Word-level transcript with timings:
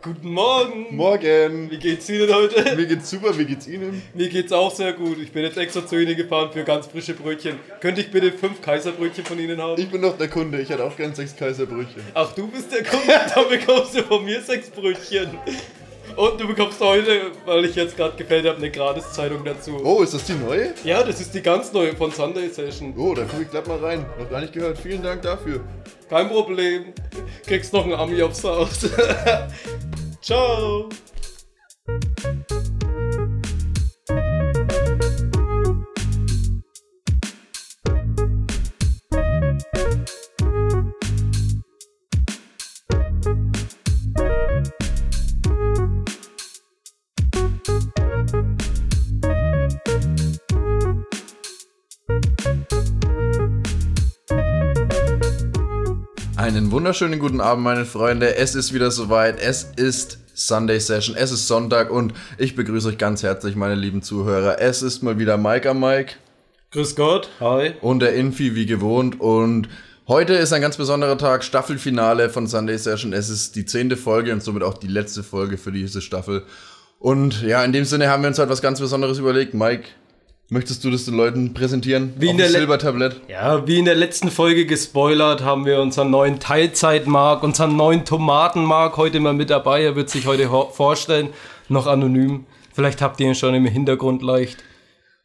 Guten 0.00 0.32
Morgen. 0.32 0.94
Morgen. 0.94 1.70
Wie 1.70 1.78
geht's 1.78 2.08
Ihnen 2.08 2.32
heute? 2.32 2.76
Mir 2.76 2.86
geht's 2.86 3.10
super, 3.10 3.36
wie 3.36 3.44
geht's 3.44 3.66
Ihnen? 3.66 4.00
Mir 4.14 4.28
geht's 4.28 4.52
auch 4.52 4.72
sehr 4.72 4.92
gut. 4.92 5.18
Ich 5.18 5.32
bin 5.32 5.42
jetzt 5.42 5.56
extra 5.56 5.84
zu 5.84 6.00
Ihnen 6.00 6.16
gefahren 6.16 6.50
für 6.52 6.62
ganz 6.62 6.86
frische 6.86 7.14
Brötchen. 7.14 7.58
Könnte 7.80 8.02
ich 8.02 8.10
bitte 8.10 8.30
fünf 8.30 8.62
Kaiserbrötchen 8.62 9.24
von 9.24 9.40
Ihnen 9.40 9.60
haben? 9.60 9.80
Ich 9.80 9.90
bin 9.90 10.00
doch 10.00 10.16
der 10.16 10.28
Kunde, 10.28 10.60
ich 10.60 10.68
hätte 10.68 10.84
auch 10.84 10.96
gern 10.96 11.14
sechs 11.14 11.34
Kaiserbrötchen. 11.34 12.02
Ach, 12.14 12.32
du 12.32 12.46
bist 12.46 12.72
der 12.72 12.84
Kunde, 12.84 13.12
dann 13.34 13.48
bekommst 13.48 13.96
du 13.96 14.02
von 14.04 14.24
mir 14.24 14.40
sechs 14.40 14.70
Brötchen. 14.70 15.30
Und 16.16 16.40
du 16.40 16.46
bekommst 16.46 16.80
heute, 16.80 17.32
weil 17.44 17.64
ich 17.64 17.74
jetzt 17.74 17.96
gerade 17.96 18.16
gefällt 18.16 18.46
habe, 18.46 18.58
eine 18.58 18.70
Gratiszeitung 18.70 19.44
dazu. 19.44 19.80
Oh, 19.84 20.02
ist 20.02 20.14
das 20.14 20.24
die 20.24 20.34
neue? 20.34 20.74
Ja, 20.84 21.02
das 21.02 21.20
ist 21.20 21.34
die 21.34 21.42
ganz 21.42 21.72
neue 21.72 21.94
von 21.94 22.10
Sunday 22.10 22.48
Session. 22.48 22.94
Oh, 22.96 23.14
da 23.14 23.24
guck 23.24 23.42
ich 23.42 23.50
glatt 23.50 23.66
mal 23.66 23.78
rein. 23.78 24.04
Noch 24.18 24.28
gar 24.28 24.40
nicht 24.40 24.52
gehört. 24.52 24.78
Vielen 24.78 25.02
Dank 25.02 25.22
dafür. 25.22 25.60
Kein 26.08 26.28
Problem. 26.28 26.92
Kriegst 27.46 27.72
noch 27.72 27.84
einen 27.84 27.94
Ami 27.94 28.22
aufs 28.22 28.42
Haus. 28.44 28.88
Ciao. 30.20 30.88
Wunderschönen 56.78 57.18
guten 57.18 57.40
Abend, 57.40 57.64
meine 57.64 57.84
Freunde. 57.84 58.36
Es 58.36 58.54
ist 58.54 58.72
wieder 58.72 58.92
soweit. 58.92 59.40
Es 59.40 59.64
ist 59.74 60.18
Sunday 60.34 60.78
Session. 60.78 61.16
Es 61.16 61.32
ist 61.32 61.48
Sonntag 61.48 61.90
und 61.90 62.14
ich 62.38 62.54
begrüße 62.54 62.90
euch 62.90 62.98
ganz 62.98 63.24
herzlich, 63.24 63.56
meine 63.56 63.74
lieben 63.74 64.00
Zuhörer. 64.00 64.60
Es 64.60 64.82
ist 64.82 65.02
mal 65.02 65.18
wieder 65.18 65.36
Mike 65.38 65.68
am 65.68 65.80
Mike 65.80 66.14
Grüß 66.70 66.94
Gott. 66.94 67.30
Hi. 67.40 67.72
und 67.80 67.98
der 67.98 68.14
Infi 68.14 68.54
wie 68.54 68.64
gewohnt. 68.64 69.20
Und 69.20 69.68
heute 70.06 70.34
ist 70.34 70.52
ein 70.52 70.60
ganz 70.60 70.76
besonderer 70.76 71.18
Tag, 71.18 71.42
Staffelfinale 71.42 72.30
von 72.30 72.46
Sunday 72.46 72.78
Session. 72.78 73.12
Es 73.12 73.28
ist 73.28 73.56
die 73.56 73.66
zehnte 73.66 73.96
Folge 73.96 74.32
und 74.32 74.44
somit 74.44 74.62
auch 74.62 74.78
die 74.78 74.86
letzte 74.86 75.24
Folge 75.24 75.58
für 75.58 75.72
diese 75.72 76.00
Staffel. 76.00 76.44
Und 77.00 77.42
ja, 77.42 77.64
in 77.64 77.72
dem 77.72 77.86
Sinne 77.86 78.08
haben 78.08 78.22
wir 78.22 78.28
uns 78.28 78.38
halt 78.38 78.50
was 78.50 78.62
ganz 78.62 78.78
Besonderes 78.78 79.18
überlegt. 79.18 79.52
Mike, 79.52 79.88
möchtest 80.50 80.84
du 80.84 80.90
das 80.90 81.04
den 81.04 81.14
Leuten 81.16 81.54
präsentieren? 81.54 82.14
Wie 82.18 82.26
in 82.26 82.32
Auf 82.32 82.36
der 82.38 82.46
dem 82.46 82.52
Le- 82.52 82.58
Silbertablett? 82.58 83.20
Ja, 83.28 83.66
wie 83.66 83.78
in 83.78 83.84
der 83.84 83.94
letzten 83.94 84.30
Folge 84.30 84.66
gespoilert, 84.66 85.42
haben 85.42 85.66
wir 85.66 85.80
unseren 85.80 86.10
neuen 86.10 86.40
Teilzeitmark, 86.40 87.42
unseren 87.42 87.76
neuen 87.76 88.04
Tomatenmark 88.04 88.96
heute 88.96 89.20
mal 89.20 89.34
mit 89.34 89.50
dabei. 89.50 89.82
Er 89.82 89.96
wird 89.96 90.10
sich 90.10 90.26
heute 90.26 90.48
vorstellen, 90.72 91.30
noch 91.68 91.86
anonym. 91.86 92.46
Vielleicht 92.72 93.02
habt 93.02 93.20
ihr 93.20 93.26
ihn 93.28 93.34
schon 93.34 93.54
im 93.54 93.66
Hintergrund 93.66 94.22
leicht 94.22 94.58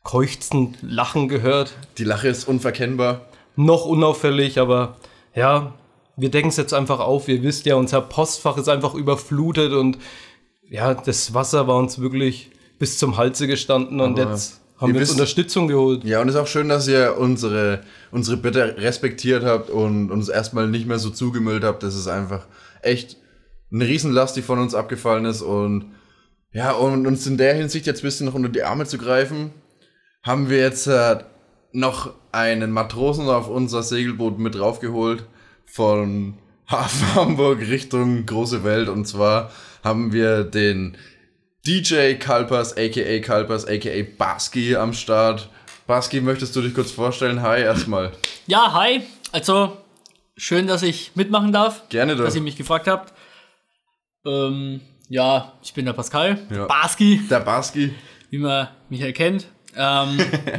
keuchzend 0.04 0.78
Lachen 0.82 1.30
gehört. 1.30 1.74
Die 1.98 2.04
Lache 2.04 2.28
ist 2.28 2.48
unverkennbar. 2.48 3.22
Noch 3.56 3.86
unauffällig, 3.86 4.60
aber 4.60 4.98
ja, 5.36 5.74
wir 6.18 6.30
decken 6.30 6.50
es 6.50 6.58
jetzt 6.58 6.74
einfach 6.74 7.00
auf. 7.00 7.28
Ihr 7.30 7.44
wisst 7.44 7.66
ja, 7.66 7.76
unser 7.76 8.02
Postfach 8.02 8.58
ist 8.58 8.68
einfach 8.68 8.94
überflutet 8.96 9.72
und 9.72 9.98
ja, 10.70 10.94
das 10.94 11.34
Wasser 11.34 11.68
war 11.68 11.78
uns 11.78 12.00
wirklich 12.00 12.50
bis 12.80 12.98
zum 12.98 13.16
Halse 13.18 13.48
gestanden 13.48 14.02
und 14.02 14.20
Aber 14.20 14.32
jetzt 14.32 14.62
haben 14.84 14.94
wir 14.94 15.02
wisst- 15.02 15.14
Unterstützung 15.14 15.68
geholt. 15.68 16.04
Ja, 16.04 16.22
und 16.22 16.30
es 16.30 16.36
ist 16.36 16.42
auch 16.42 16.48
schön, 16.48 16.70
dass 16.70 16.88
ihr 16.88 17.16
unsere, 17.18 17.82
unsere 18.12 18.38
Bitte 18.38 18.76
respektiert 18.78 19.44
habt 19.44 19.70
und 19.70 20.12
uns 20.12 20.30
erstmal 20.30 20.68
nicht 20.68 20.88
mehr 20.88 21.00
so 21.00 21.10
zugemüllt 21.10 21.64
habt. 21.64 21.82
Das 21.84 21.96
ist 21.96 22.08
einfach 22.08 22.46
echt 22.82 23.18
eine 23.72 23.88
Riesenlast, 23.88 24.36
die 24.36 24.42
von 24.42 24.60
uns 24.60 24.76
abgefallen 24.76 25.26
ist. 25.26 25.42
Und 25.42 25.94
ja, 26.52 26.72
und 26.74 27.08
uns 27.08 27.26
in 27.26 27.38
der 27.38 27.56
Hinsicht 27.56 27.88
jetzt 27.88 28.02
ein 28.02 28.08
bisschen 28.08 28.28
noch 28.28 28.36
unter 28.36 28.50
die 28.50 28.64
Arme 28.64 28.86
zu 28.86 28.98
greifen, 29.00 29.52
haben 30.22 30.50
wir 30.50 30.60
jetzt 30.60 30.86
äh, 30.88 31.18
noch 31.72 32.14
einen 32.32 32.72
Matrosen 32.72 33.28
auf 33.30 33.50
unser 33.50 33.82
Segelboot 33.82 34.38
mit 34.38 34.56
draufgeholt 34.56 35.24
von 35.66 36.36
Hafen 36.70 37.16
Hamburg 37.16 37.60
Richtung 37.62 38.26
große 38.26 38.64
Welt. 38.64 38.90
Und 38.90 39.06
zwar 39.08 39.52
haben 39.84 40.14
wir 40.14 40.44
den 40.44 40.96
DJ 41.66 42.16
Kalpers, 42.20 42.76
aka 42.78 43.20
Kalpers, 43.22 43.66
aka 43.66 44.04
Baski 44.18 44.76
am 44.76 44.92
Start. 44.94 45.48
Baski, 45.88 46.20
möchtest 46.20 46.54
du 46.56 46.62
dich 46.62 46.74
kurz 46.74 46.92
vorstellen? 46.92 47.42
Hi, 47.42 47.62
erstmal. 47.62 48.12
Ja, 48.48 48.74
hi. 48.74 49.02
Also, 49.32 49.78
schön, 50.36 50.68
dass 50.68 50.84
ich 50.84 51.12
mitmachen 51.16 51.54
darf. 51.54 51.88
Gerne 51.88 52.18
doch. 52.18 52.26
Dass 52.26 52.36
ihr 52.36 52.42
mich 52.42 52.58
gefragt 52.58 52.88
habt. 52.88 53.14
Ähm, 54.26 54.82
ja, 55.08 55.54
ich 55.64 55.74
bin 55.74 55.86
der 55.86 55.94
Pascal. 55.94 56.38
Ja. 56.54 56.66
Baski, 56.66 57.22
Der 57.30 57.40
Baski. 57.40 57.94
wie 58.30 58.40
man 58.40 58.68
mich 58.90 59.00
erkennt. 59.02 59.46
Ähm, 59.76 60.18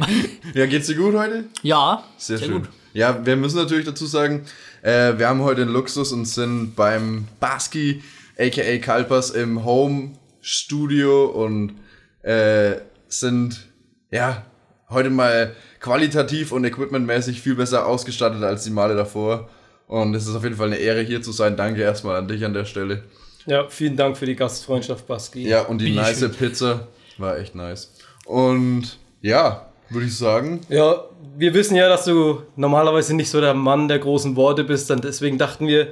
Ja, 0.55 0.65
geht's 0.65 0.87
dir 0.87 0.95
gut 0.95 1.13
heute? 1.15 1.45
ja, 1.61 2.03
Sehr, 2.17 2.37
Sehr 2.39 2.47
schön. 2.47 2.61
gut. 2.63 2.69
Ja, 2.93 3.23
wir 3.25 3.35
müssen 3.35 3.57
natürlich 3.57 3.85
dazu 3.85 4.07
sagen, 4.07 4.45
äh, 4.81 5.17
wir 5.17 5.27
haben 5.27 5.41
heute 5.41 5.65
den 5.65 5.73
Luxus 5.73 6.11
und 6.11 6.25
sind 6.25 6.75
beim 6.75 7.27
Baski, 7.39 8.03
aka 8.39 8.77
Kalpers, 8.79 9.29
im 9.31 9.63
Home 9.65 10.13
Studio 10.45 11.25
und 11.25 11.73
äh, 12.21 12.75
sind, 13.07 13.67
ja, 14.11 14.45
heute 14.91 15.09
mal 15.09 15.55
qualitativ 15.79 16.51
und 16.51 16.63
equipmentmäßig 16.63 17.41
viel 17.41 17.55
besser 17.55 17.87
ausgestattet 17.87 18.43
als 18.43 18.63
die 18.63 18.69
Male 18.69 18.95
davor. 18.95 19.49
Und 19.87 20.13
es 20.13 20.27
ist 20.27 20.35
auf 20.35 20.43
jeden 20.43 20.55
Fall 20.55 20.67
eine 20.67 20.77
Ehre, 20.77 21.01
hier 21.01 21.23
zu 21.23 21.31
sein. 21.31 21.57
Danke 21.57 21.81
erstmal 21.81 22.17
an 22.17 22.27
dich 22.27 22.45
an 22.45 22.53
der 22.53 22.65
Stelle. 22.65 23.03
Ja, 23.47 23.67
vielen 23.69 23.97
Dank 23.97 24.17
für 24.17 24.27
die 24.27 24.35
Gastfreundschaft, 24.35 25.07
Baski. 25.07 25.47
Ja, 25.47 25.63
und 25.63 25.79
die 25.79 25.91
Bitteschön. 25.91 26.29
nice 26.29 26.37
Pizza 26.37 26.87
war 27.17 27.39
echt 27.39 27.55
nice. 27.55 27.91
Und 28.25 28.99
ja, 29.21 29.71
würde 29.89 30.05
ich 30.05 30.15
sagen, 30.15 30.61
Ja, 30.69 31.05
wir 31.37 31.55
wissen 31.55 31.75
ja, 31.75 31.89
dass 31.89 32.05
du 32.05 32.43
normalerweise 32.55 33.15
nicht 33.15 33.31
so 33.31 33.41
der 33.41 33.55
Mann 33.55 33.87
der 33.87 33.97
großen 33.97 34.35
Worte 34.35 34.63
bist, 34.63 34.91
und 34.91 35.03
deswegen 35.03 35.39
dachten 35.39 35.67
wir, 35.67 35.87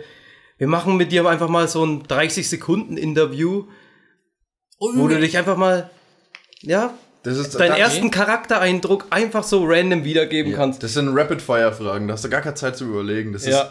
wir 0.59 0.67
machen 0.67 0.95
mit 0.95 1.11
dir 1.11 1.27
einfach 1.27 1.49
mal 1.49 1.67
so 1.67 1.83
ein 1.83 2.03
30-Sekunden-Interview, 2.03 3.65
wo 4.95 5.07
du 5.07 5.19
dich 5.19 5.37
einfach 5.37 5.57
mal, 5.57 5.89
ja, 6.61 6.93
das 7.23 7.37
ist 7.37 7.59
deinen 7.59 7.69
da- 7.71 7.77
ersten 7.77 8.11
Charaktereindruck 8.11 9.05
einfach 9.09 9.43
so 9.43 9.63
random 9.65 10.03
wiedergeben 10.03 10.51
Ja, 10.51 10.57
kannst. 10.57 10.83
Das 10.83 10.93
sind 10.93 11.09
Rapid-Fire-Fragen, 11.17 12.07
da 12.07 12.13
hast 12.15 12.25
du 12.25 12.29
gar 12.29 12.41
keine 12.41 12.55
Zeit 12.55 12.75
zu 12.77 12.85
überlegen. 12.85 13.31
Das 13.33 13.45
Ja. 13.45 13.61
ist 13.61 13.67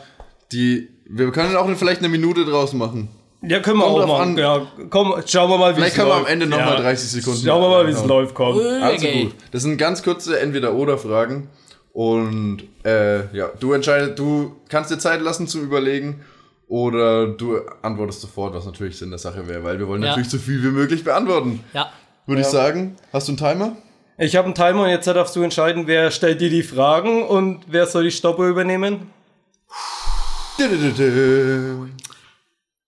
die. 0.53 0.89
Wir 1.06 1.31
können 1.33 1.55
auch 1.56 1.69
vielleicht 1.77 2.01
eine 2.01 2.09
Minute 2.09 2.45
draus 2.45 2.72
machen. 2.72 3.09
Ja, 3.43 3.59
können 3.61 3.78
wir 3.78 3.84
Kommt 3.87 4.05
auch 4.05 4.06
machen. 4.21 4.31
an. 4.33 4.39
Ja, 4.39 4.67
komm, 4.89 5.15
schauen 5.27 5.51
wir 5.51 5.59
mal, 5.59 5.72
wie 5.72 5.75
Vielleicht 5.81 5.93
es 5.93 5.97
können 5.99 6.09
wir 6.11 6.15
läuft. 6.15 6.27
am 6.28 6.33
Ende 6.33 6.47
nochmal 6.47 6.75
ja. 6.77 6.81
30 6.81 7.11
Sekunden. 7.11 7.45
Schauen 7.45 7.61
wir 7.61 7.69
mal, 7.71 7.87
wie 7.89 7.91
es 7.91 8.05
läuft, 8.05 8.34
komm. 8.34 8.56
Also 8.59 8.95
Okay. 9.06 9.25
gut. 9.25 9.34
Das 9.51 9.62
sind 9.62 9.77
ganz 9.78 10.03
kurze 10.05 10.39
Entweder-Oder-Fragen. 10.39 11.49
Und 11.93 12.62
äh, 12.84 13.37
ja, 13.37 13.49
du 13.61 13.72
entscheidest, 13.72 14.19
du 14.19 14.55
kannst 14.69 14.91
dir 14.91 14.99
Zeit 14.99 15.21
lassen 15.21 15.47
zum 15.49 15.62
Überlegen. 15.62 16.22
Oder 16.72 17.27
du 17.27 17.59
antwortest 17.83 18.22
sofort, 18.22 18.55
was 18.55 18.65
natürlich 18.65 18.97
Sinn 18.97 19.10
der 19.10 19.19
Sache 19.19 19.47
wäre, 19.47 19.62
weil 19.62 19.78
wir 19.78 19.87
wollen 19.87 20.03
Ja. 20.03 20.09
natürlich 20.09 20.31
so 20.31 20.38
viel 20.38 20.62
wie 20.62 20.69
möglich 20.69 21.05
beantworten. 21.05 21.62
ja. 21.75 21.91
Würde 22.25 22.41
ich 22.41 22.47
sagen. 22.47 22.97
Hast 23.12 23.28
du 23.28 23.33
einen 23.33 23.37
Timer? 23.38 23.77
Ich 24.16 24.37
habe 24.37 24.47
einen 24.47 24.55
Timer 24.55 24.84
und 24.84 24.88
jetzt 24.88 25.06
darfst 25.06 25.34
du 25.37 25.43
entscheiden, 25.43 25.87
wer 25.87 26.10
stellt 26.10 26.41
dir 26.41 26.49
die 26.49 26.62
Fragen 26.62 27.25
und 27.27 27.65
wer 27.66 27.84
soll 27.87 28.05
die 28.05 28.10
Stoppuhr 28.10 28.47
übernehmen. 28.47 29.10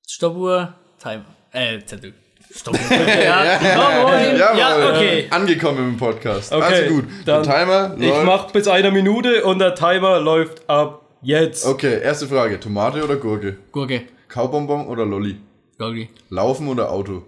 Stoppuhr, 0.07 0.73
Time. 1.03 1.25
Äh, 1.53 1.81
Zettel. 1.85 2.15
Stoppuhr. 2.55 2.81
ja, 2.97 3.45
jawohl. 3.61 4.39
Jawohl. 4.39 4.59
ja, 4.59 4.89
okay. 4.95 5.27
Angekommen 5.31 5.89
im 5.91 5.97
Podcast. 5.97 6.53
Okay, 6.53 6.63
also 6.85 6.95
gut. 6.95 7.05
Der 7.27 7.43
Timer 7.43 7.97
Ich 7.99 8.09
läuft. 8.09 8.25
mach 8.25 8.51
bis 8.53 8.69
einer 8.69 8.91
Minute 8.93 9.45
und 9.45 9.59
der 9.59 9.75
Timer 9.75 10.21
läuft 10.21 10.69
ab 10.71 11.01
jetzt. 11.25 11.65
Okay, 11.67 12.01
erste 12.01 12.29
Frage. 12.29 12.61
Tomate 12.61 13.03
oder 13.05 13.17
Gurke? 13.17 13.57
Gurke. 13.73 14.03
Kaubonbon 14.29 14.87
oder 14.87 15.05
Lolli? 15.05 15.37
Gurke. 15.79 16.09
Laufen 16.31 16.69
oder 16.69 16.91
Auto? 16.91 17.25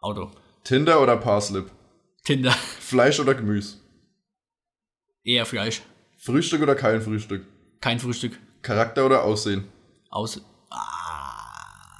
Auto. 0.00 0.30
Tinder 0.64 1.00
oder 1.02 1.16
Parslip? 1.16 1.70
Tinder. 2.24 2.52
Fleisch 2.52 3.18
oder 3.20 3.34
Gemüse? 3.34 3.78
Eher 5.24 5.46
Fleisch. 5.46 5.82
Frühstück 6.18 6.62
oder 6.62 6.74
kein 6.74 7.00
Frühstück? 7.00 7.44
Kein 7.80 7.98
Frühstück. 7.98 8.38
Charakter 8.62 9.06
oder 9.06 9.24
Aussehen? 9.24 9.64
Aus. 10.10 10.40
Ah. 10.70 10.84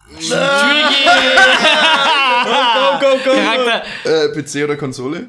Komm, 2.44 3.00
komm, 3.00 3.18
komm. 3.24 3.36
Charakter. 3.36 3.82
Äh, 4.04 4.28
PC 4.28 4.64
oder 4.64 4.76
Konsole? 4.76 5.28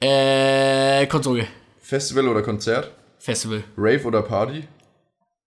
Äh, 0.00 1.06
Konsole. 1.06 1.46
Festival 1.80 2.28
oder 2.28 2.42
Konzert? 2.42 2.92
Festival. 3.18 3.64
Rave 3.76 4.04
oder 4.04 4.22
Party? 4.22 4.64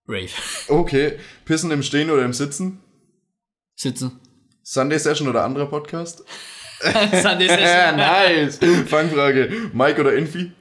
Rave. 0.07 0.29
Okay. 0.69 1.19
Pissen 1.45 1.71
im 1.71 1.83
Stehen 1.83 2.09
oder 2.09 2.23
im 2.25 2.33
Sitzen? 2.33 2.79
Sitzen. 3.75 4.19
Sunday 4.63 4.99
Session 4.99 5.27
oder 5.27 5.43
anderer 5.43 5.65
Podcast? 5.67 6.23
Sunday 6.81 7.47
Ja, 7.47 7.57
Session. 7.57 7.95
nice. 7.97 8.59
Fangfrage. 8.87 9.69
Mike 9.73 9.99
oder 10.01 10.13
Infi? 10.15 10.51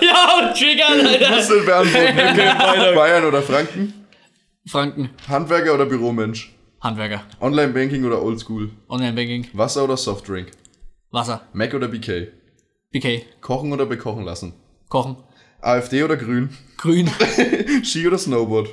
ja, 0.00 0.38
und 0.38 0.56
triggern, 0.56 1.06
Alter. 1.06 1.30
Musst 1.30 1.50
du 1.50 1.64
beantworten. 1.64 2.16
weiter. 2.16 2.94
Bayern 2.94 3.24
oder 3.24 3.42
Franken? 3.42 3.92
Franken. 4.66 5.10
Handwerker 5.28 5.74
oder 5.74 5.86
Büromensch? 5.86 6.52
Handwerker. 6.80 7.22
Online-Banking 7.40 8.04
oder 8.04 8.22
Oldschool? 8.22 8.70
Online-Banking. 8.88 9.48
Wasser 9.52 9.84
oder 9.84 9.96
Softdrink? 9.96 10.50
Wasser. 11.10 11.42
Mac 11.52 11.72
oder 11.74 11.88
BK? 11.88 12.28
BK. 12.94 13.22
Kochen 13.40 13.72
oder 13.72 13.86
bekochen 13.86 14.24
lassen? 14.24 14.52
Kochen. 14.88 15.16
AfD 15.60 16.04
oder 16.04 16.16
Grün? 16.16 16.50
Grün. 16.76 17.10
Ski 17.84 18.06
oder 18.06 18.18
Snowboard? 18.18 18.68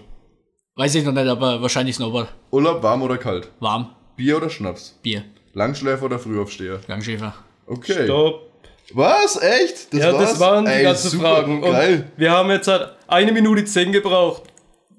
Weiß 0.76 0.94
ich 0.94 1.04
noch 1.04 1.12
nicht, 1.12 1.28
aber 1.28 1.60
wahrscheinlich 1.60 1.96
Snowboard. 1.96 2.32
Urlaub 2.52 2.84
warm 2.84 3.02
oder 3.02 3.18
kalt? 3.18 3.50
Warm. 3.60 3.90
Bier 4.16 4.38
oder 4.38 4.52
Schnaps? 4.52 5.00
Bier. 5.02 5.24
Langschläfer 5.54 6.06
oder 6.06 6.20
Frühaufsteher? 6.20 6.82
Langschäfer. 6.88 7.34
Okay. 7.66 8.04
Stopp. 8.04 8.52
Was? 8.94 9.42
Echt? 9.42 9.92
ja, 9.92 10.12
das 10.12 10.40
waren 10.40 10.66
die 10.66 10.72
Ey, 10.72 10.84
ganzen 10.84 11.10
super, 11.10 11.38
Fragen. 11.38 11.64
Und 11.64 11.72
Geil. 11.72 12.12
wir 12.16 12.30
haben 12.30 12.52
jetzt 12.52 12.68
halt 12.68 12.90
eine 13.08 13.32
Minute 13.32 13.66
zehn 13.66 13.92
gebraucht. 13.92 14.44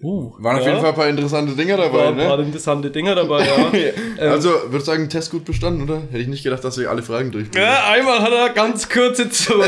Uh. 0.03 0.33
Waren 0.39 0.57
auf 0.57 0.63
Ja. 0.63 0.69
jeden 0.71 0.81
Fall 0.81 0.91
ein 0.91 0.97
paar 0.97 1.09
interessante 1.09 1.53
Dinger 1.55 1.79
War 1.79 1.85
dabei, 1.87 2.09
ein 2.09 2.17
paar 2.29 2.37
ne? 2.39 2.43
interessante 2.45 2.91
Dinger 2.91 3.15
dabei, 3.15 3.47
ja. 3.47 3.93
Also, 4.31 4.51
würde 4.65 4.79
ich 4.79 4.85
sagen, 4.85 5.09
Test 5.09 5.31
gut 5.31 5.45
bestanden, 5.45 5.83
oder? 5.89 6.01
Hätte 6.11 6.19
ich 6.19 6.27
nicht 6.27 6.43
gedacht, 6.43 6.65
dass 6.65 6.77
wir 6.77 6.91
alle 6.91 7.03
Fragen 7.03 7.31
durchgehen. 7.31 7.63
ja. 7.63 7.85
Einmal 7.91 8.21
hat 8.21 8.33
er 8.33 8.49
ganz 8.51 8.89
kurze 8.89 9.31
zu. 9.31 9.55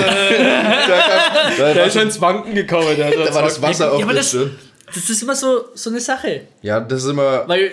Da, 1.58 1.72
der 1.74 1.86
ist 1.86 1.96
ins 1.96 2.20
Wanken 2.20 2.54
gekommen. 2.54 2.96
Der, 2.96 3.10
da 3.10 3.34
war 3.34 3.42
das 3.42 3.60
Wasser 3.62 3.92
auf 3.92 4.00
Ja, 4.00 4.06
der 4.06 4.14
das, 4.16 4.28
Stirn. 4.30 4.58
das 4.92 5.08
ist 5.08 5.22
immer 5.22 5.34
so, 5.36 5.66
so 5.74 5.90
eine 5.90 6.00
Sache. 6.00 6.42
Ja, 6.62 6.80
das 6.80 7.04
ist 7.04 7.10
immer. 7.10 7.46
Weil, 7.48 7.70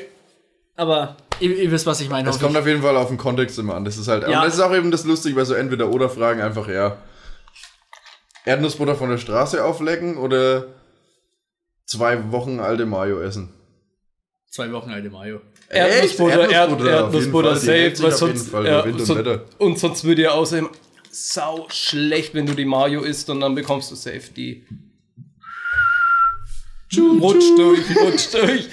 aber 0.75 1.17
ihr, 1.39 1.55
ihr 1.57 1.71
wisst, 1.71 1.85
was 1.85 1.99
ich 2.01 2.09
meine. 2.09 2.29
Es 2.29 2.35
hoffe 2.35 2.45
kommt 2.45 2.55
ich. 2.55 2.61
auf 2.61 2.67
jeden 2.67 2.81
Fall 2.81 2.95
auf 2.95 3.07
den 3.07 3.17
Kontext 3.17 3.57
immer 3.59 3.75
an. 3.75 3.85
Das 3.85 3.97
ist 3.97 4.07
halt. 4.07 4.27
Ja. 4.27 4.39
Und 4.39 4.45
das 4.45 4.53
ist 4.55 4.59
auch 4.59 4.73
eben 4.73 4.91
das 4.91 5.03
Lustige 5.05 5.35
bei 5.35 5.45
so 5.45 5.53
Entweder-Oder-Fragen 5.55 6.41
einfach, 6.41 6.67
ja. 6.67 6.97
Erdnussbutter 8.45 8.95
von 8.95 9.09
der 9.09 9.17
Straße 9.17 9.63
auflecken 9.63 10.17
oder 10.17 10.65
zwei 11.91 12.31
Wochen 12.31 12.59
alte 12.59 12.85
Mayo 12.85 13.21
essen? 13.21 13.49
Zwei 14.49 14.71
Wochen 14.71 14.91
alte 14.91 15.09
Mayo. 15.09 15.41
Erdnussbutter, 15.69 16.49
Erdnussbutter, 16.49 16.91
Erdnussbutter 16.91 17.55
safe, 17.55 17.93
weil 18.03 18.11
sonst, 18.11 18.51
ja, 18.51 18.81
und 18.81 19.41
und 19.57 19.79
sonst 19.79 20.03
würde 20.03 20.23
ja 20.23 20.31
außerdem 20.31 20.69
sau 21.09 21.67
schlecht, 21.69 22.33
wenn 22.33 22.45
du 22.45 22.53
die 22.53 22.65
Mayo 22.65 23.01
isst 23.01 23.29
und 23.29 23.39
dann 23.41 23.55
bekommst 23.55 23.91
du 23.91 23.95
safe 23.95 24.31
die. 24.35 24.65
Rutsch 26.97 27.45
durch, 27.57 27.95
rutsch 27.95 28.33
durch. 28.33 28.67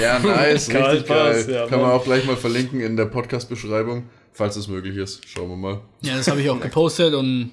Ja, 0.00 0.18
nice, 0.18 0.68
richtig 0.74 1.06
geil. 1.06 1.46
ja, 1.48 1.66
Kann 1.66 1.80
man 1.80 1.90
auch 1.92 2.04
gleich 2.04 2.24
mal 2.24 2.36
verlinken 2.36 2.80
in 2.80 2.96
der 2.96 3.06
Podcast-Beschreibung, 3.06 4.04
falls 4.32 4.56
es 4.56 4.68
möglich 4.68 4.96
ist. 4.96 5.26
Schauen 5.28 5.48
wir 5.50 5.56
mal. 5.56 5.80
Ja, 6.00 6.16
das 6.16 6.28
habe 6.28 6.40
ich 6.40 6.50
auch 6.50 6.60
gepostet 6.60 7.14
und 7.14 7.50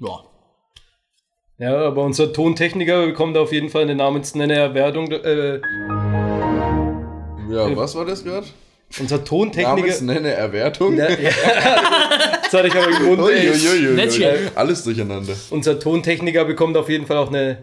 ja. 0.00 0.20
Ja, 1.58 1.76
aber 1.86 2.04
unser 2.04 2.32
Tontechniker 2.32 3.06
bekommt 3.06 3.36
auf 3.36 3.52
jeden 3.52 3.68
Fall 3.68 3.82
eine 3.82 3.94
Namensnenner-Erwertung. 3.94 5.12
Äh, 5.12 5.60
Ja, 7.50 7.76
was 7.76 7.94
war 7.94 8.06
das 8.06 8.24
gerade? 8.24 8.46
unser 8.98 9.24
Tontechniker. 9.24 9.76
Namensnenne 9.76 10.30
Erwertung. 10.32 10.96
Ja, 10.96 11.08
ja. 11.10 11.16
Jetzt 12.42 12.52
hatte 12.54 12.66
ich 12.68 12.74
aber 12.74 12.88
im 12.88 13.04
Mund. 13.04 13.20
Alles 14.56 14.82
durcheinander. 14.84 15.34
Unser 15.50 15.78
Tontechniker 15.78 16.44
bekommt 16.44 16.76
auf 16.76 16.88
jeden 16.88 17.06
Fall 17.06 17.18
auch 17.18 17.28
eine 17.28 17.62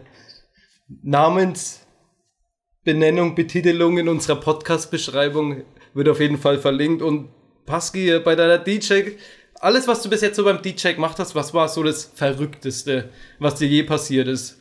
Namensbenennung, 2.84 3.34
Betitelung 3.34 3.98
in 3.98 4.08
unserer 4.08 4.36
Podcast-Beschreibung. 4.36 5.62
Wird 5.94 6.08
auf 6.08 6.20
jeden 6.20 6.38
Fall 6.38 6.58
verlinkt. 6.58 7.02
Und 7.02 7.28
Paski, 7.66 8.18
bei 8.20 8.34
deiner 8.34 8.58
DJ, 8.58 9.12
alles, 9.60 9.88
was 9.88 10.02
du 10.02 10.08
bis 10.08 10.20
jetzt 10.20 10.36
so 10.36 10.44
beim 10.44 10.62
DJ 10.62 10.92
gemacht 10.92 11.18
hast, 11.18 11.34
was 11.34 11.52
war 11.54 11.68
so 11.68 11.82
das 11.82 12.04
Verrückteste, 12.14 13.10
was 13.38 13.56
dir 13.56 13.68
je 13.68 13.82
passiert 13.82 14.28
ist? 14.28 14.60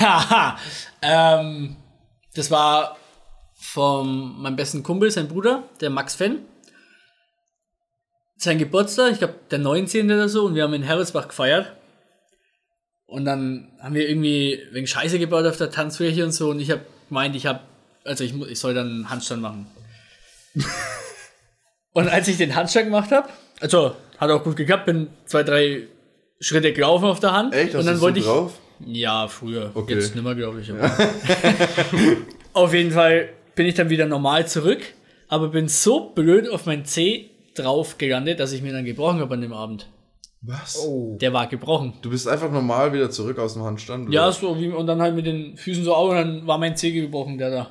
Haha. 0.00 0.58
ähm, 1.02 1.76
das 2.34 2.50
war 2.50 2.96
von 3.54 4.40
meinem 4.40 4.56
besten 4.56 4.82
Kumpel, 4.82 5.10
sein 5.10 5.28
Bruder, 5.28 5.64
der 5.80 5.90
Max 5.90 6.14
Fenn. 6.14 6.40
Sein 8.38 8.58
Geburtstag, 8.58 9.12
ich 9.12 9.18
glaube 9.18 9.34
der 9.50 9.58
19. 9.58 10.06
oder 10.10 10.28
so, 10.28 10.46
und 10.46 10.54
wir 10.54 10.62
haben 10.62 10.74
in 10.74 10.82
Herresbach 10.82 11.28
gefeiert. 11.28 11.72
Und 13.06 13.24
dann 13.24 13.68
haben 13.80 13.94
wir 13.94 14.08
irgendwie 14.08 14.60
wegen 14.72 14.86
Scheiße 14.86 15.18
gebaut 15.18 15.46
auf 15.46 15.56
der 15.56 15.70
Tanzfläche 15.70 16.24
und 16.24 16.32
so, 16.32 16.50
und 16.50 16.60
ich 16.60 16.70
habe 16.70 16.82
gemeint, 17.08 17.36
ich 17.36 17.46
habe, 17.46 17.60
also 18.04 18.24
ich, 18.24 18.34
ich 18.34 18.58
soll 18.58 18.74
dann 18.74 18.88
einen 18.88 19.10
Handstand 19.10 19.42
machen. 19.42 19.66
und 21.92 22.08
als 22.08 22.26
ich 22.28 22.36
den 22.36 22.54
Handstand 22.56 22.86
gemacht 22.86 23.12
habe, 23.12 23.28
also 23.60 23.94
hat 24.18 24.30
auch 24.30 24.42
gut 24.42 24.56
geklappt, 24.56 24.86
bin 24.86 25.08
zwei, 25.24 25.42
drei 25.44 25.86
Schritte 26.40 26.72
gelaufen 26.72 27.04
auf 27.04 27.20
der 27.20 27.32
Hand. 27.32 27.54
Echt? 27.54 27.74
Hast 27.74 27.80
und 27.80 27.86
dann 27.86 27.94
du 27.94 28.00
so 28.00 28.02
wollte 28.02 28.18
ich. 28.18 28.24
drauf? 28.24 28.58
Ja, 28.84 29.28
früher. 29.28 29.70
Okay. 29.72 29.94
Jetzt 29.94 30.14
nimmer, 30.14 30.34
glaube 30.34 30.60
ich. 30.60 30.70
Aber. 30.70 30.90
auf 32.52 32.74
jeden 32.74 32.90
Fall 32.90 33.30
bin 33.54 33.66
ich 33.66 33.74
dann 33.74 33.88
wieder 33.88 34.06
normal 34.06 34.46
zurück, 34.46 34.82
aber 35.28 35.48
bin 35.48 35.68
so 35.68 36.10
blöd 36.10 36.48
auf 36.50 36.66
mein 36.66 36.84
C 36.84 37.30
drauf 37.54 37.96
gelandet, 37.96 38.40
dass 38.40 38.52
ich 38.52 38.62
mir 38.62 38.72
dann 38.72 38.84
gebrochen 38.84 39.20
habe 39.20 39.34
an 39.34 39.40
dem 39.40 39.52
Abend. 39.52 39.88
Was? 40.42 40.78
Oh. 40.78 41.16
Der 41.20 41.32
war 41.32 41.46
gebrochen. 41.46 41.94
Du 42.02 42.10
bist 42.10 42.28
einfach 42.28 42.50
normal 42.50 42.92
wieder 42.92 43.10
zurück 43.10 43.38
aus 43.38 43.54
dem 43.54 43.64
Handstand? 43.64 44.12
Ja, 44.12 44.24
oder? 44.24 44.32
so 44.32 44.58
wie, 44.58 44.68
und 44.68 44.86
dann 44.86 45.02
halt 45.02 45.14
mit 45.14 45.26
den 45.26 45.56
Füßen 45.56 45.84
so 45.84 45.94
auf 45.94 46.10
und 46.10 46.16
dann 46.16 46.46
war 46.46 46.58
mein 46.58 46.76
C 46.76 46.92
gebrochen, 46.92 47.38
der 47.38 47.50
da. 47.50 47.70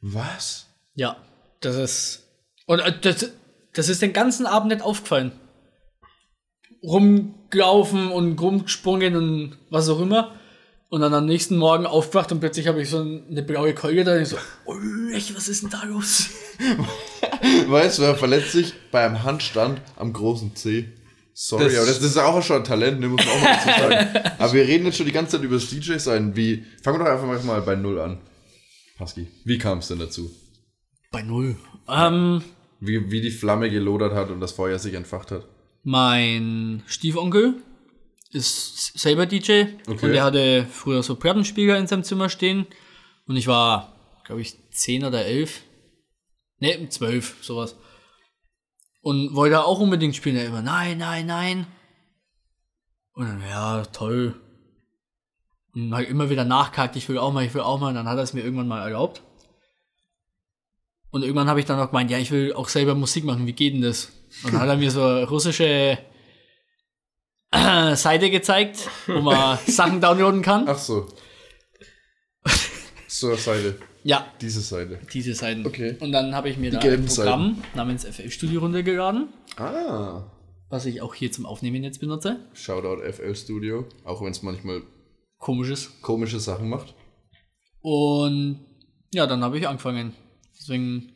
Was? 0.00 0.66
Ja, 0.94 1.16
das 1.60 1.76
ist. 1.76 2.28
Und 2.66 2.80
äh, 2.80 2.92
das, 3.00 3.32
das 3.72 3.88
ist 3.88 4.02
den 4.02 4.12
ganzen 4.12 4.46
Abend 4.46 4.72
nicht 4.72 4.82
aufgefallen. 4.82 5.32
Rumgelaufen 6.82 8.12
und 8.12 8.40
rumgesprungen 8.40 9.16
und 9.16 9.58
was 9.70 9.88
auch 9.88 10.00
immer. 10.00 10.34
Und 10.90 11.02
dann 11.02 11.12
am 11.12 11.26
nächsten 11.26 11.56
Morgen 11.56 11.84
aufgewacht 11.84 12.32
und 12.32 12.40
plötzlich 12.40 12.66
habe 12.66 12.80
ich 12.80 12.88
so 12.88 13.00
eine 13.00 13.42
blaue 13.42 13.74
Keule 13.74 14.04
da 14.04 14.14
und 14.14 14.22
ich 14.22 14.28
so, 14.28 14.38
oh, 14.64 14.74
echt, 15.12 15.36
was 15.36 15.48
ist 15.48 15.62
denn 15.62 15.70
da 15.70 15.82
los? 15.84 16.30
Weißt 17.66 17.98
du, 17.98 18.02
wer 18.02 18.14
verletzt 18.14 18.52
sich 18.52 18.72
beim 18.90 19.22
Handstand 19.22 19.82
am 19.96 20.12
großen 20.12 20.56
C? 20.56 20.88
Sorry, 21.40 21.64
Das- 21.66 21.76
aber 21.76 21.86
das, 21.86 21.96
das 22.00 22.10
ist 22.10 22.16
auch 22.16 22.42
schon 22.42 22.56
ein 22.56 22.64
Talent, 22.64 22.98
ne, 22.98 23.06
muss 23.08 23.24
man 23.24 23.34
auch 23.36 23.40
mal 23.42 23.54
dazu 23.54 23.80
sagen. 23.80 24.32
aber 24.38 24.52
wir 24.54 24.66
reden 24.66 24.86
jetzt 24.86 24.96
schon 24.96 25.06
die 25.06 25.12
ganze 25.12 25.36
Zeit 25.36 25.44
über 25.44 25.54
das 25.54 25.68
DJ 25.70 25.98
sein. 25.98 26.34
Wie, 26.34 26.64
fangen 26.82 26.98
wir 26.98 27.04
doch 27.04 27.12
einfach 27.12 27.44
mal 27.44 27.60
bei 27.62 27.76
Null 27.76 28.00
an. 28.00 28.18
Paski, 28.96 29.28
wie 29.44 29.56
kam 29.58 29.78
es 29.78 29.86
denn 29.88 30.00
dazu? 30.00 30.28
Bei 31.12 31.22
null. 31.22 31.54
Ähm, 31.88 32.42
Wie, 32.80 33.10
wie 33.12 33.20
die 33.20 33.30
Flamme 33.30 33.70
gelodert 33.70 34.12
hat 34.14 34.30
und 34.30 34.40
das 34.40 34.50
Feuer 34.52 34.78
sich 34.78 34.94
entfacht 34.94 35.30
hat? 35.30 35.46
mein 35.84 36.82
Stiefonkel 36.86 37.54
ist 38.32 38.98
selber 38.98 39.24
DJ 39.26 39.66
Okay. 39.86 40.06
und 40.06 40.12
der 40.12 40.24
hatte 40.24 40.66
früher 40.70 41.02
so 41.02 41.14
Plattenspieler 41.14 41.78
in 41.78 41.86
seinem 41.86 42.02
Zimmer 42.04 42.28
stehen 42.28 42.66
und 43.26 43.36
ich 43.36 43.46
war, 43.46 43.96
glaube 44.26 44.42
ich, 44.42 44.54
10 44.72 45.04
oder 45.04 45.24
11. 45.24 45.62
Ne, 46.58 46.88
12, 46.90 47.36
sowas. 47.40 47.76
Und 49.08 49.34
wollte 49.34 49.64
auch 49.64 49.80
unbedingt 49.80 50.14
spielen. 50.14 50.36
Er 50.36 50.44
immer, 50.44 50.60
nein, 50.60 50.98
nein, 50.98 51.24
nein. 51.24 51.66
Und 53.14 53.26
dann, 53.26 53.40
ja, 53.40 53.82
toll. 53.86 54.38
Und 55.74 55.94
halt 55.94 56.10
immer 56.10 56.28
wieder 56.28 56.44
nachgehakt, 56.44 56.94
ich 56.94 57.08
will 57.08 57.16
auch 57.16 57.32
mal, 57.32 57.42
ich 57.42 57.54
will 57.54 57.62
auch 57.62 57.80
mal. 57.80 57.88
Und 57.88 57.94
dann 57.94 58.06
hat 58.06 58.18
er 58.18 58.22
es 58.22 58.34
mir 58.34 58.42
irgendwann 58.42 58.68
mal 58.68 58.82
erlaubt. 58.82 59.22
Und 61.10 61.22
irgendwann 61.22 61.48
habe 61.48 61.58
ich 61.58 61.64
dann 61.64 61.80
auch 61.80 61.86
gemeint, 61.86 62.10
ja, 62.10 62.18
ich 62.18 62.30
will 62.30 62.52
auch 62.52 62.68
selber 62.68 62.94
Musik 62.94 63.24
machen, 63.24 63.46
wie 63.46 63.54
geht 63.54 63.72
denn 63.72 63.80
das? 63.80 64.12
Und 64.44 64.52
dann 64.52 64.60
hat 64.60 64.68
er 64.68 64.76
mir 64.76 64.90
so 64.90 65.02
eine 65.02 65.26
russische 65.26 65.96
Seite 67.94 68.28
gezeigt, 68.28 68.90
wo 69.06 69.22
man 69.22 69.58
Sachen 69.66 70.02
downloaden 70.02 70.42
kann. 70.42 70.68
Ach 70.68 70.76
so. 70.76 71.08
So, 73.06 73.34
Seite. 73.36 73.80
Ja, 74.08 74.26
Diese 74.40 74.60
Seite. 74.62 74.98
diese 75.12 75.34
Seiten. 75.34 75.66
Okay. 75.66 75.96
Und 76.00 76.12
dann 76.12 76.34
habe 76.34 76.48
ich 76.48 76.56
mir 76.56 76.70
da 76.70 76.78
ein 76.78 77.04
Programm 77.04 77.62
namens 77.74 78.04
FL 78.06 78.30
Studio 78.30 78.60
runtergeladen, 78.60 79.28
Ah. 79.58 80.22
was 80.70 80.86
ich 80.86 81.02
auch 81.02 81.14
hier 81.14 81.30
zum 81.30 81.44
Aufnehmen 81.44 81.84
jetzt 81.84 82.00
benutze. 82.00 82.36
Shoutout 82.54 83.02
FL 83.02 83.34
Studio. 83.36 83.84
Auch 84.04 84.22
wenn 84.22 84.30
es 84.30 84.42
manchmal 84.42 84.82
Komisches. 85.38 85.90
komische 86.00 86.40
Sachen 86.40 86.68
macht. 86.70 86.94
Und 87.82 88.60
ja, 89.12 89.26
dann 89.26 89.42
habe 89.44 89.58
ich 89.58 89.68
angefangen. 89.68 90.14
Deswegen 90.58 91.12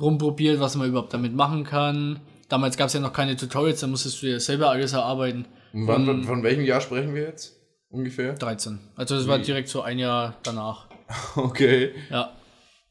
rumprobiert, 0.00 0.60
was 0.60 0.74
man 0.76 0.88
überhaupt 0.88 1.14
damit 1.14 1.34
machen 1.34 1.64
kann. 1.64 2.20
Damals 2.48 2.76
gab 2.76 2.88
es 2.88 2.92
ja 2.92 3.00
noch 3.00 3.12
keine 3.12 3.36
Tutorials, 3.36 3.80
da 3.80 3.86
musstest 3.86 4.22
du 4.22 4.26
dir 4.26 4.40
selber 4.40 4.70
alles 4.70 4.92
erarbeiten. 4.92 5.46
Und 5.72 5.86
wann, 5.86 6.24
von 6.24 6.42
welchem 6.42 6.64
Jahr 6.64 6.80
sprechen 6.80 7.14
wir 7.14 7.22
jetzt? 7.22 7.54
Ungefähr? 7.88 8.34
13. 8.34 8.78
Also 8.96 9.16
das 9.16 9.26
war 9.26 9.38
direkt 9.38 9.68
so 9.68 9.82
ein 9.82 9.98
Jahr 9.98 10.36
danach. 10.42 10.85
Okay. 11.36 11.94
Ja. 12.10 12.32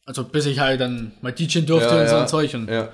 Also 0.06 0.24
bis 0.24 0.46
ich 0.46 0.60
halt 0.60 0.80
dann 0.82 1.14
mal 1.22 1.32
DJen 1.34 1.66
durfte 1.66 2.00
und 2.00 2.08
so 2.08 2.16
ein 2.16 2.28
Zeug. 2.28 2.54
Und 2.54 2.70
Ja. 2.70 2.90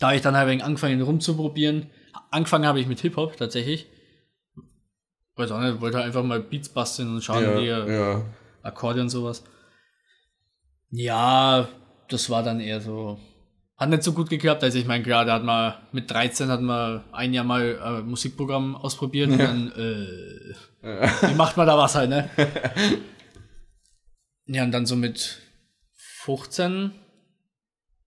da 0.00 0.06
habe 0.08 0.16
ich 0.16 0.22
dann 0.22 0.36
halt 0.36 0.48
wenig 0.48 0.64
angefangen 0.64 1.00
rumzuprobieren. 1.00 1.90
Angefangen 2.30 2.66
habe 2.66 2.80
ich 2.80 2.86
mit 2.86 3.00
Hip-Hop 3.00 3.36
tatsächlich. 3.36 3.86
Weiß 5.36 5.50
auch 5.52 5.60
nicht, 5.60 5.80
wollte 5.80 5.98
halt 5.98 6.06
einfach 6.06 6.24
mal 6.24 6.40
Beats 6.40 6.68
basteln 6.68 7.14
und 7.14 7.22
schauen, 7.22 7.44
Ja, 7.44 7.86
wie 7.86 7.92
ja. 7.92 8.22
Akkorde 8.62 9.00
und 9.02 9.10
sowas. 9.10 9.44
Ja, 10.90 11.68
das 12.08 12.30
war 12.30 12.42
dann 12.42 12.60
eher 12.60 12.80
so. 12.80 13.18
Hat 13.76 13.90
nicht 13.90 14.02
so 14.02 14.12
gut 14.12 14.30
geklappt. 14.30 14.64
Also 14.64 14.78
ich 14.78 14.86
meine, 14.86 15.04
klar, 15.04 15.24
da 15.26 15.34
hat 15.34 15.44
man 15.44 15.74
mit 15.92 16.10
13 16.10 16.48
hat 16.48 16.62
man 16.62 17.04
ein 17.12 17.34
Jahr 17.34 17.44
mal 17.44 17.78
äh, 17.82 18.02
Musikprogramm 18.02 18.74
ausprobiert 18.74 19.30
und 19.30 19.38
dann, 19.38 19.72
äh, 19.72 21.28
wie 21.28 21.34
macht 21.34 21.58
man 21.58 21.66
da 21.66 21.76
was 21.76 21.94
halt, 21.94 22.08
ne? 22.08 22.30
ja, 24.46 24.64
und 24.64 24.72
dann 24.72 24.86
so 24.86 24.96
mit 24.96 25.42
15 25.94 26.92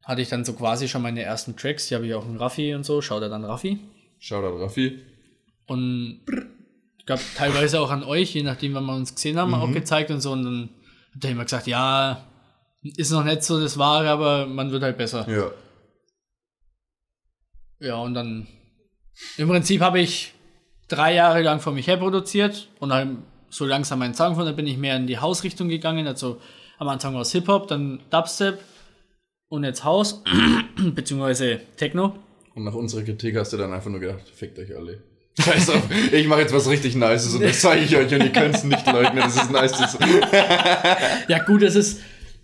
hatte 0.04 0.22
ich 0.24 0.30
dann 0.30 0.44
so 0.44 0.54
quasi 0.54 0.88
schon 0.88 1.04
meine 1.04 1.22
ersten 1.22 1.56
Tracks. 1.56 1.88
Die 1.88 1.96
habe 1.96 2.08
ich 2.08 2.16
auch 2.16 2.26
in 2.26 2.38
Raffi 2.38 2.74
und 2.74 2.84
so. 2.84 3.00
Schaut 3.02 3.22
er 3.22 3.30
dann 3.30 3.46
Raffi. 3.46 3.80
Shoutout 4.18 4.58
Raffi. 4.58 5.00
Und 5.68 6.22
ich 6.98 7.06
glaube, 7.06 7.22
teilweise 7.38 7.80
auch 7.80 7.92
an 7.92 8.04
euch, 8.04 8.34
je 8.34 8.42
nachdem, 8.42 8.74
wann 8.74 8.86
wir 8.86 8.96
uns 8.96 9.14
gesehen 9.14 9.38
haben, 9.38 9.54
auch 9.54 9.72
gezeigt 9.72 10.10
und 10.10 10.20
so. 10.20 10.32
Und 10.32 10.44
dann 10.44 10.70
hat 11.14 11.24
er 11.24 11.30
immer 11.30 11.44
gesagt, 11.44 11.68
ja, 11.68 12.26
ist 12.82 13.12
noch 13.12 13.24
nicht 13.24 13.44
so 13.44 13.60
das 13.60 13.78
Wahre, 13.78 14.10
aber 14.10 14.46
man 14.46 14.72
wird 14.72 14.84
halt 14.84 14.98
besser. 14.98 15.28
Ja. 15.30 15.52
Ja, 17.82 17.96
und 17.96 18.14
dann 18.14 18.48
im 19.38 19.48
Prinzip 19.48 19.82
habe 19.82 20.00
ich 20.00 20.34
drei 20.88 21.14
Jahre 21.14 21.42
lang 21.42 21.60
vor 21.60 21.74
mich 21.74 21.88
her 21.88 21.98
produziert 21.98 22.70
und 22.80 22.90
dann 22.90 23.24
so 23.50 23.66
langsam 23.66 24.00
meinen 24.00 24.14
Sound 24.14 24.36
von, 24.36 24.46
dann 24.46 24.56
bin 24.56 24.68
ich 24.68 24.78
mehr 24.78 24.96
in 24.96 25.08
die 25.08 25.18
Hausrichtung 25.18 25.70
gegangen. 25.70 26.08
Also 26.08 26.40
am 26.78 26.88
Anfang 26.88 27.14
war 27.14 27.22
es 27.22 27.32
Hip-Hop, 27.32 27.68
dann 27.68 28.00
Dubstep 28.10 28.60
und 29.50 29.64
jetzt 29.64 29.84
Haus, 29.84 30.24
beziehungsweise 30.96 31.62
Techno. 31.78 32.16
Und 32.56 32.64
nach 32.64 32.74
unserer 32.74 33.04
Kritik 33.04 33.38
hast 33.38 33.54
du 33.54 33.58
dann 33.58 33.74
einfach 33.74 33.90
nur 33.90 34.00
gedacht, 34.00 34.28
fickt 34.34 34.60
euch 34.60 34.76
alle. 34.76 35.04
Scheiß 35.40 35.70
auf, 35.70 35.84
ich 36.12 36.28
mache 36.28 36.42
jetzt 36.42 36.54
was 36.54 36.68
richtig 36.70 36.96
Nices 36.96 37.34
und 37.34 37.44
das 37.44 37.62
zeige 37.62 37.86
ich 37.86 37.96
euch 37.96 38.14
und 38.14 38.22
ihr 38.22 38.32
könnt 38.32 38.56
es 38.56 38.64
nicht 38.64 38.86
leugnen, 38.86 39.24
das 39.24 39.36
ist 39.38 39.52
nice. 39.52 39.98
Ja, 41.30 41.40
gut, 41.44 41.62
es 41.62 41.76
ist. 41.76 42.02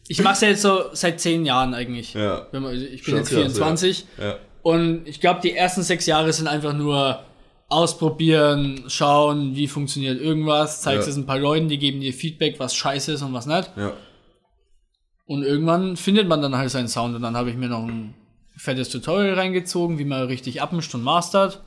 Ich 0.07 0.21
mache 0.21 0.33
es 0.35 0.41
ja 0.41 0.47
jetzt 0.49 0.61
so 0.61 0.83
seit 0.93 1.19
zehn 1.19 1.45
Jahren 1.45 1.73
eigentlich. 1.73 2.13
Ja. 2.13 2.47
Wenn 2.51 2.63
man, 2.63 2.75
ich 2.75 3.03
bin 3.03 3.03
Schon 3.03 3.15
jetzt 3.17 3.29
krass, 3.29 3.39
24. 3.41 4.05
ja. 4.19 4.37
Und 4.61 5.07
ich 5.07 5.19
glaube, 5.21 5.41
die 5.41 5.53
ersten 5.55 5.83
sechs 5.83 6.05
Jahre 6.07 6.33
sind 6.33 6.47
einfach 6.47 6.73
nur 6.73 7.19
ausprobieren, 7.67 8.83
schauen, 8.87 9.55
wie 9.55 9.67
funktioniert 9.67 10.19
irgendwas, 10.21 10.81
zeigst 10.81 11.07
Ja. 11.07 11.11
es 11.11 11.17
ein 11.17 11.25
paar 11.25 11.39
Leuten, 11.39 11.67
die 11.67 11.77
geben 11.77 11.99
dir 11.99 12.13
Feedback, 12.13 12.59
was 12.59 12.75
scheiße 12.75 13.13
ist 13.13 13.21
und 13.21 13.33
was 13.33 13.45
nicht. 13.47 13.71
Ja. 13.75 13.93
Und 15.25 15.43
irgendwann 15.43 15.97
findet 15.97 16.27
man 16.27 16.41
dann 16.41 16.55
halt 16.55 16.69
seinen 16.69 16.87
Sound 16.87 17.15
und 17.15 17.21
dann 17.23 17.35
habe 17.35 17.49
ich 17.49 17.55
mir 17.55 17.67
noch 17.67 17.83
ein 17.83 18.13
fettes 18.55 18.89
Tutorial 18.89 19.33
reingezogen, 19.33 19.97
wie 19.99 20.05
man 20.05 20.27
richtig 20.27 20.61
abmischt 20.61 20.93
und 20.95 21.03
mastert. 21.03 21.61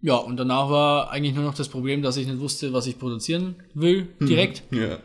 Ja, 0.00 0.16
und 0.16 0.36
danach 0.36 0.68
war 0.68 1.10
eigentlich 1.10 1.34
nur 1.34 1.44
noch 1.44 1.54
das 1.54 1.68
Problem, 1.68 2.02
dass 2.02 2.16
ich 2.16 2.26
nicht 2.26 2.40
wusste, 2.40 2.72
was 2.72 2.86
ich 2.86 2.98
produzieren 2.98 3.56
will, 3.72 4.08
direkt. 4.20 4.62
Ja. 4.70 4.98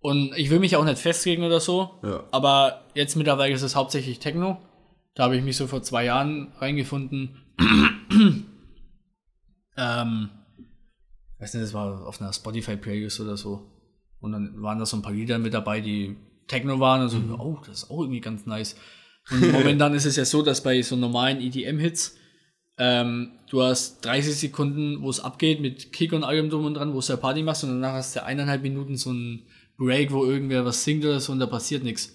Und 0.00 0.32
ich 0.36 0.50
will 0.50 0.60
mich 0.60 0.76
auch 0.76 0.84
nicht 0.84 0.98
festlegen 0.98 1.42
oder 1.42 1.60
so. 1.60 1.90
Ja. 2.02 2.24
Aber 2.30 2.84
jetzt 2.94 3.16
mittlerweile 3.16 3.54
ist 3.54 3.62
es 3.62 3.74
hauptsächlich 3.74 4.20
Techno. 4.20 4.58
Da 5.14 5.24
habe 5.24 5.36
ich 5.36 5.42
mich 5.42 5.56
so 5.56 5.66
vor 5.66 5.82
zwei 5.82 6.04
Jahren 6.04 6.52
reingefunden. 6.58 7.36
ähm, 9.76 10.30
weiß 11.40 11.54
nicht, 11.54 11.64
das 11.64 11.74
war 11.74 12.06
auf 12.06 12.20
einer 12.20 12.32
Spotify-Playlist 12.32 13.20
oder 13.20 13.36
so. 13.36 13.72
Und 14.20 14.32
dann 14.32 14.62
waren 14.62 14.78
da 14.78 14.86
so 14.86 14.96
ein 14.96 15.02
paar 15.02 15.12
Lieder 15.12 15.38
mit 15.38 15.54
dabei, 15.54 15.80
die 15.80 16.16
Techno 16.46 16.78
waren. 16.78 17.02
Und 17.02 17.08
so, 17.08 17.18
oh, 17.38 17.58
das 17.66 17.82
ist 17.82 17.90
auch 17.90 18.00
irgendwie 18.00 18.20
ganz 18.20 18.46
nice. 18.46 18.76
Und 19.30 19.52
momentan 19.52 19.94
ist 19.96 20.06
es 20.06 20.16
ja 20.16 20.24
so, 20.24 20.42
dass 20.42 20.62
bei 20.62 20.80
so 20.82 20.94
normalen 20.94 21.40
EDM-Hits 21.40 22.16
ähm, 22.78 23.32
du 23.50 23.62
hast 23.62 24.04
30 24.04 24.36
Sekunden, 24.36 25.02
wo 25.02 25.10
es 25.10 25.18
abgeht 25.18 25.60
mit 25.60 25.92
Kick 25.92 26.12
und 26.12 26.22
allem 26.22 26.48
drum 26.48 26.64
und 26.64 26.74
dran, 26.74 26.94
wo 26.94 27.00
du 27.00 27.06
ja 27.06 27.16
Party 27.16 27.42
machst 27.42 27.64
und 27.64 27.70
danach 27.70 27.94
hast 27.94 28.14
du 28.14 28.22
eineinhalb 28.22 28.62
Minuten 28.62 28.96
so 28.96 29.10
einen 29.10 29.46
Break, 29.78 30.12
wo 30.12 30.24
irgendwer 30.24 30.64
was 30.64 30.84
singt 30.84 31.04
oder 31.04 31.20
so 31.20 31.32
und 31.32 31.38
da 31.38 31.46
passiert 31.46 31.84
nichts. 31.84 32.12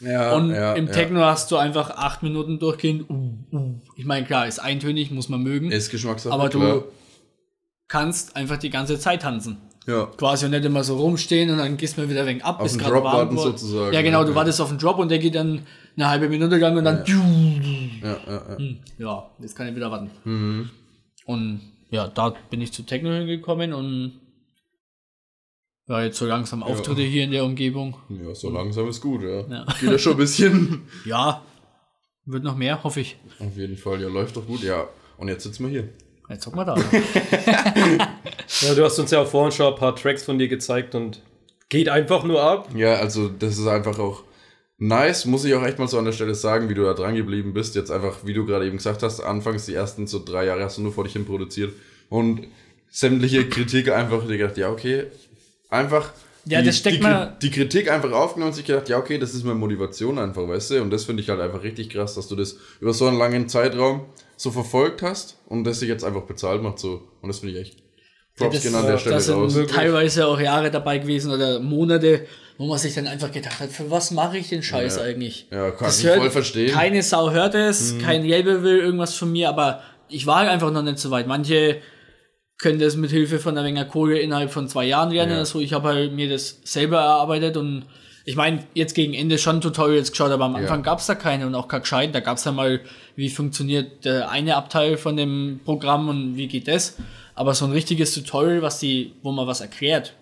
Ja, 0.00 0.34
Und 0.34 0.50
ja, 0.50 0.74
im 0.74 0.88
ja. 0.88 0.92
Techno 0.92 1.20
hast 1.20 1.50
du 1.50 1.56
einfach 1.56 1.90
acht 1.90 2.22
Minuten 2.22 2.58
durchgehend. 2.58 3.08
Uh, 3.08 3.38
uh. 3.52 3.80
Ich 3.94 4.04
meine, 4.04 4.26
klar, 4.26 4.46
ist 4.46 4.58
eintönig, 4.58 5.10
muss 5.10 5.30
man 5.30 5.42
mögen. 5.42 5.70
Ist 5.70 5.90
Geschmackssache, 5.90 6.34
aber 6.34 6.50
du 6.50 6.58
klar. 6.58 6.84
kannst 7.88 8.36
einfach 8.36 8.58
die 8.58 8.68
ganze 8.68 8.98
Zeit 8.98 9.22
tanzen. 9.22 9.56
Ja. 9.86 10.06
Quasi 10.16 10.46
und 10.46 10.50
nicht 10.50 10.64
immer 10.64 10.82
so 10.82 10.98
rumstehen 10.98 11.48
und 11.48 11.58
dann 11.58 11.76
gehst 11.76 11.96
du 11.96 12.02
mal 12.02 12.10
wieder 12.10 12.26
wegen 12.26 12.42
ab, 12.42 12.56
Auf 12.56 12.64
bis 12.64 12.72
den 12.76 12.86
Drop 12.86 13.04
warten 13.04 13.38
sozusagen, 13.38 13.94
Ja, 13.94 14.02
genau, 14.02 14.18
ja, 14.18 14.24
du 14.24 14.30
ja. 14.30 14.36
wartest 14.36 14.60
auf 14.60 14.68
den 14.68 14.78
Drop 14.78 14.98
und 14.98 15.08
der 15.08 15.20
geht 15.20 15.36
dann 15.36 15.62
eine 15.96 16.08
halbe 16.08 16.28
Minute 16.28 16.56
lang 16.56 16.76
und 16.76 16.84
dann. 16.84 17.04
Ja, 18.02 18.18
ja, 18.26 18.42
ja. 18.58 18.66
Ja, 18.98 19.30
jetzt 19.38 19.54
kann 19.54 19.68
ich 19.68 19.76
wieder 19.76 19.90
warten. 19.90 20.10
Mhm. 20.24 20.70
Und 21.24 21.60
ja, 21.90 22.08
da 22.08 22.34
bin 22.50 22.60
ich 22.60 22.72
zu 22.72 22.82
Techno 22.82 23.12
hingekommen 23.12 23.72
und 23.72 24.20
ja, 25.88 26.02
jetzt 26.02 26.18
so 26.18 26.26
langsam 26.26 26.62
Auftritte 26.62 27.02
hier 27.02 27.24
in 27.24 27.30
der 27.30 27.44
Umgebung. 27.44 27.96
ja, 28.08 28.34
so 28.34 28.50
langsam 28.50 28.88
ist 28.88 29.00
gut, 29.00 29.22
ja. 29.22 29.46
Ja. 29.48 29.66
Geht 29.80 29.90
ja 29.90 29.98
schon 29.98 30.12
ein 30.12 30.18
bisschen. 30.18 30.82
Ja, 31.04 31.42
wird 32.24 32.42
noch 32.42 32.56
mehr, 32.56 32.82
hoffe 32.82 33.00
ich. 33.00 33.16
Auf 33.38 33.56
jeden 33.56 33.76
Fall, 33.76 34.00
ja, 34.02 34.08
läuft 34.08 34.36
doch 34.36 34.46
gut, 34.46 34.62
ja. 34.62 34.88
Und 35.16 35.28
jetzt 35.28 35.44
sitzen 35.44 35.64
wir 35.64 35.70
hier. 35.70 35.88
Jetzt 36.28 36.46
hocken 36.46 36.58
wir 36.58 36.64
da. 36.64 36.74
Ja, 38.62 38.74
du 38.74 38.84
hast 38.84 38.98
uns 38.98 39.10
ja 39.10 39.20
auch 39.20 39.26
vorhin 39.26 39.52
schon 39.52 39.72
ein 39.72 39.78
paar 39.78 39.94
Tracks 39.94 40.22
von 40.22 40.38
dir 40.38 40.48
gezeigt 40.48 40.94
und 40.94 41.20
geht 41.68 41.88
einfach 41.88 42.22
nur 42.24 42.42
ab. 42.42 42.68
Ja, 42.74 42.94
also 42.94 43.28
das 43.28 43.58
ist 43.58 43.66
einfach 43.66 43.98
auch 43.98 44.22
nice, 44.78 45.24
muss 45.24 45.44
ich 45.44 45.54
auch 45.54 45.64
echt 45.64 45.78
mal 45.78 45.88
so 45.88 45.98
an 45.98 46.04
der 46.04 46.12
Stelle 46.12 46.34
sagen, 46.34 46.68
wie 46.68 46.74
du 46.74 46.82
da 46.84 46.94
dran 46.94 47.14
geblieben 47.16 47.52
bist. 47.54 47.74
Jetzt 47.74 47.90
einfach, 47.90 48.18
wie 48.24 48.34
du 48.34 48.46
gerade 48.46 48.66
eben 48.66 48.76
gesagt 48.76 49.02
hast, 49.02 49.20
anfangs 49.20 49.66
die 49.66 49.74
ersten 49.74 50.06
so 50.06 50.22
drei 50.24 50.46
Jahre 50.46 50.62
hast 50.64 50.78
du 50.78 50.82
nur 50.82 50.92
vor 50.92 51.04
dich 51.04 51.14
hin 51.14 51.24
produziert 51.26 51.72
und 52.08 52.46
sämtliche 52.88 53.48
Kritik 53.48 53.90
einfach 53.90 54.26
dir 54.26 54.38
gedacht, 54.38 54.56
ja, 54.56 54.70
okay, 54.70 55.06
einfach 55.70 56.10
Ja, 56.46 56.60
die, 56.60 56.66
das 56.66 56.78
steckt 56.78 56.98
die, 56.98 57.02
mal- 57.02 57.36
die 57.42 57.50
Kritik 57.50 57.90
einfach 57.90 58.12
aufgenommen 58.12 58.50
und 58.50 58.54
sich 58.56 58.64
gedacht, 58.64 58.88
ja, 58.88 58.98
okay, 58.98 59.18
das 59.18 59.34
ist 59.34 59.44
meine 59.44 59.58
Motivation 59.58 60.18
einfach, 60.18 60.46
weißt 60.46 60.70
du? 60.72 60.82
Und 60.82 60.90
das 60.90 61.04
finde 61.04 61.22
ich 61.22 61.28
halt 61.28 61.40
einfach 61.40 61.62
richtig 61.62 61.90
krass, 61.90 62.14
dass 62.14 62.28
du 62.28 62.36
das 62.36 62.56
über 62.80 62.92
so 62.92 63.06
einen 63.06 63.18
langen 63.18 63.48
Zeitraum 63.48 64.06
so 64.36 64.50
verfolgt 64.50 65.02
hast 65.02 65.38
und 65.46 65.64
das 65.64 65.80
sich 65.80 65.88
jetzt 65.88 66.04
einfach 66.04 66.22
bezahlt 66.22 66.62
macht 66.62 66.78
so. 66.78 67.02
Und 67.22 67.28
das 67.28 67.40
finde 67.40 67.54
ich 67.58 67.66
echt. 67.68 67.78
Props 68.36 68.56
das, 68.56 68.62
gehen 68.64 68.74
an 68.74 68.86
der 68.86 68.98
Stelle 68.98 69.14
das 69.14 69.24
sind 69.26 69.34
raus. 69.36 69.56
teilweise 69.66 70.26
auch 70.26 70.38
Jahre 70.38 70.70
dabei 70.70 70.98
gewesen 70.98 71.32
oder 71.32 71.58
Monate, 71.58 72.26
wo 72.58 72.66
man 72.66 72.76
sich 72.78 72.94
dann 72.94 73.06
einfach 73.06 73.32
gedacht 73.32 73.60
hat, 73.60 73.70
für 73.70 73.90
was 73.90 74.10
mache 74.10 74.36
ich 74.36 74.50
den 74.50 74.62
Scheiß 74.62 74.96
Ja. 74.96 75.02
eigentlich? 75.04 75.48
Ja, 75.50 75.70
kann 75.70 75.86
Das 75.88 76.00
ich 76.00 76.04
hört- 76.06 76.18
voll 76.18 76.30
verstehen. 76.30 76.70
Keine 76.70 77.02
Sau 77.02 77.30
hört 77.30 77.54
es, 77.54 77.94
kein 77.98 78.24
Label 78.26 78.62
will 78.62 78.78
irgendwas 78.80 79.14
von 79.14 79.32
mir, 79.32 79.48
aber 79.48 79.80
ich 80.10 80.26
war 80.26 80.40
einfach 80.48 80.70
noch 80.70 80.82
nicht 80.82 80.98
so 80.98 81.10
weit. 81.10 81.26
Manche 81.26 81.78
können 82.58 82.78
das 82.78 82.96
mit 82.96 83.10
Hilfe 83.10 83.38
von 83.38 83.52
einer 83.56 83.62
Menge 83.62 83.86
Kohle 83.86 84.18
innerhalb 84.18 84.50
von 84.50 84.68
zwei 84.68 84.86
Jahren 84.86 85.10
lernen. 85.10 85.32
Ja. 85.32 85.38
Also 85.38 85.60
ich 85.60 85.72
habe 85.72 85.88
halt 85.88 86.12
mir 86.12 86.28
das 86.28 86.60
selber 86.64 86.98
erarbeitet 86.98 87.56
und 87.56 87.84
Ich 88.28 88.34
meine, 88.34 88.64
jetzt 88.74 88.94
gegen 88.94 89.14
Ende 89.14 89.38
schon 89.38 89.60
Tutorials 89.60 90.10
geschaut, 90.10 90.32
aber 90.32 90.46
am 90.46 90.56
Anfang 90.56 90.80
Ja. 90.80 90.84
gab 90.84 90.98
es 90.98 91.06
da 91.06 91.14
keine 91.14 91.46
und 91.46 91.54
auch 91.54 91.68
kein 91.68 91.82
gescheit. 91.82 92.12
Da 92.12 92.18
gab 92.18 92.38
es 92.38 92.44
ja 92.44 92.50
mal, 92.50 92.80
wie 93.14 93.28
funktioniert 93.30 94.04
der 94.04 94.30
eine 94.30 94.56
Abteil 94.56 94.96
von 94.96 95.16
dem 95.16 95.60
Programm 95.64 96.08
und 96.08 96.36
wie 96.36 96.48
geht 96.48 96.66
das. 96.66 96.96
Aber 97.36 97.54
so 97.54 97.66
ein 97.66 97.70
richtiges 97.70 98.12
Tutorial, 98.14 98.62
was 98.62 98.80
die, 98.80 99.12
wo 99.22 99.30
man 99.30 99.46
was 99.46 99.60
erklärt, 99.60 100.14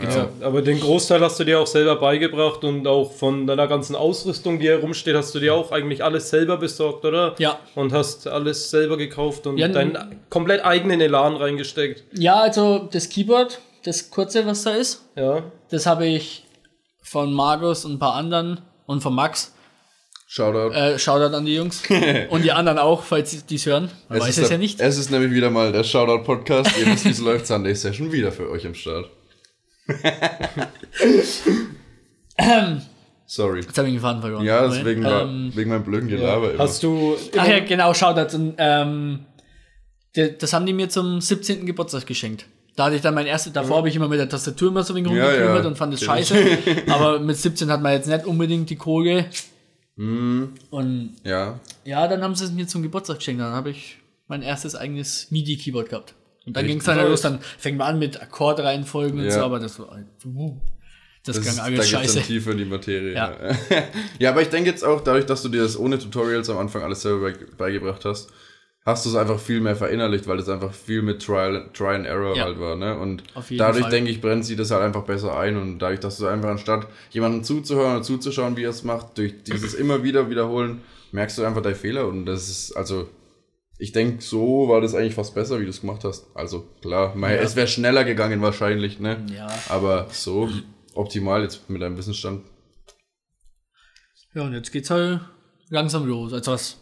Gibt's 0.00 0.14
ja. 0.16 0.28
Aber 0.40 0.62
den 0.62 0.80
Großteil 0.80 1.20
hast 1.20 1.38
du 1.38 1.44
dir 1.44 1.60
auch 1.60 1.66
selber 1.66 1.96
beigebracht 1.96 2.64
und 2.64 2.86
auch 2.86 3.12
von 3.12 3.46
deiner 3.46 3.66
ganzen 3.68 3.94
Ausrüstung, 3.96 4.58
die 4.58 4.68
herumsteht, 4.68 5.14
hast 5.14 5.34
du 5.34 5.40
dir 5.40 5.54
auch 5.54 5.72
eigentlich 5.72 6.02
alles 6.02 6.30
selber 6.30 6.56
besorgt, 6.56 7.04
oder? 7.04 7.34
Ja. 7.38 7.58
Und 7.74 7.92
hast 7.92 8.26
alles 8.26 8.70
selber 8.70 8.96
gekauft 8.96 9.46
und 9.46 9.58
Ja, 9.58 9.68
deinen 9.68 9.98
komplett 10.30 10.64
eigenen 10.64 11.00
Elan 11.00 11.36
reingesteckt. 11.36 12.04
Ja, 12.18 12.36
also 12.40 12.88
das 12.92 13.08
Keyboard, 13.10 13.60
das 13.84 14.10
kurze, 14.10 14.46
was 14.46 14.62
da 14.62 14.70
ist, 14.70 15.02
Ja. 15.16 15.42
das 15.70 15.84
habe 15.86 16.06
ich 16.06 16.44
von 17.02 17.32
Markus 17.32 17.84
und 17.84 17.92
ein 17.94 17.98
paar 17.98 18.14
anderen 18.14 18.60
und 18.86 19.02
von 19.02 19.14
Max. 19.14 19.52
Shoutout. 20.26 20.74
Äh, 20.74 20.98
Shoutout 20.98 21.36
an 21.36 21.44
die 21.44 21.54
Jungs. 21.54 21.82
und 22.30 22.42
die 22.42 22.50
anderen 22.52 22.78
auch, 22.78 23.02
falls 23.02 23.30
sie 23.30 23.42
dies 23.48 23.66
hören. 23.66 23.90
Man 24.08 24.18
weiß 24.20 24.38
es 24.38 24.48
ja 24.50 24.56
nicht. 24.58 24.80
Es 24.80 24.96
ist 24.98 25.10
nämlich 25.10 25.30
wieder 25.32 25.50
mal 25.50 25.70
der 25.70 25.84
Shoutout-Podcast. 25.84 26.76
Ihr 26.80 26.86
wisst, 26.86 27.04
wie 27.04 27.10
es 27.10 27.20
läuft. 27.20 27.46
Sunday 27.46 27.74
Session 27.74 28.10
wieder 28.10 28.32
für 28.32 28.50
euch 28.50 28.66
am 28.66 28.74
Start. 28.74 29.10
Sorry. 33.26 33.60
Jetzt 33.60 33.78
habe 33.78 33.88
ich 33.88 33.94
den 33.94 34.00
Faden 34.00 34.20
verloren. 34.20 34.44
Ja, 34.44 34.66
deswegen 34.68 35.04
Ähm, 35.04 35.50
wegen 35.54 35.70
meinem 35.70 35.84
blöden 35.84 36.08
Gelaber 36.08 36.52
immer. 36.52 36.62
Hast 36.62 36.82
du. 36.82 37.16
Ach 37.36 37.46
ja, 37.48 37.60
genau, 37.60 37.94
Shoutout. 37.94 38.36
Und, 38.36 38.54
ähm, 38.58 39.20
das 40.12 40.52
haben 40.52 40.66
die 40.66 40.72
mir 40.72 40.88
zum 40.88 41.20
17. 41.20 41.66
Geburtstag 41.66 42.06
geschenkt. 42.06 42.46
Da 42.76 42.86
hatte 42.86 42.96
ich 42.96 43.02
dann 43.02 43.14
mein 43.14 43.26
erstes, 43.26 43.52
davor 43.52 43.78
habe 43.78 43.88
ich 43.88 43.96
immer 43.96 44.08
mit 44.08 44.18
der 44.18 44.28
Tastatur 44.28 44.68
immer 44.68 44.82
so 44.82 44.92
ein 44.94 44.96
wenig 45.04 45.12
Ja, 45.12 45.24
rumgekümmert 45.26 45.62
ja. 45.62 45.68
und 45.70 45.76
fand 45.78 45.94
es 45.94 46.02
scheiße. 46.04 46.34
Aber 46.88 47.20
mit 47.20 47.36
17 47.36 47.70
hat 47.70 47.80
man 47.80 47.92
jetzt 47.92 48.08
nicht 48.08 48.26
unbedingt 48.26 48.68
die 48.70 48.76
Kohle. 48.76 49.26
Mhm. 49.96 50.54
Und 50.70 51.16
Ja. 51.24 51.60
ja, 51.84 52.08
dann 52.08 52.22
haben 52.22 52.34
sie 52.34 52.44
es 52.44 52.52
mir 52.52 52.66
zum 52.66 52.82
Geburtstag 52.82 53.18
geschenkt. 53.18 53.40
Dann 53.40 53.52
habe 53.52 53.70
ich 53.70 53.98
mein 54.26 54.42
erstes 54.42 54.74
eigenes 54.74 55.30
MIDI-Keyboard 55.30 55.88
gehabt. 55.88 56.14
Und 56.46 56.56
dann 56.56 56.66
ging 56.66 56.78
es 56.78 56.84
dann 56.84 56.98
los. 57.08 57.22
Dann 57.22 57.38
fängt 57.58 57.78
man 57.78 57.94
an 57.94 57.98
mit 57.98 58.20
Akkordreihenfolgen 58.20 59.18
und 59.20 59.24
Ja. 59.26 59.30
so, 59.32 59.40
aber 59.40 59.58
das 59.60 59.78
war 59.78 59.90
halt, 59.92 60.06
uh, 60.26 60.56
das, 61.24 61.36
Das 61.40 61.56
da 61.56 61.62
alles 61.62 61.80
geht's 61.80 61.90
scheiße. 61.90 62.14
dann 62.18 62.24
tiefer 62.26 62.50
in 62.52 62.58
die 62.58 62.64
Materie. 62.66 63.14
Ja. 63.14 63.32
Ja. 64.18 64.30
aber 64.30 64.42
ich 64.42 64.48
denke 64.50 64.68
jetzt 64.68 64.84
auch, 64.84 65.00
dadurch, 65.00 65.24
dass 65.26 65.42
du 65.42 65.48
dir 65.48 65.62
das 65.62 65.78
ohne 65.78 65.98
Tutorials 65.98 66.50
am 66.50 66.58
Anfang 66.58 66.82
alles 66.82 67.00
selber 67.02 67.30
bei- 67.32 67.46
beigebracht 67.56 68.04
hast, 68.04 68.30
hast 68.84 69.06
du 69.06 69.08
es 69.10 69.16
einfach 69.16 69.38
viel 69.40 69.62
mehr 69.62 69.74
verinnerlicht, 69.74 70.26
weil 70.26 70.38
es 70.38 70.48
einfach 70.50 70.74
viel 70.74 71.00
mit 71.00 71.22
Trial, 71.24 71.70
Try 71.72 71.94
and 71.94 72.06
Error 72.06 72.36
Ja. 72.36 72.44
halt 72.44 72.60
war. 72.60 72.76
Ne? 72.76 72.98
Und 72.98 73.22
dadurch, 73.56 73.80
Fall. 73.84 73.90
denke 73.90 74.10
ich, 74.10 74.20
brennt 74.20 74.44
sie 74.44 74.56
das 74.56 74.70
halt 74.70 74.82
einfach 74.82 75.04
besser 75.04 75.34
ein. 75.38 75.56
Und 75.56 75.78
dadurch, 75.78 76.00
dass 76.00 76.18
du 76.18 76.26
einfach 76.26 76.50
anstatt 76.50 76.86
jemandem 77.10 77.42
zuzuhören 77.44 77.96
und 77.96 78.04
zuzuschauen, 78.04 78.58
wie 78.58 78.64
er 78.64 78.70
es 78.70 78.84
macht, 78.84 79.16
durch 79.16 79.42
dieses 79.44 79.72
immer 79.72 80.02
wieder 80.02 80.28
wiederholen, 80.28 80.82
merkst 81.12 81.38
du 81.38 81.44
einfach 81.44 81.62
deine 81.62 81.74
Fehler. 81.76 82.06
Und 82.06 82.26
das 82.26 82.50
ist, 82.50 82.72
also, 82.76 83.08
ich 83.78 83.92
denke, 83.92 84.22
so 84.22 84.68
war 84.68 84.80
das 84.80 84.94
eigentlich 84.94 85.14
fast 85.14 85.34
besser, 85.34 85.58
wie 85.60 85.64
du 85.64 85.70
es 85.70 85.80
gemacht 85.80 86.04
hast. 86.04 86.26
Also, 86.34 86.64
klar, 86.80 87.14
mei, 87.14 87.36
es 87.36 87.56
wäre 87.56 87.66
schneller 87.66 88.04
gegangen 88.04 88.40
wahrscheinlich, 88.42 89.00
ne? 89.00 89.24
Ja. 89.34 89.48
Aber 89.68 90.06
so 90.10 90.48
optimal 90.94 91.42
jetzt 91.42 91.68
mit 91.68 91.82
deinem 91.82 91.96
Wissensstand. 91.96 92.44
Ja, 94.34 94.42
und 94.42 94.52
jetzt 94.52 94.72
geht's 94.72 94.90
halt 94.90 95.20
langsam 95.68 96.06
los. 96.06 96.32
Also 96.32 96.52
was. 96.52 96.80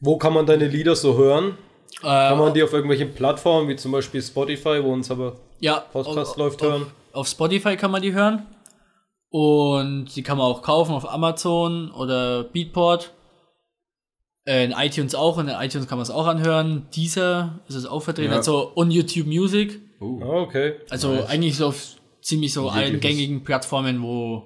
Wo 0.00 0.16
kann 0.18 0.32
man 0.32 0.46
deine 0.46 0.68
Lieder 0.68 0.96
so 0.96 1.16
hören? 1.16 1.56
Äh, 2.00 2.06
Kann 2.06 2.38
man 2.38 2.54
die 2.54 2.62
auf 2.62 2.72
irgendwelchen 2.72 3.14
Plattformen, 3.14 3.68
wie 3.68 3.76
zum 3.76 3.92
Beispiel 3.92 4.22
Spotify, 4.22 4.82
wo 4.82 4.92
uns 4.92 5.10
aber 5.10 5.36
ja, 5.60 5.80
Podcast 5.92 6.32
auf, 6.32 6.36
läuft, 6.36 6.62
auf, 6.62 6.68
hören? 6.68 6.86
Auf 7.12 7.28
Spotify 7.28 7.76
kann 7.76 7.90
man 7.90 8.02
die 8.02 8.12
hören. 8.12 8.46
Und 9.28 10.06
die 10.14 10.22
kann 10.22 10.38
man 10.38 10.46
auch 10.46 10.62
kaufen 10.62 10.94
auf 10.94 11.08
Amazon 11.08 11.90
oder 11.92 12.44
Beatport. 12.44 13.12
Äh, 14.44 14.64
in 14.64 14.72
iTunes 14.72 15.14
auch, 15.14 15.38
in 15.38 15.48
iTunes 15.48 15.86
kann 15.86 15.98
man 15.98 16.02
es 16.02 16.10
auch 16.10 16.26
anhören. 16.26 16.86
Dieser 16.94 17.60
ist 17.68 17.76
es 17.76 17.86
auch 17.86 18.00
vertreten. 18.00 18.30
Ja. 18.32 18.38
Also 18.38 18.72
und 18.74 18.90
YouTube 18.90 19.26
Music. 19.26 19.80
Uh. 20.00 20.20
Ah, 20.22 20.40
okay. 20.42 20.74
Also 20.90 21.24
eigentlich 21.28 21.56
so 21.56 21.68
auf 21.68 21.96
ziemlich 22.20 22.52
so 22.52 22.68
allen 22.68 22.98
gängigen 23.00 23.44
Plattformen, 23.44 24.02
wo, 24.02 24.42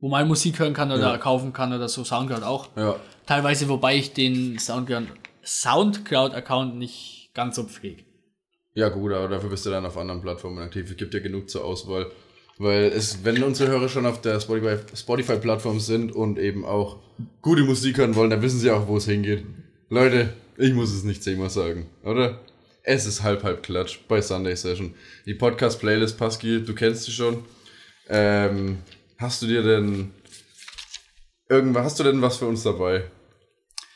wo 0.00 0.08
man 0.08 0.28
Musik 0.28 0.58
hören 0.58 0.74
kann 0.74 0.92
oder 0.92 1.12
Ja. 1.12 1.18
kaufen 1.18 1.52
kann 1.52 1.72
oder 1.72 1.88
so 1.88 2.04
Soundcloud 2.04 2.42
auch. 2.42 2.68
Ja. 2.76 2.96
Teilweise, 3.26 3.68
wobei 3.68 3.96
ich 3.96 4.12
den 4.12 4.58
Soundcloud 4.58 5.04
Soundcloud-Account 5.44 6.76
nicht 6.76 7.30
ganz 7.34 7.56
so 7.56 7.64
pflege. 7.64 8.04
Ja, 8.74 8.90
gut, 8.90 9.12
aber 9.12 9.28
dafür 9.28 9.50
bist 9.50 9.64
du 9.66 9.70
dann 9.70 9.86
auf 9.86 9.96
anderen 9.96 10.20
Plattformen 10.20 10.58
aktiv. 10.58 10.90
Es 10.90 10.96
gibt 10.96 11.14
ja 11.14 11.20
genug 11.20 11.48
zur 11.48 11.64
Auswahl. 11.64 12.10
Weil 12.58 12.84
es, 12.84 13.24
wenn 13.24 13.42
unsere 13.42 13.70
Hörer 13.70 13.88
schon 13.88 14.04
auf 14.04 14.20
der 14.20 14.40
Spotify- 14.40 14.78
Spotify-Plattform 14.94 15.78
sind 15.78 16.12
und 16.12 16.38
eben 16.38 16.64
auch 16.64 16.98
gute 17.40 17.62
Musik 17.62 17.98
hören 17.98 18.16
wollen, 18.16 18.30
dann 18.30 18.42
wissen 18.42 18.58
sie 18.58 18.70
auch, 18.70 18.88
wo 18.88 18.96
es 18.96 19.04
hingeht. 19.04 19.44
Leute, 19.88 20.32
ich 20.56 20.74
muss 20.74 20.92
es 20.92 21.04
nicht 21.04 21.22
zehnmal 21.22 21.50
sagen, 21.50 21.86
oder? 22.02 22.40
Es 22.82 23.06
ist 23.06 23.22
halb, 23.22 23.44
halb 23.44 23.62
Klatsch 23.62 24.00
bei 24.08 24.20
Sunday 24.20 24.56
Session. 24.56 24.94
Die 25.26 25.34
Podcast-Playlist, 25.34 26.18
Pascal, 26.18 26.62
du 26.62 26.74
kennst 26.74 27.04
sie 27.04 27.12
schon. 27.12 27.44
Ähm, 28.08 28.78
hast 29.18 29.42
du 29.42 29.46
dir 29.46 29.62
denn 29.62 30.10
irgendwas, 31.48 31.84
hast 31.84 32.00
du 32.00 32.04
denn 32.04 32.22
was 32.22 32.38
für 32.38 32.46
uns 32.46 32.62
dabei? 32.62 33.04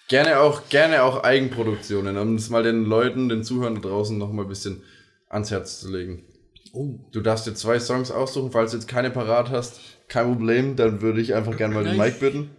Gerne 0.08 0.38
auch, 0.38 0.68
gerne 0.68 1.02
auch 1.02 1.24
Eigenproduktionen, 1.24 2.16
um 2.18 2.36
es 2.36 2.50
mal 2.50 2.62
den 2.62 2.84
Leuten, 2.84 3.28
den 3.28 3.42
Zuhörern 3.42 3.76
da 3.76 3.80
draußen 3.80 4.16
noch 4.16 4.30
mal 4.30 4.42
ein 4.42 4.48
bisschen 4.48 4.82
ans 5.30 5.50
Herz 5.50 5.80
zu 5.80 5.90
legen. 5.90 6.24
Du 6.72 7.20
darfst 7.20 7.46
dir 7.46 7.54
zwei 7.54 7.78
Songs 7.78 8.10
aussuchen, 8.10 8.50
falls 8.50 8.70
du 8.70 8.78
jetzt 8.78 8.88
keine 8.88 9.10
parat 9.10 9.50
hast, 9.50 9.80
kein 10.08 10.26
Problem, 10.26 10.76
dann 10.76 11.02
würde 11.02 11.20
ich 11.20 11.34
einfach 11.34 11.56
gerne 11.56 11.74
mal 11.74 11.84
den 11.84 11.98
Mike 11.98 12.18
bitten. 12.18 12.50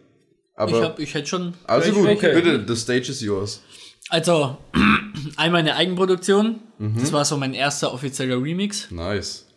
Aber 0.56 0.78
ich, 0.78 0.84
hab, 0.84 1.00
ich 1.00 1.14
hätte 1.16 1.28
schon. 1.28 1.56
also 1.66 1.92
gut, 1.94 2.08
okay. 2.08 2.34
bitte, 2.36 2.64
the 2.68 2.76
stage 2.80 3.10
is 3.10 3.22
yours. 3.22 3.64
Also, 4.10 4.58
einmal 5.38 5.62
eine 5.62 5.76
Eigenproduktion. 5.76 6.60
Mhm. 6.78 7.00
Das 7.00 7.12
war 7.12 7.26
so 7.26 7.38
mein 7.38 7.56
erster 7.56 7.92
offizieller 7.92 8.42
Remix. 8.42 8.92
Nice. 8.92 9.48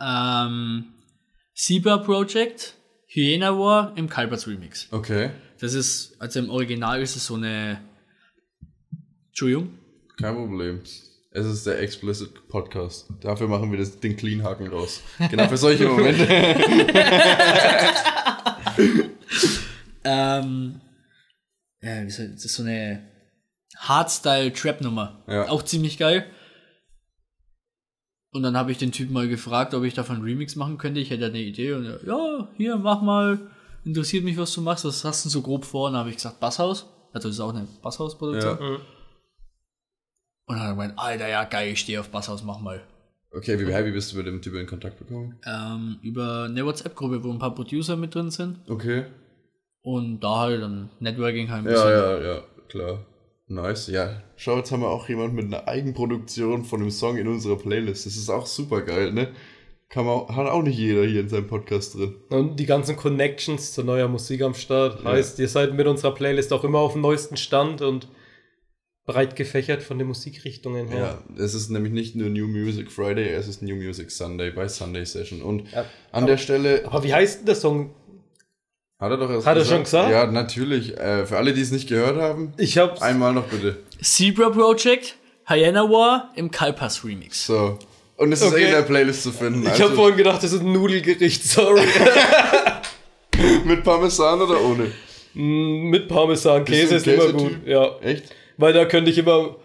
Ähm, 0.00 0.86
Zebra 1.54 1.98
Project, 1.98 2.74
Hyena 3.06 3.58
War 3.58 3.92
im 3.96 4.08
Kalberts 4.08 4.46
Remix. 4.46 4.88
Okay, 4.90 5.30
Das 5.60 5.74
ist, 5.74 6.16
also 6.18 6.38
im 6.38 6.50
Original 6.50 7.02
ist 7.02 7.16
es 7.16 7.26
so 7.26 7.34
eine. 7.34 7.80
Entschuldigung. 9.28 9.76
kein 10.18 10.34
Problem. 10.34 10.80
Es 11.30 11.46
ist 11.46 11.66
der 11.66 11.80
Explicit 11.80 12.48
Podcast. 12.48 13.08
Dafür 13.20 13.48
machen 13.48 13.70
wir 13.70 13.78
das, 13.78 14.00
den 14.00 14.16
Clean 14.16 14.42
Haken 14.42 14.68
raus. 14.68 15.00
Genau 15.30 15.46
für 15.48 15.56
solche 15.56 15.88
Momente. 15.88 16.26
Ähm, 20.04 20.80
ja, 21.82 22.04
das 22.04 22.18
ist 22.18 22.54
so 22.54 22.62
eine 22.62 23.06
Hardstyle-Trap-Nummer. 23.76 25.24
Ja. 25.28 25.48
Auch 25.48 25.62
ziemlich 25.62 25.98
geil. 25.98 26.24
Und 28.30 28.42
dann 28.42 28.56
habe 28.56 28.72
ich 28.72 28.78
den 28.78 28.92
Typen 28.92 29.12
mal 29.12 29.28
gefragt, 29.28 29.74
ob 29.74 29.84
ich 29.84 29.94
davon 29.94 30.16
einen 30.16 30.24
Remix 30.24 30.56
machen 30.56 30.78
könnte. 30.78 31.00
Ich 31.00 31.10
hätte 31.10 31.26
eine 31.26 31.40
Idee. 31.40 31.72
Und 31.72 31.84
er, 31.84 32.04
ja, 32.06 32.48
hier, 32.56 32.76
mach 32.76 33.02
mal. 33.02 33.50
Interessiert 33.84 34.24
mich, 34.24 34.36
was 34.38 34.52
du 34.54 34.62
machst. 34.62 34.84
Was 34.84 35.04
hast 35.04 35.24
du 35.24 35.28
so 35.28 35.42
grob 35.42 35.64
vor? 35.64 35.86
Und 35.86 35.92
dann 35.92 36.00
habe 36.00 36.10
ich 36.10 36.16
gesagt, 36.16 36.40
Basshaus. 36.40 36.86
Also, 37.12 37.28
das 37.28 37.36
ist 37.36 37.40
auch 37.40 37.54
eine 37.54 37.66
Basshausproduktion. 37.82 38.58
ja. 38.60 38.78
Und 40.48 40.56
dann 40.56 40.60
hat 40.60 40.66
er 40.68 40.72
gemeint, 40.72 40.94
Alter, 40.96 41.28
ja, 41.28 41.44
geil, 41.44 41.72
ich 41.72 41.80
stehe 41.80 42.00
auf 42.00 42.08
Basshaus, 42.08 42.42
mach 42.42 42.58
mal. 42.58 42.80
Okay, 43.30 43.58
wie, 43.60 43.66
wie 43.66 43.92
bist 43.92 44.12
du 44.12 44.16
mit 44.16 44.26
dem 44.26 44.40
Typen 44.40 44.60
in 44.60 44.66
Kontakt 44.66 44.98
gekommen? 44.98 45.38
Ähm, 45.46 45.98
über 46.02 46.44
eine 46.48 46.64
WhatsApp-Gruppe, 46.64 47.22
wo 47.22 47.30
ein 47.30 47.38
paar 47.38 47.54
Producer 47.54 47.96
mit 47.96 48.14
drin 48.14 48.30
sind. 48.30 48.58
Okay. 48.68 49.04
Und 49.82 50.20
da 50.20 50.38
halt 50.40 50.62
dann 50.62 50.88
Networking 50.98 51.50
halt 51.50 51.66
ein 51.66 51.72
Ja, 51.72 51.84
bisschen. 51.84 51.90
ja, 51.90 52.20
ja, 52.34 52.42
klar. 52.68 52.98
Nice, 53.46 53.88
ja. 53.88 54.22
Schau, 54.36 54.56
jetzt 54.56 54.72
haben 54.72 54.80
wir 54.82 54.88
auch 54.88 55.08
jemand 55.08 55.34
mit 55.34 55.44
einer 55.46 55.68
Eigenproduktion 55.68 56.64
von 56.64 56.80
einem 56.80 56.90
Song 56.90 57.16
in 57.16 57.28
unserer 57.28 57.56
Playlist. 57.56 58.06
Das 58.06 58.16
ist 58.16 58.28
auch 58.30 58.46
super 58.46 58.82
geil, 58.82 59.12
ne? 59.12 59.28
Kann 59.90 60.04
man, 60.04 60.28
hat 60.36 60.48
auch 60.48 60.62
nicht 60.62 60.78
jeder 60.78 61.04
hier 61.04 61.20
in 61.20 61.30
seinem 61.30 61.46
Podcast 61.46 61.94
drin. 61.94 62.14
Und 62.28 62.56
die 62.56 62.66
ganzen 62.66 62.96
Connections 62.96 63.72
zu 63.72 63.82
neuer 63.84 64.08
Musik 64.08 64.42
am 64.42 64.52
Start. 64.52 65.02
Heißt, 65.02 65.38
ihr 65.38 65.48
seid 65.48 65.72
mit 65.72 65.86
unserer 65.86 66.14
Playlist 66.14 66.52
auch 66.52 66.62
immer 66.64 66.78
auf 66.78 66.92
dem 66.92 67.00
neuesten 67.00 67.38
Stand 67.38 67.80
und 67.80 68.08
breit 69.08 69.36
gefächert 69.36 69.82
von 69.82 69.98
den 69.98 70.06
Musikrichtungen 70.06 70.86
her. 70.88 71.18
Ja, 71.36 71.42
es 71.44 71.54
ist 71.54 71.70
nämlich 71.70 71.92
nicht 71.94 72.14
nur 72.14 72.28
New 72.28 72.46
Music 72.46 72.92
Friday, 72.92 73.30
es 73.30 73.48
ist 73.48 73.62
New 73.62 73.74
Music 73.74 74.10
Sunday 74.10 74.50
bei 74.50 74.68
Sunday 74.68 75.04
Session. 75.06 75.40
Und 75.40 75.72
Ja, 75.72 75.86
an 76.12 76.26
der 76.26 76.36
Stelle 76.36 76.82
Aber 76.84 77.02
wie 77.02 77.12
heißt 77.14 77.38
denn 77.40 77.46
der 77.46 77.54
Song? 77.54 77.90
hat 79.00 79.10
er 79.10 79.16
doch 79.16 79.30
erst 79.30 79.46
Hat 79.46 79.56
er 79.56 79.64
schon 79.64 79.82
gesagt? 79.84 80.10
Ja, 80.10 80.26
natürlich. 80.26 80.96
Äh, 80.98 81.24
für 81.24 81.38
alle, 81.38 81.54
die 81.54 81.62
es 81.62 81.70
nicht 81.72 81.88
gehört 81.88 82.18
haben, 82.20 82.52
Ich 82.58 82.76
hab's. 82.76 83.00
einmal 83.00 83.32
noch 83.32 83.46
bitte. 83.46 83.78
Zebra 84.02 84.50
Project, 84.50 85.16
Hyena 85.48 85.84
War 85.88 86.30
im 86.36 86.50
Kalpas 86.50 87.02
Remix. 87.02 87.46
So. 87.46 87.78
Und 88.18 88.30
es 88.32 88.42
ist 88.42 88.48
Okay. 88.52 88.64
eh 88.64 88.66
in 88.66 88.72
der 88.72 88.82
Playlist 88.82 89.22
zu 89.22 89.32
finden. 89.32 89.62
Ich 89.62 89.70
also 89.70 89.84
hab 89.84 89.94
vorhin 89.94 90.18
gedacht, 90.18 90.42
das 90.42 90.52
ist 90.52 90.60
ein 90.60 90.72
Nudelgericht, 90.72 91.44
sorry. 91.44 91.80
mit 93.64 93.82
Parmesan 93.84 94.42
oder 94.42 94.60
ohne? 94.60 94.90
Mm, 95.34 95.88
Mit 95.90 96.08
Parmesan, 96.08 96.64
Käse 96.66 96.96
ist 96.96 97.06
immer 97.06 97.16
Käsetyp? 97.26 97.38
gut. 97.38 97.66
Ja. 97.66 97.96
Echt? 98.02 98.34
Weil 98.58 98.72
da 98.72 98.84
könnte 98.84 99.10
ich 99.10 99.18
immer 99.18 99.56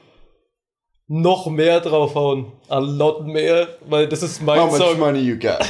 noch 1.07 1.47
mehr 1.47 1.81
draufhauen. 1.81 2.45
A 2.69 2.79
lot 2.79 3.25
mehr, 3.25 3.67
weil 3.87 4.07
das 4.07 4.23
ist 4.23 4.41
mein 4.41 4.59
How 4.59 4.71
much 4.71 4.77
Song. 4.77 4.99
money 4.99 5.19
you 5.19 5.37
got? 5.37 5.59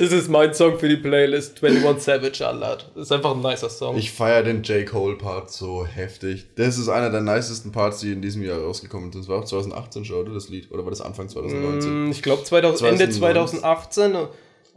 Das 0.00 0.12
ist 0.12 0.30
mein 0.30 0.54
Song 0.54 0.78
für 0.78 0.88
die 0.88 0.96
Playlist 0.96 1.62
21 1.62 2.02
Savage 2.02 2.46
Allard. 2.46 2.90
Das 2.94 3.04
ist 3.04 3.12
einfach 3.12 3.32
ein 3.32 3.40
nicer 3.42 3.68
Song. 3.68 3.98
Ich 3.98 4.12
feiere 4.12 4.44
den 4.44 4.62
J. 4.62 4.86
Cole-Part 4.86 5.50
so 5.50 5.84
heftig. 5.84 6.46
Das 6.56 6.78
ist 6.78 6.88
einer 6.88 7.10
der 7.10 7.20
nicesten 7.20 7.70
Parts, 7.70 8.00
die 8.00 8.12
in 8.12 8.22
diesem 8.22 8.42
Jahr 8.42 8.60
rausgekommen 8.60 9.12
sind. 9.12 9.22
Das 9.22 9.28
war 9.28 9.40
auch 9.40 9.44
2018 9.44 10.06
schon, 10.06 10.16
oder? 10.22 10.32
Das 10.32 10.48
Lied. 10.48 10.72
Oder 10.72 10.84
war 10.84 10.90
das 10.90 11.02
Anfang 11.02 11.28
2019? 11.28 12.06
Mm, 12.06 12.10
ich 12.12 12.22
glaube 12.22 12.40
Ende 12.40 12.74
2019. 12.74 13.12
2018 13.12 14.16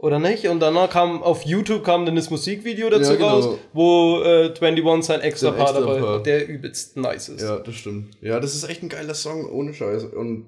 oder 0.04 0.18
nicht. 0.18 0.46
Und 0.46 0.60
danach 0.60 0.90
kam 0.90 1.22
auf 1.22 1.42
YouTube 1.44 1.82
kam 1.84 2.06
dann 2.06 2.14
das 2.16 2.30
Musikvideo 2.30 2.90
dazu 2.90 3.12
Ja, 3.12 3.16
genau. 3.16 3.28
raus, 3.28 3.58
wo 3.72 4.20
äh, 4.22 4.52
21 4.60 5.04
sein 5.06 5.20
extra 5.20 5.48
Sein 5.50 5.56
Part 5.58 5.70
extra 5.70 5.80
dabei 5.86 6.00
Part. 6.00 6.26
der 6.26 6.48
übelst 6.48 6.96
nice 6.96 7.28
ist. 7.30 7.40
Ja, 7.42 7.58
das 7.58 7.74
stimmt. 7.74 8.14
Ja, 8.20 8.38
das 8.40 8.54
ist 8.54 8.68
echt 8.68 8.82
ein 8.82 8.88
geiler 8.88 9.14
Song, 9.14 9.48
ohne 9.50 9.74
Scheiß. 9.74 10.04
Und 10.04 10.46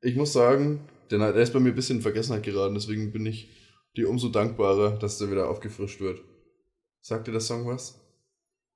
ich 0.00 0.16
muss 0.16 0.32
sagen, 0.32 0.80
der, 1.10 1.18
der 1.32 1.42
ist 1.42 1.52
bei 1.52 1.60
mir 1.60 1.70
ein 1.70 1.74
bisschen 1.74 1.96
in 1.96 2.02
Vergessenheit 2.02 2.42
geraten, 2.44 2.74
deswegen 2.74 3.12
bin 3.12 3.26
ich 3.26 3.48
dir 3.96 4.08
umso 4.08 4.28
dankbarer, 4.28 4.92
dass 4.98 5.18
der 5.18 5.30
wieder 5.30 5.50
aufgefrischt 5.50 6.00
wird. 6.00 6.20
Sagt 7.00 7.26
dir 7.26 7.32
der 7.32 7.40
Song 7.40 7.66
was? 7.66 7.98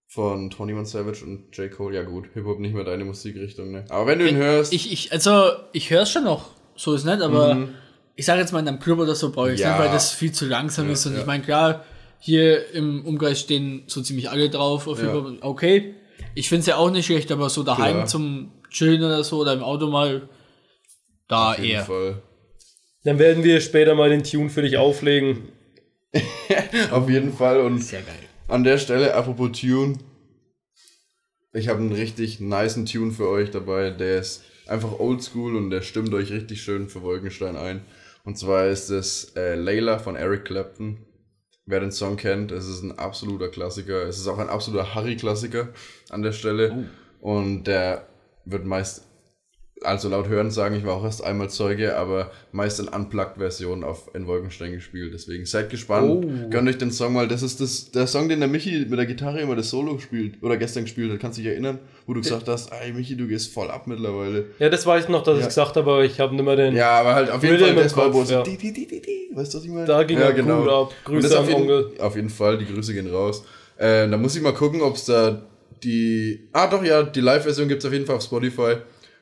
Von 0.08 0.50
21 0.52 0.86
Savage 0.92 1.24
und 1.24 1.56
J. 1.56 1.70
Cole. 1.70 1.96
Ja 1.96 2.02
gut, 2.02 2.26
Hip-Hop 2.34 2.60
nicht 2.60 2.74
mehr 2.74 2.84
deine 2.84 3.04
Musikrichtung, 3.04 3.72
ne? 3.72 3.84
Aber 3.88 4.06
wenn 4.06 4.18
du 4.20 4.28
ihn 4.28 4.36
hörst, 4.36 4.72
Ich, 4.72 4.92
ich, 4.92 5.10
also, 5.12 5.50
ich 5.72 5.90
höre 5.90 6.02
es 6.02 6.10
schon 6.10 6.24
noch, 6.24 6.50
so 6.76 6.94
ist 6.94 7.04
nicht, 7.04 7.20
aber 7.22 7.54
Mhm. 7.54 7.68
Ich 8.16 8.24
sage 8.26 8.40
jetzt 8.40 8.52
mal 8.52 8.61
in 8.61 8.68
einem 8.68 8.81
Club 8.81 8.98
oder 8.98 9.14
so 9.14 9.31
brauche 9.31 9.52
ich 9.52 9.61
Ja. 9.61 9.70
nicht, 9.70 9.79
weil 9.79 9.92
das 9.92 10.11
viel 10.12 10.33
zu 10.33 10.46
langsam 10.46 10.87
Ja, 10.87 10.92
ist. 10.92 11.07
Und 11.07 11.14
ja. 11.14 11.20
ich 11.20 11.26
meine, 11.26 11.42
klar, 11.44 11.85
hier 12.18 12.72
im 12.72 13.05
Umkreis 13.05 13.40
stehen 13.40 13.83
so 13.87 14.00
ziemlich 14.02 14.31
alle 14.31 14.48
drauf 14.50 14.88
auf 14.88 14.98
Ja. 14.98 15.12
Hip-Hop. 15.12 15.38
Okay, 15.42 15.94
ich 16.35 16.48
finde 16.48 16.61
es 16.61 16.66
ja 16.66 16.76
auch 16.76 16.90
nicht 16.90 17.07
schlecht, 17.07 17.31
aber 17.31 17.48
so 17.50 17.62
daheim 17.62 18.07
zum 18.07 18.52
Chillen 18.70 19.02
oder 19.02 19.22
so 19.22 19.38
oder 19.38 19.52
im 19.52 19.62
Auto 19.62 19.87
mal, 19.88 20.29
da 21.29 21.52
auf 21.52 21.59
jeden 21.59 21.70
eher. 21.70 21.85
Fall. 21.85 22.22
Dann 23.05 23.18
werden 23.18 23.44
wir 23.44 23.61
später 23.61 23.94
mal 23.94 24.11
den 24.11 24.24
Tune 24.24 24.50
für 24.50 24.62
dich 24.62 24.76
auflegen. 24.76 25.48
Auf 26.90 27.09
jeden 27.09 27.33
Fall. 27.33 27.61
Und 27.61 27.81
Sehr 27.83 28.02
geil. 28.02 28.14
An 28.48 28.64
der 28.64 28.79
Stelle, 28.79 29.14
apropos 29.14 29.61
Tune, 29.61 29.98
ich 31.52 31.68
habe 31.68 31.81
einen 31.81 31.92
richtig 31.92 32.40
nicen 32.40 32.85
Tune 32.87 33.12
für 33.12 33.29
euch 33.29 33.50
dabei. 33.50 33.90
Der 33.90 34.18
ist 34.20 34.42
einfach 34.66 34.98
oldschool 34.98 35.55
und 35.57 35.70
der 35.70 35.83
stimmt 35.83 36.12
euch 36.14 36.33
richtig 36.33 36.62
schön 36.62 36.88
für 36.88 37.02
Wolkenstein 37.02 37.57
ein. 37.57 37.83
Und 38.26 38.36
zwar 38.36 38.66
ist 38.66 38.90
es 38.90 39.36
äh, 39.36 39.54
Layla 39.54 40.00
von 40.00 40.16
Eric 40.16 40.46
Clapton. 40.46 40.98
Wer 41.64 41.78
den 41.78 41.92
Song 41.92 42.16
kennt, 42.16 42.50
es 42.50 42.68
ist 42.68 42.82
ein 42.82 42.98
absoluter 42.98 43.48
Klassiker. 43.48 44.02
Es 44.02 44.18
ist 44.18 44.26
auch 44.26 44.38
ein 44.38 44.48
absoluter 44.48 44.96
Harry-Klassiker 44.96 45.68
an 46.10 46.22
der 46.22 46.32
Stelle. 46.32 46.88
Und 47.20 47.64
der 47.64 48.08
wird 48.44 48.64
meist, 48.64 49.06
also 49.82 50.08
laut 50.08 50.28
Hören 50.28 50.50
sagen, 50.50 50.74
ich 50.74 50.86
war 50.86 50.94
auch 50.94 51.04
erst 51.04 51.22
einmal 51.22 51.50
Zeuge, 51.50 51.96
aber 51.96 52.30
meist 52.50 52.80
in 52.80 52.88
Unplugged-Version 52.88 53.84
auf 53.84 54.10
in 54.14 54.26
Wolkenstein 54.26 54.72
gespielt. 54.72 55.12
Deswegen 55.12 55.44
seid 55.44 55.68
gespannt. 55.70 56.24
Oh. 56.24 56.48
Gönnt 56.48 56.68
euch 56.68 56.78
den 56.78 56.90
Song 56.90 57.12
mal. 57.12 57.28
Das 57.28 57.42
ist 57.42 57.60
das, 57.60 57.90
der 57.90 58.06
Song, 58.06 58.28
den 58.28 58.40
der 58.40 58.48
Michi 58.48 58.86
mit 58.88 58.98
der 58.98 59.06
Gitarre 59.06 59.40
immer 59.40 59.54
das 59.54 59.68
Solo 59.70 59.98
spielt 59.98 60.42
oder 60.42 60.56
gestern 60.56 60.84
gespielt 60.84 61.12
hat. 61.12 61.20
Kannst 61.20 61.38
du 61.38 61.42
dich 61.42 61.50
erinnern? 61.50 61.78
Wo 62.06 62.14
du 62.14 62.22
gesagt 62.22 62.48
hast, 62.48 62.72
ey 62.72 62.92
Michi, 62.92 63.16
du 63.16 63.26
gehst 63.26 63.52
voll 63.52 63.70
ab 63.70 63.86
mittlerweile. 63.86 64.46
Ja, 64.58 64.70
das 64.70 64.86
weiß 64.86 65.04
ich 65.04 65.10
noch, 65.10 65.22
dass 65.22 65.34
ich 65.36 65.42
Ja. 65.42 65.48
gesagt 65.48 65.76
habe, 65.76 65.90
aber 65.90 66.04
ich 66.04 66.18
habe 66.20 66.34
nicht 66.34 66.44
mehr 66.44 66.56
den. 66.56 66.74
Ja, 66.74 67.00
aber 67.00 67.14
halt 67.14 67.30
auf 67.30 67.42
jeden 67.42 67.58
Fall 67.58 67.74
das 67.74 67.96
war, 67.96 68.12
wo 68.12 68.22
es 68.22 68.30
ja. 68.30 68.42
di, 68.42 68.56
di, 68.56 68.72
di, 68.72 68.86
di, 68.86 69.00
di, 69.00 69.30
weißt 69.34 69.52
du, 69.52 69.58
was 69.58 69.64
ich 69.64 69.70
meine? 69.70 69.86
Da 69.86 70.02
ging 70.04 70.18
er 70.18 70.32
gut 70.32 70.68
ab. 70.68 70.92
Grüße 71.04 71.38
an 71.38 71.48
jeden, 71.48 71.60
Onkel. 71.62 71.92
Auf 71.98 72.16
jeden 72.16 72.30
Fall, 72.30 72.58
die 72.58 72.66
Grüße 72.66 72.94
gehen 72.94 73.10
raus. 73.10 73.44
Äh, 73.76 74.08
da 74.08 74.16
muss 74.16 74.34
ich 74.34 74.42
mal 74.42 74.54
gucken, 74.54 74.80
ob 74.80 74.96
es 74.96 75.04
da 75.04 75.42
die. 75.82 76.48
Ah, 76.52 76.66
doch, 76.66 76.82
ja, 76.82 77.02
die 77.02 77.20
Live-Version 77.20 77.68
gibt 77.68 77.82
es 77.82 77.86
auf 77.86 77.92
jeden 77.92 78.06
Fall 78.06 78.16
auf 78.16 78.22
Spotify. 78.22 78.76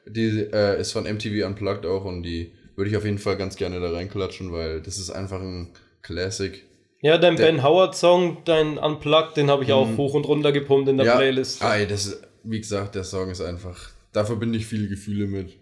Die 0.06 0.40
äh, 0.52 0.80
ist 0.80 0.92
von 0.92 1.04
MTV 1.04 1.46
Unplugged 1.46 1.86
auch 1.86 2.04
und 2.04 2.22
die 2.22 2.52
würde 2.76 2.90
ich 2.90 2.96
auf 2.96 3.04
jeden 3.04 3.18
Fall 3.18 3.36
ganz 3.36 3.56
gerne 3.56 3.80
da 3.80 3.90
reinklatschen, 3.90 4.52
weil 4.52 4.82
das 4.82 4.98
ist 4.98 5.10
einfach 5.10 5.40
ein 5.40 5.72
Classic. 6.02 6.62
Ja, 7.00 7.18
dein 7.18 7.36
Der- 7.36 7.46
Ben 7.46 7.62
Howard 7.62 7.94
Song, 7.94 8.38
dein 8.44 8.78
Unplugged, 8.78 9.36
den 9.36 9.50
habe 9.50 9.64
ich 9.64 9.72
auch 9.72 9.96
hoch 9.96 10.14
und 10.14 10.26
runter 10.26 10.52
gepumpt 10.52 10.88
in 10.88 10.96
der 10.96 11.06
ja, 11.06 11.16
Playlist. 11.16 11.62
Ah, 11.62 11.76
ey, 11.76 11.86
das 11.86 12.06
ist, 12.06 12.22
wie 12.42 12.60
gesagt, 12.60 12.94
der 12.94 13.04
Song 13.04 13.30
ist 13.30 13.40
einfach. 13.40 13.90
Da 14.12 14.24
verbinde 14.24 14.58
ich 14.58 14.66
viele 14.66 14.88
Gefühle 14.88 15.26
mit. 15.26 15.56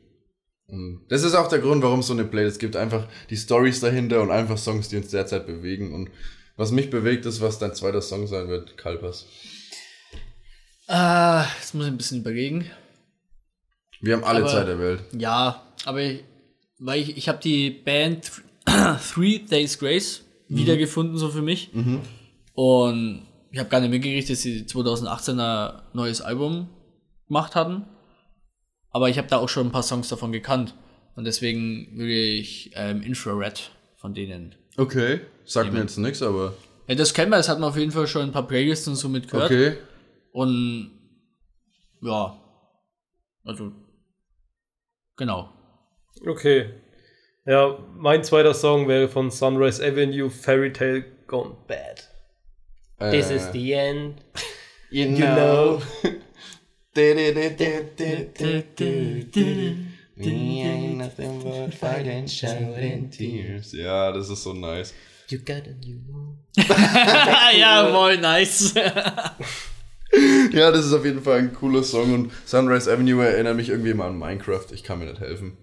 Und 0.69 1.05
das 1.09 1.23
ist 1.23 1.35
auch 1.35 1.49
der 1.49 1.59
Grund, 1.59 1.83
warum 1.83 2.01
es 2.01 2.07
so 2.07 2.13
eine 2.13 2.25
Playlist 2.25 2.61
gibt. 2.61 2.77
Einfach 2.77 3.09
die 3.29 3.37
Stories 3.37 3.81
dahinter 3.81 4.23
und 4.23 4.31
einfach 4.31 4.57
Songs, 4.57 4.89
die 4.89 4.97
uns 4.97 5.09
derzeit 5.09 5.47
bewegen. 5.47 5.93
Und 5.93 6.11
was 6.57 6.71
mich 6.71 6.91
bewegt, 6.91 7.27
ist, 7.27 7.41
was 7.41 7.59
dein 7.59 7.75
zweiter 7.75 8.03
Song 8.03 8.27
sein 8.27 8.49
wird, 8.49 8.77
Kalpas. 8.77 9.27
Ah, 10.87 11.45
jetzt 11.59 11.75
muss 11.75 11.87
ich 11.87 11.93
ein 11.93 11.97
bisschen 11.97 12.21
überlegen. 12.21 12.71
Wir 14.03 14.15
haben 14.15 14.25
alle 14.25 14.41
Aber- 14.41 14.49
Zeit 14.49 14.67
der 14.69 14.79
Welt. 14.79 15.01
Ja, 15.17 15.63
aber 15.87 16.03
ich, 16.03 16.25
weil 16.79 17.01
ich, 17.01 17.17
ich 17.17 17.29
habe 17.29 17.39
die 17.43 17.71
Band 17.71 18.31
Th- 18.67 18.99
Three 19.15 19.39
Days 19.39 19.79
Grace 19.79 20.23
wiedergefunden, 20.49 21.17
so 21.17 21.31
für 21.31 21.41
mich. 21.43 21.71
Und 22.55 23.23
ich 23.51 23.59
habe 23.59 23.69
gar 23.71 23.81
nicht 23.81 23.91
mitgekriegt, 23.91 24.29
dass 24.29 24.43
sie 24.43 24.67
2018 24.67 25.39
ein 25.41 25.83
neues 25.95 26.21
Album 26.21 26.69
gemacht 27.29 27.55
hatten. 27.55 27.85
Aber 28.91 29.09
ich 29.09 29.17
habe 29.19 29.29
da 29.29 29.39
auch 29.39 29.49
schon 29.49 29.69
ein 29.69 29.73
paar 29.73 29.83
Songs 29.83 30.09
davon 30.09 30.33
gekannt. 30.33 30.75
Und 31.15 31.25
deswegen 31.25 31.89
würde 31.97 32.13
ich 32.13 32.73
ähm, 32.75 33.03
Infrared 33.03 33.71
von 33.97 34.13
denen. 34.15 34.55
Okay. 34.77 35.21
Sagt 35.45 35.73
mir 35.73 35.81
jetzt 35.81 35.99
nichts, 35.99 36.23
aber. 36.23 36.55
Ja, 36.89 36.95
das 36.95 37.15
kennen 37.15 37.31
wir, 37.31 37.37
das 37.37 37.49
hat 37.49 37.59
man 37.61 37.69
auf 37.71 37.77
jeden 37.79 37.93
Fall 37.93 38.07
schon 38.07 38.23
ein 38.23 38.33
paar 38.33 38.47
Playlists 38.47 38.89
und 38.89 38.97
so 38.97 39.09
mitgehört. 39.09 39.47
Okay. 39.51 39.77
Und 40.33 40.91
ja, 42.03 42.37
also 43.45 43.73
genau. 45.17 45.49
Okay. 46.27 46.71
Ja, 47.45 47.79
mein 47.97 48.23
zweiter 48.23 48.55
Song 48.55 48.87
wäre 48.89 49.09
von 49.09 49.31
Sunrise 49.31 49.85
Avenue, 49.85 50.31
Fairy 50.31 50.73
Tale 50.73 51.05
Gone 51.27 51.57
Bad. 51.67 52.09
This 53.11 53.31
Äh, 53.31 53.37
is 53.37 53.51
the 53.53 53.73
end. 53.73 54.15
You 54.91 55.07
you 55.07 55.17
know. 55.25 55.81
Ain't 56.95 57.35
nothing 60.99 61.43
but 61.43 61.73
fighting, 61.73 62.27
shouting 62.29 63.09
tears. 63.11 63.73
Ja, 63.73 64.13
das 64.13 64.29
ist 64.29 64.43
so 64.43 64.53
nice. 64.53 64.93
You 65.29 65.39
got 65.39 65.67
a 65.67 65.73
new 65.83 65.99
one. 66.13 66.37
ja, 67.59 67.89
voll 67.91 68.19
nice. 68.19 68.75
Ja, 70.57 70.71
das 70.71 70.85
ist 70.85 70.93
auf 70.93 71.05
jeden 71.05 71.23
Fall 71.23 71.39
ein 71.39 71.55
cooler 71.55 71.83
Song 71.83 72.13
und 72.13 72.33
Sunrise 72.45 72.93
Avenue 72.93 73.25
erinnert 73.25 73.57
mich 73.57 73.71
irgendwie 73.71 73.91
immer 73.91 74.05
an 74.05 74.19
Minecraft. 74.19 74.67
Ich 74.73 74.85
kann 74.85 74.99
mir 74.99 75.07
nicht 75.07 75.21
helfen. 75.21 75.57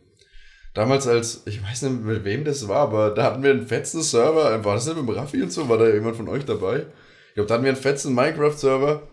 Damals 0.73 1.07
als, 1.07 1.43
ich 1.45 1.63
weiß 1.63 1.83
nicht 1.83 2.03
mit 2.03 2.23
wem 2.23 2.43
das 2.43 2.67
war, 2.67 2.77
aber 2.77 3.11
da 3.11 3.23
hatten 3.23 3.43
wir 3.43 3.51
einen 3.51 3.67
fetzen 3.67 4.01
Server. 4.01 4.63
War 4.63 4.73
das 4.73 4.87
nicht 4.87 4.97
mit 4.97 5.07
dem 5.07 5.15
Raffi 5.15 5.43
und 5.43 5.51
so? 5.51 5.69
War 5.69 5.77
da 5.77 5.87
jemand 5.87 6.15
von 6.15 6.27
euch 6.27 6.45
dabei? 6.45 6.85
Ich 7.27 7.33
glaube, 7.35 7.47
da 7.47 7.53
hatten 7.53 7.63
wir 7.63 7.71
einen 7.71 7.81
fetzen 7.81 8.15
Minecraft-Server, 8.15 9.03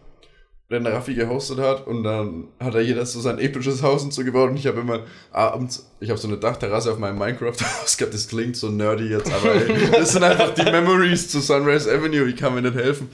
den 0.70 0.84
Raffi 0.86 1.14
gehostet 1.14 1.58
hat 1.58 1.86
und 1.86 2.02
dann 2.02 2.48
hat 2.58 2.74
er 2.74 2.80
jeder 2.80 3.06
so 3.06 3.20
sein 3.20 3.38
episches 3.38 3.82
Haus 3.82 4.02
und 4.02 4.12
so 4.12 4.24
gebaut 4.24 4.50
und 4.50 4.56
ich 4.56 4.66
habe 4.66 4.80
immer 4.80 5.00
abends, 5.30 5.88
ich 6.00 6.10
habe 6.10 6.18
so 6.18 6.26
eine 6.26 6.38
Dachterrasse 6.38 6.90
auf 6.90 6.98
meinem 6.98 7.18
Minecraft-Haus 7.18 7.96
gehabt. 7.96 8.14
Das 8.14 8.26
klingt 8.26 8.56
so 8.56 8.68
nerdy 8.68 9.04
jetzt, 9.04 9.32
aber 9.32 9.54
ey, 9.54 9.90
das 9.92 10.12
sind 10.12 10.24
einfach 10.24 10.54
die 10.54 10.64
Memories 10.64 11.28
zu 11.28 11.40
Sunrise 11.40 11.88
Avenue. 11.92 12.28
Ich 12.28 12.36
kann 12.36 12.54
mir 12.54 12.62
nicht 12.62 12.74
helfen. 12.74 13.08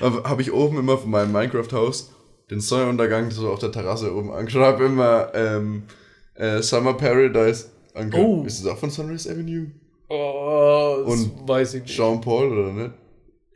Aber 0.00 0.28
habe 0.28 0.42
ich 0.42 0.52
oben 0.52 0.78
immer 0.78 0.98
von 0.98 1.10
meinem 1.10 1.30
Minecraft-Haus 1.30 2.10
den 2.50 2.60
Sonnenuntergang 2.60 3.30
so 3.30 3.50
auf 3.50 3.60
der 3.60 3.70
Terrasse 3.70 4.14
oben 4.14 4.32
angeschaut. 4.32 4.62
Habe 4.62 4.86
immer 4.86 5.32
ähm, 5.34 5.84
äh, 6.34 6.60
Summer 6.60 6.94
Paradise 6.94 7.66
angehört. 7.94 8.26
Oh. 8.26 8.44
Ist 8.44 8.64
das 8.64 8.72
auch 8.72 8.78
von 8.78 8.90
Sunrise 8.90 9.30
Avenue? 9.30 9.70
Oh, 10.08 11.04
das 11.04 11.12
Und 11.12 11.48
weiß 11.48 11.74
ich 11.74 11.82
nicht. 11.82 11.94
Jean 11.96 12.20
Paul 12.20 12.52
oder 12.52 12.72
nicht? 12.72 12.90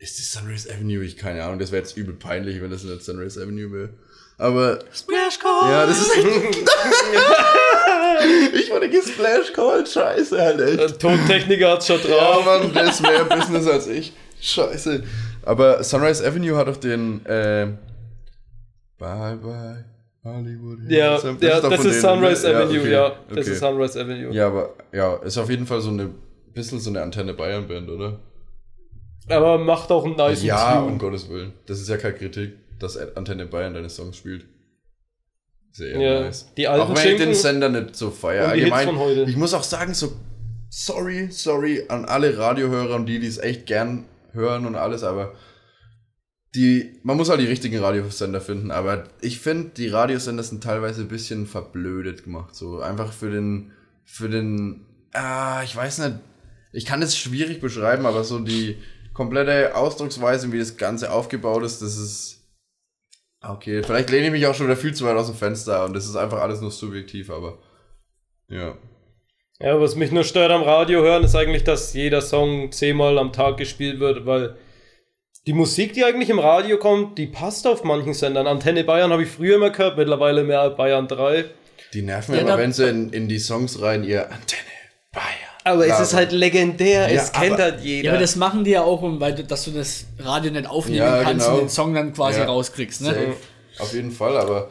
Ist 0.00 0.18
das 0.18 0.32
Sunrise 0.32 0.68
Avenue? 0.72 1.04
Ich 1.04 1.18
keine 1.18 1.44
Ahnung. 1.44 1.58
Das 1.58 1.72
wäre 1.72 1.82
jetzt 1.82 1.94
übel 1.94 2.14
peinlich, 2.14 2.62
wenn 2.62 2.70
das 2.70 2.84
nicht 2.84 3.04
Sunrise 3.04 3.42
Avenue 3.42 3.70
wäre. 3.70 3.90
Aber 4.38 4.78
Splash 4.94 5.38
Call. 5.38 5.70
ja, 5.70 5.84
das 5.84 6.00
ist 6.00 6.16
ich 8.54 8.70
wurde 8.70 8.88
gesplash 8.88 9.52
called. 9.52 9.86
Scheiße, 9.86 10.40
halt 10.40 10.58
echt. 10.62 10.80
Der 10.80 10.98
Tontechniker 10.98 11.72
hat's 11.72 11.86
schon 11.86 12.00
Ja, 12.00 12.08
drauf. 12.08 12.46
Mann, 12.46 12.72
der 12.72 12.84
ist 12.84 13.02
mehr 13.02 13.24
Business 13.24 13.66
als 13.66 13.88
ich. 13.88 14.14
Scheiße. 14.40 15.02
Aber 15.42 15.84
Sunrise 15.84 16.26
Avenue 16.26 16.56
hat 16.56 16.68
doch 16.68 16.78
den 16.78 17.26
äh, 17.26 17.66
Bye 18.96 19.36
Bye 19.36 19.84
Hollywood. 20.24 20.78
Ja, 20.88 21.20
Hills. 21.20 21.42
ja, 21.42 21.60
das 21.60 21.84
ist 21.84 21.86
denen, 21.86 22.00
Sunrise 22.00 22.48
ne? 22.48 22.56
Avenue, 22.56 22.80
okay, 22.80 22.92
ja. 22.92 23.08
Das 23.28 23.38
okay. 23.38 23.50
ist 23.50 23.58
Sunrise 23.60 24.00
Avenue. 24.00 24.32
Ja, 24.32 24.46
aber 24.46 24.70
ja, 24.92 25.16
ist 25.16 25.36
auf 25.36 25.50
jeden 25.50 25.66
Fall 25.66 25.82
so 25.82 25.90
eine 25.90 26.08
bisschen 26.54 26.80
so 26.80 26.88
eine 26.88 27.02
Antenne 27.02 27.34
Bayern 27.34 27.68
Band, 27.68 27.90
oder? 27.90 28.18
Aber 29.28 29.58
macht 29.58 29.90
auch 29.90 30.04
einen 30.04 30.16
nice 30.16 30.42
Ja, 30.42 30.74
Tune. 30.80 30.86
um 30.92 30.98
Gottes 30.98 31.28
Willen. 31.28 31.52
Das 31.66 31.80
ist 31.80 31.88
ja 31.88 31.96
keine 31.96 32.14
Kritik, 32.14 32.54
dass 32.78 32.96
Antenne 32.96 33.46
Bayern 33.46 33.74
deine 33.74 33.90
Songs 33.90 34.16
spielt. 34.16 34.46
Sehr 35.72 35.98
Ja, 36.00 36.20
nice. 36.22 36.52
die 36.56 36.66
alten 36.66 36.82
auch 36.82 36.96
wenn 36.96 37.12
ich 37.12 37.16
den 37.18 37.34
Sender 37.34 37.68
nicht 37.68 37.94
so 37.94 38.10
die 38.10 38.26
Hits 38.60 38.72
Allgemein, 38.72 39.28
ich 39.28 39.36
muss 39.36 39.54
auch 39.54 39.62
sagen, 39.62 39.94
so 39.94 40.12
sorry, 40.68 41.28
sorry 41.30 41.84
an 41.88 42.04
alle 42.06 42.36
Radiohörer 42.36 42.96
und 42.96 43.06
die, 43.06 43.20
die 43.20 43.26
es 43.28 43.38
echt 43.38 43.66
gern 43.66 44.06
hören 44.32 44.66
und 44.66 44.74
alles, 44.74 45.04
aber 45.04 45.34
die, 46.56 46.98
man 47.04 47.16
muss 47.16 47.28
halt 47.30 47.40
die 47.40 47.46
richtigen 47.46 47.78
Radiosender 47.78 48.40
finden, 48.40 48.72
aber 48.72 49.04
ich 49.20 49.38
finde, 49.38 49.70
die 49.76 49.86
Radiosender 49.86 50.42
sind 50.42 50.64
teilweise 50.64 51.02
ein 51.02 51.08
bisschen 51.08 51.46
verblödet 51.46 52.24
gemacht. 52.24 52.56
So 52.56 52.80
einfach 52.80 53.12
für 53.12 53.30
den, 53.30 53.70
für 54.04 54.28
den, 54.28 54.84
ah, 55.12 55.62
ich 55.62 55.76
weiß 55.76 55.98
nicht, 55.98 56.16
ich 56.72 56.86
kann 56.86 57.02
es 57.02 57.16
schwierig 57.16 57.60
beschreiben, 57.60 58.04
aber 58.06 58.24
so 58.24 58.40
die 58.40 58.76
komplette 59.20 59.76
Ausdrucksweise, 59.76 60.50
wie 60.50 60.58
das 60.58 60.78
Ganze 60.78 61.12
aufgebaut 61.12 61.62
ist, 61.62 61.82
das 61.82 61.98
ist, 61.98 62.42
okay, 63.42 63.82
vielleicht 63.82 64.08
lehne 64.08 64.28
ich 64.28 64.32
mich 64.32 64.46
auch 64.46 64.54
schon 64.54 64.64
wieder 64.64 64.78
viel 64.78 64.94
zu 64.94 65.04
weit 65.04 65.16
aus 65.18 65.26
dem 65.26 65.36
Fenster 65.36 65.84
und 65.84 65.92
das 65.92 66.06
ist 66.06 66.16
einfach 66.16 66.40
alles 66.40 66.62
nur 66.62 66.70
subjektiv, 66.70 67.28
aber, 67.28 67.58
ja. 68.48 68.78
Ja, 69.58 69.78
was 69.78 69.94
mich 69.94 70.10
nur 70.10 70.24
stört 70.24 70.50
am 70.50 70.62
Radio 70.62 71.02
hören, 71.02 71.22
ist 71.22 71.36
eigentlich, 71.36 71.64
dass 71.64 71.92
jeder 71.92 72.22
Song 72.22 72.72
zehnmal 72.72 73.18
am 73.18 73.34
Tag 73.34 73.58
gespielt 73.58 74.00
wird, 74.00 74.24
weil 74.24 74.56
die 75.46 75.52
Musik, 75.52 75.92
die 75.92 76.02
eigentlich 76.02 76.30
im 76.30 76.38
Radio 76.38 76.78
kommt, 76.78 77.18
die 77.18 77.26
passt 77.26 77.66
auf 77.66 77.84
manchen 77.84 78.14
Sendern. 78.14 78.46
Antenne 78.46 78.84
Bayern 78.84 79.12
habe 79.12 79.24
ich 79.24 79.28
früher 79.28 79.56
immer 79.56 79.68
gehört, 79.68 79.98
mittlerweile 79.98 80.44
mehr 80.44 80.70
Bayern 80.70 81.08
3. 81.08 81.44
Die 81.92 82.00
nerven 82.00 82.36
Ja, 82.36 82.40
immer, 82.40 82.56
wenn 82.56 82.72
sie 82.72 82.88
in, 82.88 83.12
in 83.12 83.28
die 83.28 83.38
Songs 83.38 83.82
rein 83.82 84.02
ihr 84.02 84.32
Antenne 84.32 84.62
Bayern. 85.12 85.49
Aber 85.64 85.86
es 85.86 86.00
ist 86.00 86.14
halt 86.14 86.32
legendär, 86.32 87.12
Ja, 87.12 87.20
es 87.20 87.32
kennt 87.32 87.52
aber- 87.54 87.62
halt 87.64 87.80
jeder. 87.82 88.04
Ja, 88.06 88.10
aber 88.12 88.20
das 88.20 88.36
machen 88.36 88.64
die 88.64 88.70
ja 88.70 88.82
auch, 88.82 89.02
um, 89.02 89.20
weil 89.20 89.34
du, 89.34 89.44
dass 89.44 89.64
du 89.64 89.70
das 89.72 90.06
Radio 90.18 90.50
nicht 90.50 90.66
aufnehmen 90.68 90.98
Ja, 90.98 91.22
kannst 91.22 91.44
genau. 91.46 91.58
und 91.58 91.64
den 91.64 91.68
Song 91.68 91.94
dann 91.94 92.12
quasi 92.14 92.40
Ja. 92.40 92.46
rauskriegst. 92.46 93.02
Ne? 93.02 93.08
Safe. 93.08 93.34
Auf 93.78 93.92
jeden 93.92 94.10
Fall, 94.10 94.36
aber, 94.38 94.68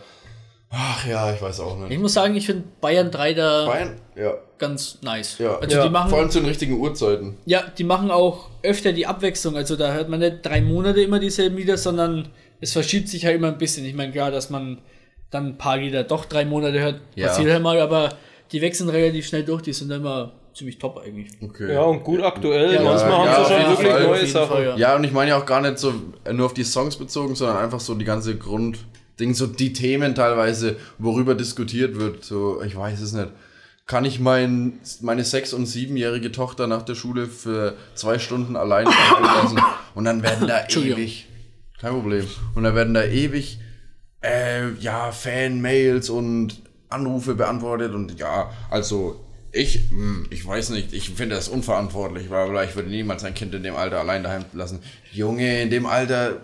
ach 0.72 1.06
ja, 1.08 1.32
ich 1.34 1.42
weiß 1.42 1.60
auch 1.60 1.78
nicht. 1.78 1.92
Ich 1.92 2.00
muss 2.00 2.14
sagen, 2.14 2.36
ich 2.36 2.46
finde 2.46 2.64
Bayern 2.82 3.12
3 3.12 3.34
da 3.34 3.66
Bayern, 3.68 3.96
ja. 4.16 4.34
ganz 4.58 4.98
nice. 5.02 5.38
Ja. 5.40 5.58
Also 5.60 5.78
Ja, 5.78 5.84
die 5.84 5.90
machen, 5.90 6.10
Vor 6.10 6.20
allem 6.20 6.30
zu 6.32 6.40
den 6.40 6.48
richtigen 6.48 6.80
Uhrzeiten. 6.80 7.38
ja, 7.46 7.64
die 7.78 7.84
machen 7.84 8.10
auch 8.12 8.50
öfter 8.64 8.92
die 8.92 9.06
Abwechslung. 9.08 9.56
Also 9.58 9.76
da 9.76 9.94
hört 9.94 10.10
man 10.10 10.20
nicht 10.20 10.38
drei 10.44 10.62
Monate 10.62 11.02
immer 11.02 11.20
dieselben 11.20 11.58
Lieder, 11.58 11.78
sondern 11.78 12.30
es 12.62 12.74
verschiebt 12.74 13.08
sich 13.10 13.26
halt 13.26 13.36
immer 13.36 13.48
ein 13.50 13.58
bisschen. 13.58 13.86
Ich 13.86 13.94
meine, 13.94 14.12
klar, 14.12 14.32
dass 14.32 14.50
man 14.50 14.80
dann 15.32 15.48
ein 15.50 15.58
paar 15.58 15.78
Lieder 15.78 16.04
doch 16.04 16.26
drei 16.26 16.46
Monate 16.46 16.80
hört, 16.80 17.02
Ja. 17.16 17.28
passiert 17.28 17.52
halt 17.52 17.62
mal, 17.64 17.80
aber 17.80 18.10
die 18.52 18.62
wechseln 18.62 18.90
relativ 18.90 19.28
schnell 19.28 19.44
durch, 19.46 19.62
die 19.62 19.74
sind 19.74 19.92
immer 19.92 20.34
ziemlich 20.60 20.78
top 20.78 21.02
eigentlich. 21.04 21.32
Okay. 21.42 21.74
ja, 21.74 21.82
und 21.82 22.04
gut 22.04 22.22
aktuell. 22.22 22.74
Ja, 22.74 22.84
Manchmal 22.84 23.12
ja, 23.12 23.18
haben 23.18 23.26
ja, 23.26 23.34
sie 23.34 23.40
auf 23.42 23.48
schon 23.48 23.72
wirklich 23.72 23.92
Fall. 23.92 24.04
neue 24.04 24.28
Sachen. 24.28 24.48
Fall, 24.50 24.64
ja. 24.66 24.78
Ja, 24.78 24.96
und 24.96 25.04
ich 25.06 25.12
meine 25.12 25.32
ja 25.32 25.38
auch 25.38 25.46
gar 25.46 25.62
nicht 25.62 25.80
so 25.80 25.94
nur 26.32 26.46
auf 26.46 26.54
die 26.54 26.64
Songs 26.64 26.98
bezogen, 26.98 27.36
sondern 27.36 27.58
einfach 27.58 27.80
so 27.80 27.96
die 27.96 28.06
ganze 28.06 28.38
Grundding, 28.38 29.34
so 29.34 29.48
die 29.48 29.74
Themen 29.74 30.14
teilweise, 30.16 30.76
worüber 30.98 31.34
diskutiert 31.34 31.98
wird. 31.98 32.26
So, 32.26 32.62
ich 32.62 32.76
weiß 32.76 33.00
es 33.00 33.14
nicht. 33.14 33.30
Kann 33.88 34.06
ich 34.06 34.20
mein, 34.20 34.80
meine 35.02 35.24
sechs- 35.24 35.54
und 35.54 35.66
siebenjährige 35.66 36.32
Tochter 36.32 36.68
nach 36.68 36.84
der 36.84 36.94
Schule 36.94 37.26
für 37.26 37.76
zwei 37.96 38.20
Stunden 38.20 38.56
allein 38.56 38.86
lassen? 39.22 39.60
Und 39.96 40.06
dann 40.06 40.22
werden 40.22 40.48
da 40.48 40.68
ewig, 40.68 41.28
kein 41.80 41.94
Problem, 41.94 42.28
und 42.54 42.64
dann 42.64 42.76
werden 42.76 42.94
da 42.94 43.04
ewig, 43.04 43.60
äh, 44.22 44.74
ja, 44.80 45.12
Fan-Mails 45.12 46.10
und 46.10 46.62
Anrufe 46.90 47.34
beantwortet 47.36 47.94
und 47.94 48.20
ja, 48.20 48.52
also 48.70 49.29
ich, 49.52 49.90
hm, 49.90 50.28
ich 50.30 50.46
weiß 50.46 50.70
nicht, 50.72 50.94
ich 50.94 51.10
finde 51.10 51.36
das 51.36 51.50
unverantwortlich, 51.50 52.30
weil 52.30 52.66
ich 52.66 52.76
würde 52.76 52.90
niemals 52.90 53.24
ein 53.24 53.34
Kind 53.34 53.54
in 53.56 53.64
dem 53.64 53.76
Alter 53.76 54.00
allein 54.00 54.24
daheim 54.24 54.46
lassen. 54.54 54.80
Junge, 55.12 55.62
in 55.62 55.70
dem 55.70 55.86
Alter, 55.86 56.42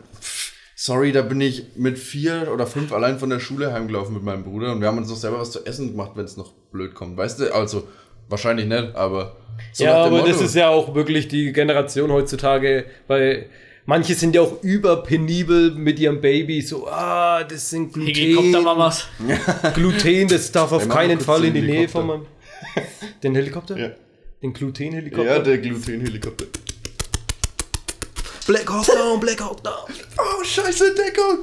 sorry, 0.75 1.11
da 1.11 1.21
bin 1.21 1.41
ich 1.41 1.63
mit 1.75 1.99
vier 1.99 2.49
oder 2.51 2.65
fünf 2.67 2.91
allein 2.91 3.19
von 3.19 3.29
der 3.29 3.39
Schule 3.39 3.73
heimgelaufen 3.73 4.13
mit 4.13 4.23
meinem 4.23 4.43
Bruder 4.43 4.71
und 4.71 4.81
wir 4.81 4.87
haben 4.87 4.97
uns 4.97 5.09
noch 5.09 5.17
selber 5.17 5.39
was 5.39 5.51
zu 5.51 5.65
essen 5.65 5.91
gemacht, 5.91 6.11
wenn 6.15 6.25
es 6.25 6.37
noch 6.37 6.53
blöd 6.71 6.95
kommt. 6.95 7.17
Weißt 7.17 7.39
du, 7.39 7.53
also 7.53 7.87
wahrscheinlich 8.27 8.65
nicht, 8.65 8.95
aber 8.95 9.37
so 9.71 9.83
ja, 9.83 10.03
aber 10.03 10.19
das 10.19 10.33
Motto. 10.33 10.45
ist 10.45 10.55
ja 10.55 10.69
auch 10.69 10.95
wirklich 10.95 11.27
die 11.27 11.51
Generation 11.53 12.11
heutzutage, 12.11 12.85
weil 13.07 13.47
manche 13.85 14.15
sind 14.15 14.35
ja 14.35 14.41
auch 14.41 14.63
überpenibel 14.63 15.71
mit 15.71 15.99
ihrem 15.99 16.21
Baby, 16.21 16.61
so, 16.61 16.87
ah, 16.87 17.43
das 17.43 17.69
sind 17.69 17.93
Gluten, 17.93 18.13
Helikoptermamas. 18.13 19.07
Gluten, 19.73 20.27
das 20.27 20.51
darf 20.51 20.71
auf 20.73 20.87
mal 20.87 20.93
keinen 20.93 21.19
Fall 21.19 21.45
in 21.45 21.53
die 21.53 21.61
Nähe 21.61 21.87
von 21.87 22.07
meinem... 22.07 22.25
Den 23.25 23.33
Helikopter? 23.33 23.75
Ja. 23.75 23.89
Den 24.43 24.53
Gluten-Helikopter? 24.53 25.37
Ja, 25.37 25.39
der 25.39 25.57
Gluten-Helikopter. 25.57 26.45
Black 28.45 28.69
Hawk 28.71 28.85
Down, 28.85 29.19
Black 29.19 29.41
Hawk 29.41 29.63
Down. 29.63 29.89
Oh, 30.15 30.43
scheiße, 30.43 30.93
Deckung! 30.93 31.39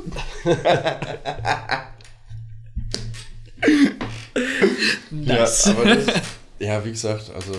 Nice. 5.11 5.65
Ja, 5.65 5.73
aber 5.73 5.95
das, 5.97 6.07
ja, 6.61 6.85
wie 6.85 6.91
gesagt, 6.93 7.33
also, 7.35 7.53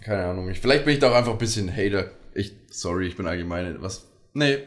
keine 0.00 0.26
Ahnung. 0.26 0.48
Ich, 0.50 0.60
vielleicht 0.60 0.84
bin 0.84 0.94
ich 0.94 1.00
da 1.00 1.10
auch 1.10 1.16
einfach 1.16 1.32
ein 1.32 1.38
bisschen 1.38 1.68
Hater. 1.76 2.12
Ich, 2.34 2.52
sorry, 2.70 3.08
ich 3.08 3.16
bin 3.16 3.26
allgemein, 3.26 3.82
was, 3.82 4.06
nee, 4.32 4.58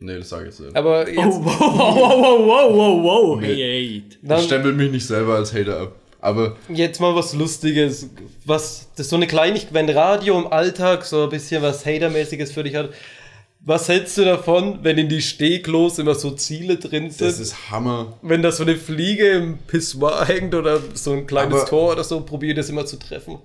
nee, 0.00 0.18
das 0.18 0.30
sage 0.30 0.48
ich 0.48 0.48
jetzt 0.48 0.60
nicht. 0.66 0.74
Aber 0.74 1.08
jetzt, 1.08 1.18
Oh, 1.18 1.44
wow, 1.44 1.60
wow, 1.60 2.18
wow, 2.18 2.44
wow, 2.48 2.74
wow, 2.74 3.04
wow. 3.04 3.40
Hey, 3.40 3.54
hey. 3.54 4.02
Ich 4.08 4.18
dann, 4.20 4.42
stempel 4.42 4.72
mich 4.72 4.90
nicht 4.90 5.06
selber 5.06 5.36
als 5.36 5.54
Hater 5.54 5.78
ab. 5.78 6.00
Aber, 6.26 6.56
jetzt 6.68 7.00
mal 7.00 7.14
was 7.14 7.34
Lustiges. 7.34 8.08
Was, 8.44 8.88
das 8.96 9.06
ist 9.06 9.10
so 9.10 9.16
eine 9.16 9.28
Kleinigkeit, 9.28 9.72
wenn 9.72 9.88
Radio 9.88 10.36
im 10.38 10.48
Alltag 10.52 11.04
so 11.04 11.22
ein 11.22 11.28
bisschen 11.28 11.62
was 11.62 11.86
Hatermäßiges 11.86 12.50
für 12.50 12.64
dich 12.64 12.74
hat. 12.74 12.90
Was 13.60 13.88
hältst 13.88 14.18
du 14.18 14.24
davon, 14.24 14.80
wenn 14.82 14.98
in 14.98 15.08
die 15.08 15.22
Steglos 15.22 16.00
immer 16.00 16.16
so 16.16 16.32
Ziele 16.32 16.78
drin 16.78 17.10
sind? 17.10 17.28
das 17.28 17.38
ist 17.38 17.70
Hammer. 17.70 18.18
wenn 18.22 18.42
da 18.42 18.50
so 18.50 18.64
eine 18.64 18.76
Fliege 18.76 19.28
im 19.28 19.58
Pissoir 19.58 20.26
hängt 20.26 20.54
oder 20.56 20.80
so 20.94 21.12
ein 21.12 21.28
kleines 21.28 21.60
Aber- 21.60 21.66
Tor 21.68 21.92
oder 21.92 22.02
so, 22.04 22.20
probier 22.22 22.54
das 22.56 22.70
immer 22.70 22.86
zu 22.86 22.96
treffen. 22.96 23.38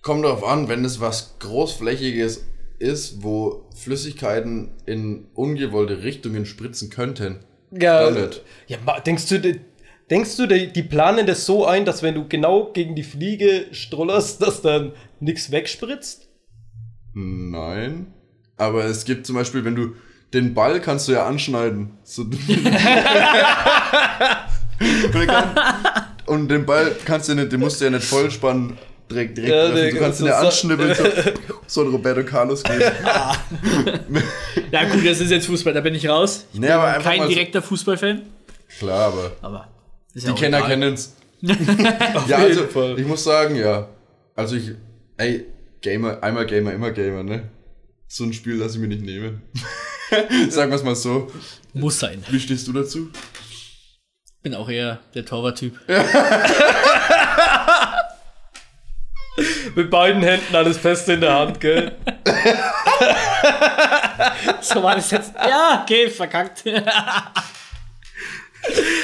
Kommt 0.00 0.24
darauf 0.24 0.42
an, 0.44 0.68
wenn 0.68 0.84
es 0.86 1.00
was 1.00 1.34
Großflächiges 1.40 2.44
ist, 2.78 3.22
wo 3.22 3.66
Flüssigkeiten 3.76 4.70
in 4.86 5.26
ungewollte 5.34 6.02
Richtungen 6.02 6.46
spritzen 6.46 6.88
könnten. 6.88 7.40
Ja, 7.78 8.10
ja 8.66 8.78
ma- 8.84 9.00
denkst 9.00 9.28
du, 9.28 9.60
denkst 10.10 10.36
du, 10.36 10.46
die, 10.46 10.72
die 10.72 10.82
planen 10.82 11.26
das 11.26 11.46
so 11.46 11.64
ein, 11.66 11.84
dass 11.84 12.02
wenn 12.02 12.14
du 12.14 12.26
genau 12.28 12.72
gegen 12.72 12.94
die 12.94 13.02
Fliege 13.04 13.66
strollerst, 13.72 14.42
dass 14.42 14.62
dann 14.62 14.92
nichts 15.20 15.50
wegspritzt? 15.50 16.28
Nein. 17.14 18.12
Aber 18.56 18.84
es 18.84 19.04
gibt 19.04 19.26
zum 19.26 19.36
Beispiel, 19.36 19.64
wenn 19.64 19.74
du 19.76 19.94
den 20.34 20.54
Ball 20.54 20.80
kannst 20.80 21.08
du 21.08 21.12
ja 21.12 21.26
anschneiden. 21.26 21.90
So, 22.04 22.22
und, 26.26 26.48
den 26.48 26.64
Ball 26.66 26.94
kannst 27.04 27.28
du 27.28 27.34
nicht, 27.34 27.52
den 27.52 27.60
musst 27.60 27.80
du 27.80 27.84
ja 27.86 27.90
nicht 27.90 28.04
vollspannen 28.04 28.78
direkt, 29.10 29.36
direkt 29.38 29.52
Ja, 29.54 29.68
Du 29.90 29.98
kannst 29.98 30.20
ihn 30.20 30.24
so- 30.24 30.28
ja 30.28 30.38
anschnibbeln, 30.38 30.94
so, 30.94 31.04
so 31.66 31.80
ein 31.82 31.88
Roberto 31.88 32.22
Carlos 32.24 32.62
geht. 32.62 32.80
Ja, 34.70 34.84
gut, 34.84 35.04
das 35.06 35.20
ist 35.20 35.30
jetzt 35.30 35.46
Fußball, 35.46 35.72
da 35.74 35.80
bin 35.80 35.94
ich 35.94 36.08
raus. 36.08 36.46
Ich 36.52 36.60
Nee, 36.60 36.66
bin 36.66 36.76
aber 36.76 36.86
einfach 36.94 37.10
kein 37.10 37.18
mal 37.18 37.26
so- 37.28 37.32
direkter 37.34 37.62
Fußballfan, 37.62 38.22
Klar, 38.78 39.08
aber 39.12 39.32
aber 39.42 39.68
ist 40.14 40.26
die 40.26 40.30
ja 40.30 40.36
Kenner 40.36 40.62
kennen's. 40.62 41.16
Auf 42.14 42.28
Ja, 42.28 42.36
also, 42.38 42.66
Fall. 42.66 42.98
ich 42.98 43.06
muss 43.06 43.24
sagen, 43.24 43.56
ja. 43.56 43.88
Also 44.34 44.56
ich, 44.56 44.72
ey, 45.16 45.46
Gamer, 45.80 46.22
einmal 46.22 46.46
Gamer, 46.46 46.72
immer 46.72 46.90
Gamer, 46.90 47.22
ne? 47.22 47.48
So 48.06 48.24
ein 48.24 48.32
Spiel 48.32 48.56
lasse 48.56 48.74
ich 48.76 48.80
mir 48.80 48.88
nicht 48.88 49.02
nehmen. 49.02 49.42
Sagen 50.50 50.70
wir 50.72 50.76
es 50.76 50.82
mal 50.82 50.96
so. 50.96 51.30
Muss 51.72 52.00
sein. 52.00 52.24
Wie 52.28 52.40
stehst 52.40 52.66
du 52.66 52.72
dazu? 52.72 53.08
Bin 54.42 54.54
auch 54.54 54.68
eher 54.68 54.98
der 55.14 55.24
Torwarttyp. 55.24 55.78
Mit 59.76 59.90
beiden 59.90 60.22
Händen 60.22 60.56
alles 60.56 60.76
fest 60.78 61.08
in 61.08 61.20
der 61.20 61.32
Hand, 61.38 61.60
gell? 61.60 61.92
So 64.60 64.82
war 64.82 64.96
das 64.96 65.10
jetzt. 65.12 65.32
Ja, 65.36 65.82
okay, 65.82 66.10
verkackt. 66.10 66.64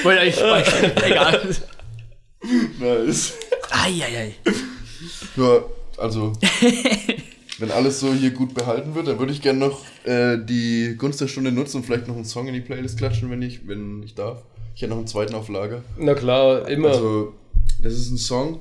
Wollte 0.02 0.20
eigentlich 0.20 0.40
egal. 1.04 1.56
Nice. 2.78 3.34
Eieiei. 3.70 4.34
Ja, 5.36 5.64
also, 5.96 6.32
wenn 7.58 7.70
alles 7.70 8.00
so 8.00 8.12
hier 8.12 8.30
gut 8.30 8.54
behalten 8.54 8.94
wird, 8.94 9.08
dann 9.08 9.18
würde 9.18 9.32
ich 9.32 9.42
gerne 9.42 9.58
noch 9.58 9.84
äh, 10.04 10.38
die 10.38 10.94
Gunst 10.98 11.20
der 11.20 11.28
Stunde 11.28 11.52
nutzen 11.52 11.78
und 11.78 11.84
vielleicht 11.84 12.08
noch 12.08 12.14
einen 12.14 12.24
Song 12.24 12.46
in 12.48 12.54
die 12.54 12.60
Playlist 12.60 12.98
klatschen, 12.98 13.30
wenn 13.30 13.42
ich, 13.42 13.66
wenn 13.66 14.02
ich 14.02 14.14
darf. 14.14 14.42
Ich 14.74 14.82
hätte 14.82 14.90
noch 14.90 14.98
einen 14.98 15.06
zweiten 15.06 15.34
auf 15.34 15.48
Lager. 15.48 15.82
Na 15.98 16.14
klar, 16.14 16.68
immer. 16.68 16.88
Also, 16.88 17.34
das 17.82 17.94
ist 17.94 18.10
ein 18.10 18.18
Song, 18.18 18.60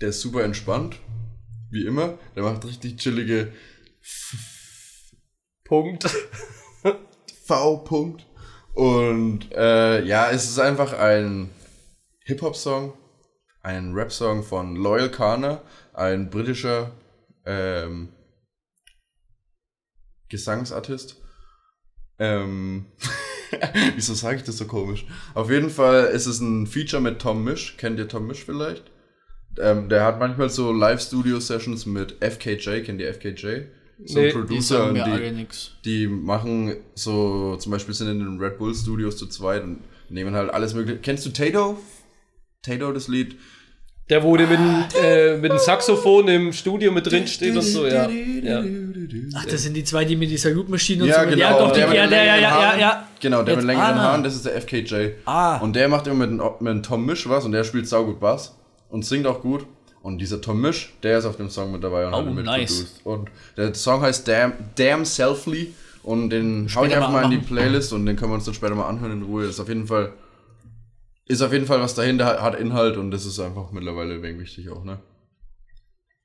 der 0.00 0.08
ist 0.08 0.20
super 0.20 0.42
entspannt, 0.42 0.96
wie 1.70 1.86
immer. 1.86 2.18
Der 2.34 2.42
macht 2.42 2.64
richtig 2.64 2.96
chillige 2.96 3.52
Punkt. 5.64 6.04
V-Punkt. 7.46 8.26
Und 8.74 9.52
äh, 9.52 10.04
ja, 10.04 10.30
es 10.30 10.44
ist 10.44 10.58
einfach 10.58 10.92
ein 10.92 11.50
Hip-Hop-Song, 12.24 12.92
ein 13.62 13.94
Rap-Song 13.94 14.42
von 14.42 14.74
Loyal 14.74 15.10
Kana, 15.10 15.62
ein 15.92 16.28
britischer 16.28 16.90
ähm, 17.46 18.08
Gesangsartist. 20.28 21.22
Ähm, 22.18 22.86
wieso 23.94 24.14
sage 24.14 24.38
ich 24.38 24.42
das 24.42 24.58
so 24.58 24.66
komisch? 24.66 25.06
Auf 25.34 25.50
jeden 25.50 25.70
Fall 25.70 26.06
ist 26.06 26.26
es 26.26 26.40
ein 26.40 26.66
Feature 26.66 27.02
mit 27.02 27.20
Tom 27.20 27.44
Misch. 27.44 27.76
Kennt 27.76 27.98
ihr 27.98 28.08
Tom 28.08 28.26
Misch 28.26 28.44
vielleicht? 28.44 28.90
Ähm, 29.60 29.88
der 29.88 30.04
hat 30.04 30.18
manchmal 30.18 30.50
so 30.50 30.72
Live-Studio-Sessions 30.72 31.86
mit 31.86 32.16
FKJ. 32.20 32.80
Kennt 32.80 33.00
ihr 33.00 33.14
FKJ? 33.14 33.66
So 34.04 34.18
ein 34.18 34.24
Nee, 34.24 34.28
Die 34.32 34.32
Producer, 34.38 34.88
und 34.88 34.94
die, 34.94 35.30
nix. 35.32 35.70
die 35.84 36.06
machen 36.08 36.76
so, 36.94 37.56
zum 37.56 37.72
Beispiel 37.72 37.94
sind 37.94 38.08
in 38.08 38.18
den 38.20 38.38
Red 38.40 38.58
Bull 38.58 38.74
Studios 38.74 39.16
zu 39.16 39.26
zweit 39.26 39.62
und 39.62 39.80
nehmen 40.08 40.34
halt 40.34 40.50
alles 40.52 40.74
mögliche. 40.74 40.98
Kennst 41.00 41.24
du 41.26 41.30
Tato? 41.30 41.78
Tato, 42.62 42.92
das 42.92 43.08
Lied? 43.08 43.36
Der, 44.10 44.22
wo 44.22 44.36
der 44.36 44.46
mit, 44.46 44.58
dem, 44.58 44.84
äh, 45.02 45.36
mit 45.38 45.50
dem 45.50 45.58
Saxophon 45.58 46.28
im 46.28 46.52
Studio 46.52 46.92
mit 46.92 47.10
drin 47.10 47.26
steht 47.26 47.54
und 47.56 47.62
so, 47.62 47.86
ja. 47.86 48.06
ja. 48.06 48.62
Ach, 49.34 49.46
das 49.46 49.62
sind 49.62 49.74
die 49.74 49.82
zwei, 49.84 50.04
die 50.04 50.14
mit 50.14 50.28
dieser 50.30 50.50
Loop-Maschine 50.50 51.04
und 51.04 51.08
Ja, 51.08 51.22
so. 51.24 51.30
genau. 51.30 51.38
Ja, 51.40 51.58
doch, 51.58 51.72
die, 51.72 51.78
der 51.78 51.88
mit 51.88 51.96
ja, 51.96 52.02
den 52.02 52.10
der, 52.10 52.24
ja, 52.24 52.34
längeren 52.34 52.42
ja, 52.42 52.60
ja, 52.60 52.66
Haaren. 52.68 52.80
ja. 52.80 53.08
Genau, 53.20 53.42
der 53.42 53.56
mit 53.56 53.64
Jetzt- 53.64 53.66
längeren 53.66 53.94
ah. 53.98 54.02
Haaren, 54.02 54.22
das 54.22 54.34
ist 54.34 54.44
der 54.44 54.60
FKJ. 54.60 55.12
Ah. 55.24 55.56
Und 55.58 55.74
der 55.74 55.88
macht 55.88 56.06
immer 56.06 56.26
mit, 56.26 56.60
mit 56.60 56.84
Tom 56.84 57.06
Misch 57.06 57.26
was 57.30 57.46
und 57.46 57.52
der 57.52 57.64
spielt 57.64 57.88
saugut 57.88 58.20
Bass 58.20 58.54
und 58.90 59.06
singt 59.06 59.26
auch 59.26 59.40
gut. 59.40 59.64
Und 60.04 60.18
dieser 60.18 60.40
Tom 60.42 60.60
Misch, 60.60 60.92
der 61.02 61.16
ist 61.18 61.24
auf 61.24 61.38
dem 61.38 61.48
Song 61.48 61.72
mit 61.72 61.82
dabei 61.82 62.06
und 62.06 62.12
Oh, 62.12 62.18
hat 62.18 62.26
ihn 62.26 62.34
nice. 62.44 63.00
Und 63.04 63.30
der 63.56 63.72
Song 63.74 64.02
heißt 64.02 64.28
Damn, 64.28 64.52
Damn 64.76 65.06
Selfly 65.06 65.72
und 66.02 66.28
den 66.28 66.68
hau 66.74 66.84
ich 66.84 66.94
einfach 66.94 67.08
mal 67.10 67.22
mal 67.22 67.32
in 67.32 67.40
die. 67.40 67.46
Playlist 67.46 67.92
und 67.94 68.04
den 68.04 68.14
können 68.16 68.30
wir 68.30 68.34
uns 68.34 68.44
dann 68.44 68.52
später 68.52 68.74
mal 68.74 68.86
anhören 68.86 69.12
in 69.12 69.22
Ruhe. 69.22 69.44
Das 69.44 69.52
ist 69.54 69.60
auf 69.60 69.68
jeden 69.68 69.86
Fall 69.86 70.12
ist 71.26 71.40
auf 71.40 71.54
jeden 71.54 71.64
Fall 71.64 71.80
was 71.80 71.94
dahinter, 71.94 72.42
hat- 72.42 72.54
Inhalt 72.60 72.98
und 72.98 73.10
das 73.10 73.24
ist 73.24 73.40
einfach 73.40 73.72
mittlerweile 73.72 74.20
wegen 74.22 74.38
wichtig 74.40 74.68
auch, 74.68 74.84
ne? 74.84 74.98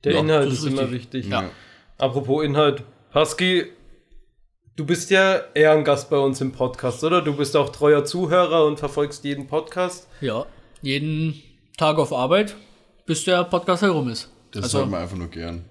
Der 0.03 0.11
Ja, 0.13 0.19
Inhalt 0.19 0.51
ist 0.51 0.59
ist 0.59 0.65
immer 0.73 0.91
wichtig. 0.91 1.27
Ja. 1.29 1.49
Apropos 1.97 2.43
Inhalt. 2.43 2.83
Husky, 3.15 3.65
du 4.75 4.85
bist 4.85 5.09
ja 5.09 5.39
Ehrengast 5.53 6.09
bei 6.09 6.17
uns 6.17 6.41
im 6.41 6.51
Podcast, 6.51 7.01
oder? 7.05 7.21
Du 7.21 7.33
bist 7.33 7.55
auch 7.55 7.69
treuer 7.69 8.03
Zuhörer 8.03 8.65
und 8.65 8.77
verfolgst 8.77 9.23
jeden 9.23 9.47
Podcast. 9.47 10.07
Ja, 10.19 10.45
jeden 10.81 11.41
Tag 11.77 11.97
auf 11.97 12.11
Arbeit, 12.11 12.57
bis 13.09 13.23
der 13.23 13.43
Podcast 13.43 13.81
herum 13.81 14.07
ist. 14.07 14.29
Das 14.51 14.65
Also- 14.65 14.79
hört 14.79 14.91
man 14.91 15.01
einfach 15.01 15.17
nur 15.17 15.29
gern. 15.29 15.65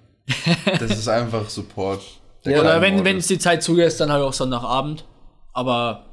Das 0.77 0.91
ist 0.91 1.07
einfach 1.07 1.49
Support. 1.49 2.01
Oder 2.45 2.81
wenn 2.81 3.17
es 3.17 3.27
die 3.27 3.39
Zeit 3.39 3.63
zulässt, 3.63 4.01
dann 4.01 4.11
halt 4.11 4.21
auch 4.23 4.33
Sonntagabend. 4.33 5.05
Aber 5.53 6.05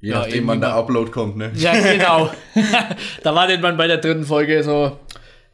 Je 0.00 0.10
ja, 0.10 0.20
nachdem, 0.20 0.46
wann 0.46 0.60
der 0.60 0.76
Upload 0.76 1.10
kommt, 1.10 1.36
ne? 1.36 1.50
ja, 1.56 1.72
genau. 1.72 2.30
da 3.24 3.34
war 3.34 3.48
denn 3.48 3.60
man 3.60 3.76
bei 3.76 3.88
der 3.88 3.98
dritten 3.98 4.24
Folge 4.24 4.62
so, 4.62 4.96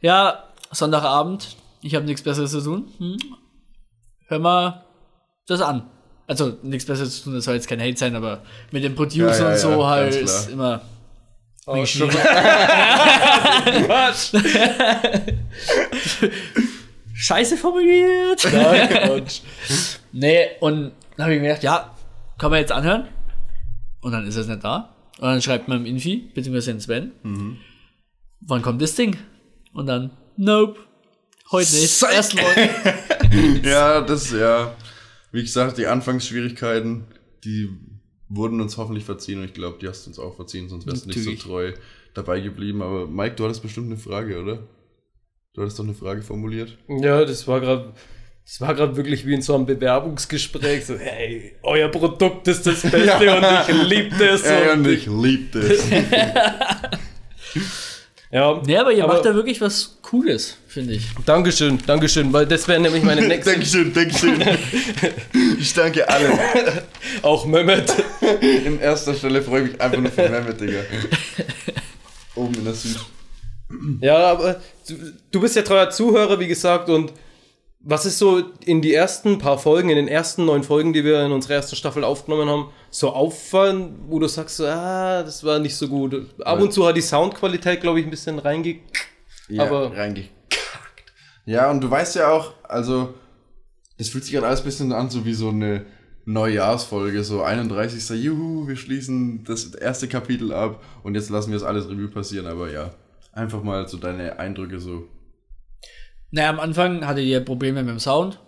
ja, 0.01 0.43
Sonntagabend, 0.69 1.57
ich 1.81 1.95
habe 1.95 2.05
nichts 2.05 2.21
Besseres 2.21 2.51
zu 2.51 2.61
tun. 2.61 2.87
Hm. 2.99 3.17
Hör 4.27 4.37
mal 4.37 4.85
das 5.47 5.61
an. 5.61 5.89
Also 6.27 6.59
nichts 6.61 6.85
Besseres 6.85 7.17
zu 7.17 7.23
tun, 7.23 7.33
das 7.33 7.45
soll 7.45 7.55
jetzt 7.55 7.67
kein 7.67 7.81
Hate 7.81 7.97
sein, 7.97 8.15
aber 8.15 8.43
mit 8.71 8.83
dem 8.83 8.93
Producer 8.93 9.31
Ja, 9.31 9.47
ja, 9.47 9.53
und 9.53 9.57
so 9.57 9.69
ja, 9.81 9.87
halt 9.87 10.15
ist 10.15 10.51
immer. 10.51 10.81
Oh, 11.67 11.85
schon- 11.85 12.09
Was? 13.87 14.31
Scheiße 17.13 17.57
formuliert. 17.57 18.41
Quatsch. 18.41 19.39
Nee, 20.11 20.47
und 20.59 20.91
dann 21.17 21.23
habe 21.25 21.35
ich 21.35 21.41
mir 21.41 21.47
gedacht, 21.49 21.63
ja, 21.63 21.95
kann 22.37 22.51
man 22.51 22.59
jetzt 22.59 22.71
anhören. 22.71 23.07
Und 24.01 24.11
dann 24.11 24.27
ist 24.27 24.35
es 24.35 24.47
nicht 24.47 24.63
da. 24.63 24.95
Und 25.17 25.23
dann 25.27 25.41
schreibt 25.41 25.67
man 25.67 25.79
im 25.79 25.85
Infi, 25.85 26.29
beziehungsweise 26.35 26.71
den 26.73 26.79
Sven, 26.81 27.11
wann 28.41 28.61
kommt 28.61 28.81
das 28.81 28.95
Ding? 28.95 29.17
Und 29.73 29.87
dann, 29.87 30.11
nope, 30.37 30.79
heute 31.51 31.73
nicht. 31.73 32.03
Erst 32.03 32.35
morgen. 32.35 32.69
Ja, 33.63 33.99
das, 34.01 34.31
ja. 34.31 34.73
Wie 35.33 35.41
gesagt, 35.41 35.77
die 35.77 35.87
Anfangsschwierigkeiten, 35.87 37.05
die 37.43 37.69
wurden 38.29 38.61
uns 38.61 38.77
hoffentlich 38.77 39.05
verziehen 39.05 39.39
und 39.39 39.45
ich 39.45 39.53
glaube, 39.53 39.77
die 39.81 39.87
hast 39.87 40.05
du 40.05 40.09
uns 40.09 40.19
auch 40.19 40.35
verziehen, 40.35 40.69
sonst 40.69 40.87
wärst 40.87 41.05
du 41.05 41.09
nicht 41.09 41.23
so 41.23 41.35
treu 41.35 41.73
dabei 42.13 42.39
geblieben. 42.39 42.81
Aber 42.81 43.07
Mike, 43.07 43.35
du 43.35 43.45
hattest 43.45 43.61
bestimmt 43.61 43.87
eine 43.87 43.97
Frage, 43.97 44.41
oder? 44.41 44.59
Du 45.53 45.61
hattest 45.61 45.79
doch 45.79 45.83
eine 45.83 45.93
Frage 45.93 46.21
formuliert. 46.21 46.77
Ja, 46.87 47.23
das 47.23 47.47
war 47.47 47.61
gerade. 47.61 47.93
Das 48.45 48.61
war 48.61 48.75
gerade 48.75 48.95
wirklich 48.95 49.25
wie 49.25 49.33
in 49.33 49.41
so 49.41 49.55
einem 49.55 49.65
Bewerbungsgespräch. 49.65 50.85
So, 50.85 50.99
hey, 50.99 51.55
euer 51.63 51.87
Produkt 51.87 52.47
ist 52.47 52.67
das 52.67 52.81
Beste 52.83 53.37
und 53.37 53.69
ich 53.69 53.89
liebe 53.89 54.15
das. 54.19 54.43
Ey, 54.43 54.71
und 54.71 54.79
und 54.79 54.87
ich 54.87 55.07
lieb 55.07 55.51
das. 55.51 55.79
Ja, 58.35 58.61
ja, 58.67 58.81
aber 58.81 58.91
ihr 58.91 59.05
Aber- 59.05 59.13
macht 59.13 59.23
da 59.25 59.33
wirklich 59.33 59.61
was 59.61 59.97
Cooles, 60.01 60.57
finde 60.67 60.95
ich. 60.95 61.05
Dankeschön, 61.25 61.79
Dankeschön, 61.87 62.33
weil 62.33 62.45
das 62.45 62.67
wäre 62.67 62.81
nämlich 62.81 63.01
meine 63.01 63.21
nächste. 63.25 63.51
Dankeschön, 63.51 63.93
Dankeschön. 63.93 64.43
Ich 65.57 65.73
danke 65.73 66.07
allen. 66.09 66.37
Auch 67.21 67.45
Mehmet. 67.45 67.93
In 68.65 68.81
erster 68.81 69.13
Stelle 69.13 69.41
freue 69.41 69.63
ich 69.63 69.71
mich 69.71 69.81
einfach 69.81 69.99
nur 69.99 70.11
für 70.11 70.27
Mehmet, 70.29 70.59
Digga. 70.59 70.79
Oben 72.35 72.55
in 72.55 72.65
der 72.65 72.73
Süd. 72.73 72.97
Ja, 74.01 74.17
aber 74.31 74.61
du, 74.85 74.93
du 75.31 75.39
bist 75.39 75.55
ja 75.55 75.61
treuer 75.61 75.89
Zuhörer, 75.89 76.37
wie 76.37 76.47
gesagt, 76.47 76.89
und 76.89 77.13
was 77.87 78.05
ist 78.07 78.17
so 78.17 78.39
in 78.65 78.81
die 78.81 78.93
ersten 78.95 79.37
paar 79.37 79.59
Folgen, 79.59 79.89
in 79.89 79.95
den 79.95 80.07
ersten 80.07 80.45
neun 80.45 80.63
Folgen, 80.63 80.91
die 80.91 81.05
wir 81.05 81.23
in 81.23 81.31
unserer 81.31 81.53
ersten 81.53 81.75
Staffel 81.75 82.03
aufgenommen 82.03 82.49
haben, 82.49 82.69
so 82.89 83.11
auffallen, 83.11 83.99
wo 84.07 84.17
du 84.17 84.27
sagst, 84.27 84.59
ah, 84.61 85.21
das 85.21 85.43
war 85.43 85.59
nicht 85.59 85.75
so 85.75 85.87
gut. 85.87 86.25
Ab 86.43 86.59
und 86.59 86.73
zu 86.73 86.85
hat 86.87 86.97
die 86.97 87.01
Soundqualität, 87.01 87.81
glaube 87.81 87.99
ich, 87.99 88.05
ein 88.07 88.09
bisschen 88.09 88.39
reinge... 88.39 88.79
Ja, 89.47 89.65
Aber- 89.65 89.95
reingekackt. 89.95 90.33
Ja, 91.45 91.69
und 91.69 91.81
du 91.81 91.91
weißt 91.91 92.15
ja 92.15 92.31
auch, 92.31 92.53
also, 92.63 93.13
das 93.99 94.09
fühlt 94.09 94.23
sich 94.23 94.33
gerade 94.33 94.47
alles 94.47 94.61
ein 94.61 94.65
bisschen 94.65 94.91
an, 94.91 95.11
so 95.11 95.23
wie 95.23 95.35
so 95.35 95.49
eine 95.49 95.85
Neujahrsfolge, 96.25 97.23
so 97.23 97.43
31. 97.43 98.09
Juhu, 98.23 98.67
wir 98.67 98.75
schließen 98.77 99.43
das 99.43 99.75
erste 99.75 100.07
Kapitel 100.07 100.51
ab 100.51 100.83
und 101.03 101.13
jetzt 101.13 101.29
lassen 101.29 101.51
wir 101.51 101.57
es 101.57 101.63
alles 101.63 101.87
Revue 101.87 102.07
passieren, 102.07 102.47
aber 102.47 102.71
ja, 102.71 102.89
einfach 103.31 103.61
mal 103.61 103.87
so 103.87 103.97
deine 103.97 104.39
Eindrücke 104.39 104.79
so. 104.79 105.07
Naja, 106.31 106.49
am 106.49 106.59
Anfang 106.59 107.05
hattet 107.05 107.25
ihr 107.25 107.39
Probleme 107.39 107.83
mit 107.83 107.91
dem 107.91 107.99
Sound, 107.99 108.39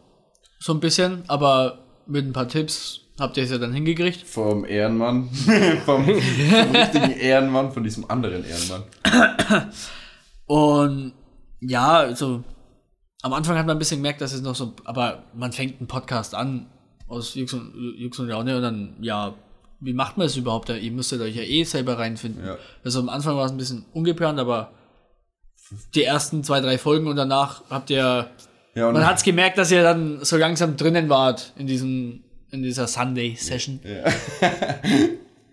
so 0.60 0.74
ein 0.74 0.80
bisschen, 0.80 1.24
aber 1.28 1.80
mit 2.08 2.26
ein 2.26 2.34
paar 2.34 2.48
Tipps 2.48 3.02
habt 3.20 3.38
ihr 3.38 3.44
es 3.44 3.52
ja 3.52 3.58
dann 3.58 3.74
hingekriegt. 3.74 4.26
Vom 4.26 4.66
Ehrenmann, 4.66 5.30
vom, 5.86 6.06
vom 6.06 6.76
richtigen 6.76 7.12
Ehrenmann, 7.12 7.72
von 7.72 7.84
diesem 7.84 8.10
anderen 8.10 8.44
Ehrenmann. 8.46 8.84
Und 10.46 11.14
ja, 11.60 11.98
also 11.98 12.44
am 13.22 13.34
Anfang 13.34 13.58
hat 13.58 13.66
man 13.66 13.76
ein 13.76 13.80
bisschen 13.80 13.98
gemerkt, 13.98 14.22
dass 14.22 14.34
es 14.34 14.42
noch 14.42 14.56
so, 14.56 14.74
aber 14.86 15.24
man 15.34 15.52
fängt 15.52 15.80
einen 15.80 15.88
Podcast 15.88 16.36
an 16.36 16.68
aus 17.08 17.36
Jux 17.36 17.54
und, 17.54 17.74
Jux 17.98 18.20
und 18.20 18.28
Laune 18.28 18.58
und 18.58 18.62
dann, 18.62 18.98
ja, 19.02 19.34
wie 19.80 19.94
macht 19.94 20.18
man 20.18 20.28
es 20.28 20.36
überhaupt? 20.36 20.70
Ihr 20.70 20.92
müsstet 20.92 21.22
euch 21.22 21.36
ja 21.36 21.44
eh 21.44 21.64
selber 21.64 22.00
reinfinden. 22.00 22.46
Ja. 22.46 22.58
Also 22.84 23.00
am 23.00 23.10
Anfang 23.10 23.36
war 23.36 23.46
es 23.46 23.52
ein 23.52 23.58
bisschen 23.58 23.86
ungeplant, 23.94 24.40
aber 24.40 24.72
die 25.96 26.04
ersten 26.04 26.44
zwei, 26.44 26.60
drei 26.62 26.78
Folgen 26.78 27.08
und 27.08 27.16
danach 27.16 27.64
habt 27.70 27.90
ihr, 27.90 28.30
Ja, 28.76 28.88
und 28.88 28.94
man 28.94 29.06
hat's 29.06 29.24
gemerkt, 29.24 29.58
dass 29.58 29.72
ihr 29.72 29.84
dann 29.84 30.20
so 30.24 30.38
langsam 30.38 30.78
drinnen 30.78 31.10
wart 31.10 31.54
in 31.58 31.68
diesem, 31.68 32.24
in 32.52 32.64
dieser 32.64 32.88
Sunday-Session. 32.88 33.80
Ja. 33.84 34.50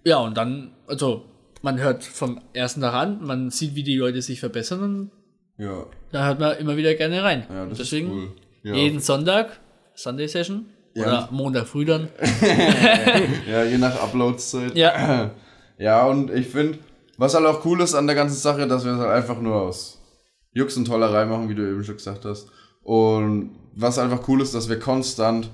Ja, 0.07 0.18
und 0.18 0.37
dann, 0.37 0.72
also 0.87 1.24
man 1.62 1.79
hört 1.81 2.05
vom 2.05 2.38
ersten 2.53 2.83
Tag 2.83 2.92
an, 2.92 3.24
man 3.24 3.48
sieht, 3.50 3.74
wie 3.74 3.83
die 3.83 3.96
Leute 3.96 4.20
sich 4.20 4.38
verbessern 4.38 4.83
und 4.83 5.11
ja, 5.57 5.87
da 6.12 6.27
hört 6.27 6.40
man 6.40 6.59
immer 6.59 6.77
wieder 6.77 6.94
gerne 6.94 7.22
rein. 7.22 7.46
ja, 7.48 7.64
das 7.64 7.79
Deswegen 7.79 8.09
ist 8.09 8.12
cool. 8.12 8.33
Ja, 8.64 8.74
jeden 8.74 9.00
Sonntag 9.00 9.61
Sunday 9.94 10.29
Session 10.29 10.66
Ja. 10.92 11.07
oder 11.07 11.29
Montag 11.31 11.66
früh 11.66 11.87
dann. 11.87 12.09
ja, 13.50 13.64
je 13.64 13.79
nach 13.79 13.98
Uploadszeit. 14.03 14.77
Ja. 14.77 15.31
Ja, 15.79 16.05
und 16.07 16.31
ich 16.31 16.48
finde, 16.48 16.79
was 17.16 17.35
halt 17.35 17.46
auch 17.46 17.64
cool 17.64 17.81
ist 17.81 17.94
an 17.94 18.07
der 18.07 18.16
ganzen 18.16 18.37
Sache, 18.37 18.66
dass 18.68 18.85
wir 18.85 18.92
es 18.92 18.98
halt 18.98 19.11
einfach 19.11 19.40
nur 19.40 19.55
aus 19.55 20.03
Jux 20.55 20.77
und 20.77 20.87
Tollerei 20.87 21.27
machen, 21.27 21.49
wie 21.49 21.55
du 21.55 21.69
eben 21.69 21.85
schon 21.85 21.97
gesagt 21.97 22.25
hast. 22.25 22.49
Und 22.83 23.51
was 23.75 23.99
einfach 23.99 24.27
cool 24.29 24.40
ist, 24.40 24.55
dass 24.55 24.69
wir 24.69 24.79
konstant 24.79 25.51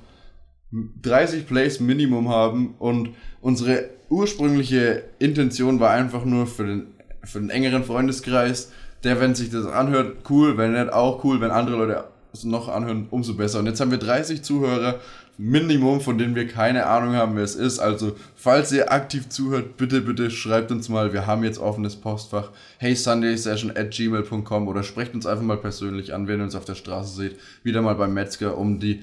30 0.73 1.47
Plays 1.47 1.81
Minimum 1.81 2.29
haben 2.29 2.75
und 2.79 3.11
unsere 3.41 3.91
ursprüngliche 4.09 5.05
Intention 5.19 5.81
war 5.81 5.91
einfach 5.91 6.25
nur 6.25 6.47
für 6.47 6.67
den, 6.67 6.87
für 7.25 7.41
den 7.41 7.51
engeren 7.51 7.85
Freundeskreis, 7.85 8.73
der, 9.03 9.21
wenn 9.21 9.35
sich 9.35 9.51
das 9.51 9.67
anhört, 9.67 10.29
cool, 10.29 10.59
wenn 10.59 10.73
nicht 10.73 10.93
auch 10.93 11.25
cool, 11.25 11.41
wenn 11.41 11.51
andere 11.51 11.77
Leute 11.77 12.05
es 12.33 12.45
noch 12.45 12.69
anhören, 12.69 13.09
umso 13.11 13.35
besser. 13.35 13.59
Und 13.59 13.67
jetzt 13.67 13.81
haben 13.81 13.91
wir 13.91 13.99
30 13.99 14.43
Zuhörer, 14.43 15.01
Minimum, 15.42 16.03
von 16.03 16.18
denen 16.18 16.35
wir 16.35 16.46
keine 16.46 16.85
Ahnung 16.85 17.14
haben, 17.14 17.35
wer 17.35 17.44
es 17.44 17.55
ist. 17.55 17.79
Also, 17.79 18.14
falls 18.37 18.72
ihr 18.72 18.92
aktiv 18.92 19.31
zuhört, 19.31 19.79
bitte, 19.79 20.03
bitte 20.03 20.31
schreibt 20.31 20.70
uns 20.70 20.90
mal. 20.90 21.14
Wir 21.14 21.26
haben 21.26 21.44
jetzt 21.44 21.59
offenes 21.59 21.96
Postfach. 21.96 22.50
Hey 22.76 22.94
Sundaysession 22.94 23.74
at 23.74 23.90
gmail.com 23.90 24.68
oder 24.68 24.83
sprecht 24.83 25.14
uns 25.14 25.24
einfach 25.24 25.42
mal 25.42 25.57
persönlich 25.57 26.12
an, 26.12 26.29
wenn 26.29 26.40
ihr 26.40 26.44
uns 26.44 26.55
auf 26.55 26.66
der 26.66 26.74
Straße 26.74 27.16
seht. 27.16 27.37
Wieder 27.62 27.81
mal 27.81 27.94
beim 27.94 28.12
Metzger, 28.12 28.59
um 28.59 28.81
die, 28.81 29.03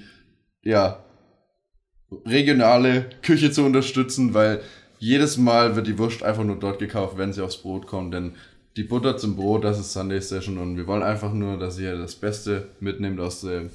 ja, 0.62 1.04
regionale 2.24 3.10
Küche 3.24 3.50
zu 3.50 3.64
unterstützen, 3.64 4.36
weil 4.36 4.62
jedes 5.00 5.38
Mal 5.38 5.76
wird 5.76 5.88
die 5.88 5.98
Wurst 5.98 6.22
einfach 6.22 6.44
nur 6.44 6.60
dort 6.60 6.78
gekauft, 6.78 7.18
wenn 7.18 7.34
sie 7.34 7.44
aufs 7.44 7.58
Brot 7.58 7.88
kommt, 7.88 8.14
denn 8.14 8.34
die 8.76 8.84
Butter 8.84 9.18
zum 9.18 9.36
Brot, 9.36 9.64
das 9.64 9.80
ist 9.80 9.92
Sunday 9.92 10.22
Session 10.22 10.60
und 10.60 10.78
wir 10.78 10.86
wollen 10.86 11.02
einfach 11.02 11.34
nur, 11.34 11.58
dass 11.58 11.80
ihr 11.80 11.98
das 11.98 12.14
Beste 12.14 12.70
mitnehmt 12.80 13.20
aus 13.20 13.42
dem 13.42 13.72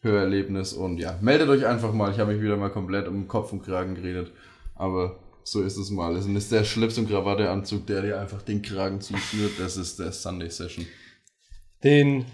Hörerlebnis 0.00 0.72
und 0.72 0.98
ja, 0.98 1.18
meldet 1.20 1.48
euch 1.48 1.66
einfach 1.66 1.92
mal. 1.92 2.12
Ich 2.12 2.18
habe 2.18 2.32
mich 2.32 2.42
wieder 2.42 2.56
mal 2.56 2.70
komplett 2.70 3.08
um 3.08 3.26
Kopf 3.26 3.52
und 3.52 3.64
Kragen 3.64 3.94
geredet, 3.94 4.32
aber 4.74 5.18
so 5.42 5.62
ist 5.62 5.76
es 5.76 5.90
mal. 5.90 6.14
Es 6.16 6.26
ist 6.26 6.52
der 6.52 6.64
Schlips- 6.64 6.98
und 6.98 7.08
Krawatteanzug, 7.08 7.86
der 7.86 8.02
dir 8.02 8.20
einfach 8.20 8.42
den 8.42 8.62
Kragen 8.62 9.00
zuschnürt. 9.00 9.52
Das 9.58 9.76
ist 9.76 9.98
der 9.98 10.12
Sunday 10.12 10.50
Session. 10.50 10.86
Den 11.82 12.26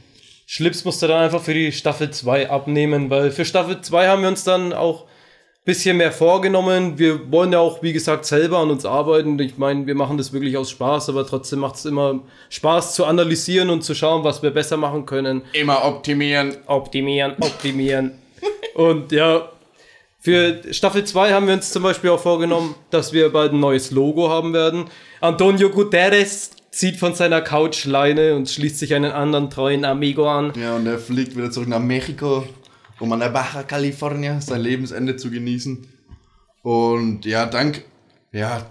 Schlips 0.46 0.84
musste 0.84 1.06
dann 1.08 1.22
einfach 1.22 1.42
für 1.42 1.54
die 1.54 1.72
Staffel 1.72 2.10
2 2.10 2.50
abnehmen, 2.50 3.10
weil 3.10 3.30
für 3.30 3.44
Staffel 3.44 3.80
2 3.80 4.08
haben 4.08 4.22
wir 4.22 4.28
uns 4.28 4.44
dann 4.44 4.72
auch 4.72 5.06
bisschen 5.64 5.96
mehr 5.96 6.12
vorgenommen. 6.12 6.98
Wir 6.98 7.30
wollen 7.32 7.52
ja 7.52 7.58
auch, 7.58 7.82
wie 7.82 7.92
gesagt, 7.92 8.26
selber 8.26 8.58
an 8.58 8.70
uns 8.70 8.84
arbeiten. 8.84 9.38
Ich 9.38 9.56
meine, 9.56 9.86
wir 9.86 9.94
machen 9.94 10.18
das 10.18 10.32
wirklich 10.32 10.56
aus 10.56 10.70
Spaß, 10.70 11.08
aber 11.08 11.26
trotzdem 11.26 11.60
macht 11.60 11.76
es 11.76 11.86
immer 11.86 12.20
Spaß 12.50 12.94
zu 12.94 13.06
analysieren 13.06 13.70
und 13.70 13.82
zu 13.82 13.94
schauen, 13.94 14.24
was 14.24 14.42
wir 14.42 14.50
besser 14.50 14.76
machen 14.76 15.06
können. 15.06 15.42
Immer 15.54 15.84
optimieren. 15.84 16.56
Optimieren, 16.66 17.34
optimieren. 17.40 18.12
und 18.74 19.10
ja, 19.12 19.48
für 20.20 20.62
Staffel 20.70 21.04
2 21.04 21.32
haben 21.32 21.46
wir 21.46 21.54
uns 21.54 21.70
zum 21.70 21.82
Beispiel 21.82 22.10
auch 22.10 22.20
vorgenommen, 22.20 22.74
dass 22.90 23.12
wir 23.12 23.30
bald 23.30 23.52
ein 23.52 23.60
neues 23.60 23.90
Logo 23.90 24.30
haben 24.30 24.52
werden. 24.52 24.86
Antonio 25.20 25.70
Guterres 25.70 26.50
zieht 26.70 26.96
von 26.96 27.14
seiner 27.14 27.40
Couchleine 27.40 28.34
und 28.34 28.50
schließt 28.50 28.78
sich 28.78 28.94
einen 28.94 29.12
anderen 29.12 29.48
treuen 29.48 29.84
Amigo 29.84 30.28
an. 30.28 30.52
Ja, 30.60 30.76
und 30.76 30.86
er 30.86 30.98
fliegt 30.98 31.36
wieder 31.36 31.50
zurück 31.50 31.68
nach 31.68 31.78
Mexiko, 31.78 32.44
um 33.00 33.12
an 33.12 33.20
der 33.20 33.30
Baja 33.30 33.62
California 33.62 34.40
sein 34.40 34.60
Lebensende 34.60 35.16
zu 35.16 35.30
genießen. 35.30 35.86
Und 36.62 37.24
ja, 37.24 37.46
dank 37.46 37.84
ja, 38.32 38.66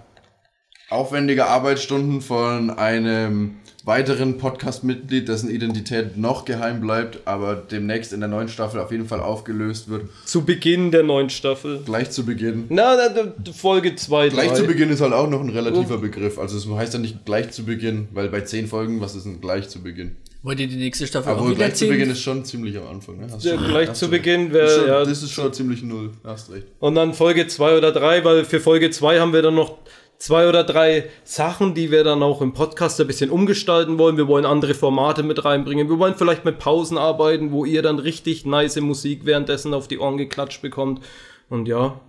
aufwendiger 0.90 1.48
Arbeitsstunden 1.48 2.20
von 2.20 2.70
einem 2.70 3.56
weiteren 3.84 4.38
Podcast-Mitglied, 4.38 5.28
dessen 5.28 5.50
Identität 5.50 6.16
noch 6.16 6.44
geheim 6.44 6.80
bleibt, 6.80 7.26
aber 7.26 7.56
demnächst 7.56 8.12
in 8.12 8.20
der 8.20 8.28
neuen 8.28 8.48
Staffel 8.48 8.80
auf 8.80 8.90
jeden 8.90 9.06
Fall 9.06 9.20
aufgelöst 9.20 9.88
wird. 9.88 10.08
Zu 10.24 10.44
Beginn 10.44 10.90
der 10.90 11.02
neuen 11.02 11.28
Staffel. 11.28 11.82
Gleich 11.84 12.10
zu 12.10 12.24
Beginn. 12.24 12.64
Na, 12.70 12.96
na, 12.96 13.52
Folge 13.52 13.94
2, 13.94 14.30
Gleich 14.30 14.54
zu 14.54 14.64
Beginn 14.64 14.90
ist 14.90 15.02
halt 15.02 15.12
auch 15.12 15.28
noch 15.28 15.40
ein 15.40 15.50
relativer 15.50 15.98
Begriff. 15.98 16.38
Also 16.38 16.56
es 16.56 16.66
heißt 16.66 16.94
ja 16.94 17.00
nicht 17.00 17.26
gleich 17.26 17.50
zu 17.50 17.64
Beginn, 17.64 18.08
weil 18.12 18.28
bei 18.28 18.40
zehn 18.40 18.68
Folgen, 18.68 19.00
was 19.00 19.14
ist 19.14 19.26
denn 19.26 19.40
gleich 19.40 19.68
zu 19.68 19.82
Beginn? 19.82 20.16
Wollt 20.44 20.60
ihr 20.60 20.66
die 20.68 20.76
nächste 20.76 21.06
Staffel 21.06 21.30
Aber 21.32 21.40
auch 21.40 21.46
wieder 21.46 21.56
gleich 21.56 21.74
zu? 21.74 21.88
Beginn 21.88 22.10
ist 22.10 22.20
schon 22.20 22.44
ziemlich 22.44 22.76
am 22.76 22.86
Anfang. 22.86 23.16
Ne? 23.16 23.28
Hast 23.32 23.42
Ja, 23.44 23.54
schon- 23.56 23.66
gleich 23.66 23.88
hast 23.88 23.98
zu 23.98 24.10
Beginn 24.10 24.52
wäre, 24.52 24.86
ja. 24.86 24.98
Das 25.04 25.22
ist 25.22 25.32
schon 25.32 25.52
ziemlich 25.54 25.82
null. 25.82 26.10
Hast 26.22 26.52
recht. 26.52 26.66
Und 26.80 26.94
dann 26.96 27.14
Folge 27.14 27.46
2 27.46 27.78
oder 27.78 27.92
3, 27.92 28.24
weil 28.24 28.44
für 28.44 28.60
Folge 28.60 28.90
2 28.90 29.20
haben 29.20 29.32
wir 29.32 29.40
dann 29.40 29.54
noch 29.54 29.78
zwei 30.18 30.48
oder 30.48 30.62
drei 30.62 31.08
Sachen, 31.24 31.74
die 31.74 31.90
wir 31.90 32.04
dann 32.04 32.22
auch 32.22 32.40
im 32.42 32.52
Podcast 32.52 33.00
ein 33.00 33.06
bisschen 33.06 33.30
umgestalten 33.30 33.98
wollen. 33.98 34.16
Wir 34.18 34.28
wollen 34.28 34.44
andere 34.44 34.74
Formate 34.74 35.22
mit 35.22 35.44
reinbringen. 35.44 35.88
Wir 35.88 35.98
wollen 35.98 36.14
vielleicht 36.14 36.44
mit 36.44 36.58
Pausen 36.58 36.98
arbeiten, 36.98 37.50
wo 37.50 37.64
ihr 37.64 37.80
dann 37.82 37.98
richtig 37.98 38.44
nice 38.46 38.78
Musik 38.80 39.22
währenddessen 39.24 39.72
auf 39.74 39.88
die 39.88 39.98
Ohren 39.98 40.16
geklatscht 40.18 40.60
bekommt. 40.62 41.02
Und 41.48 41.66
ja, 41.68 42.00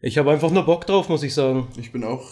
ich 0.00 0.18
habe 0.18 0.30
einfach 0.30 0.50
nur 0.50 0.64
Bock 0.64 0.86
drauf, 0.86 1.08
muss 1.08 1.22
ich 1.22 1.34
sagen. 1.34 1.68
Ich 1.80 1.90
bin 1.90 2.04
auch 2.04 2.22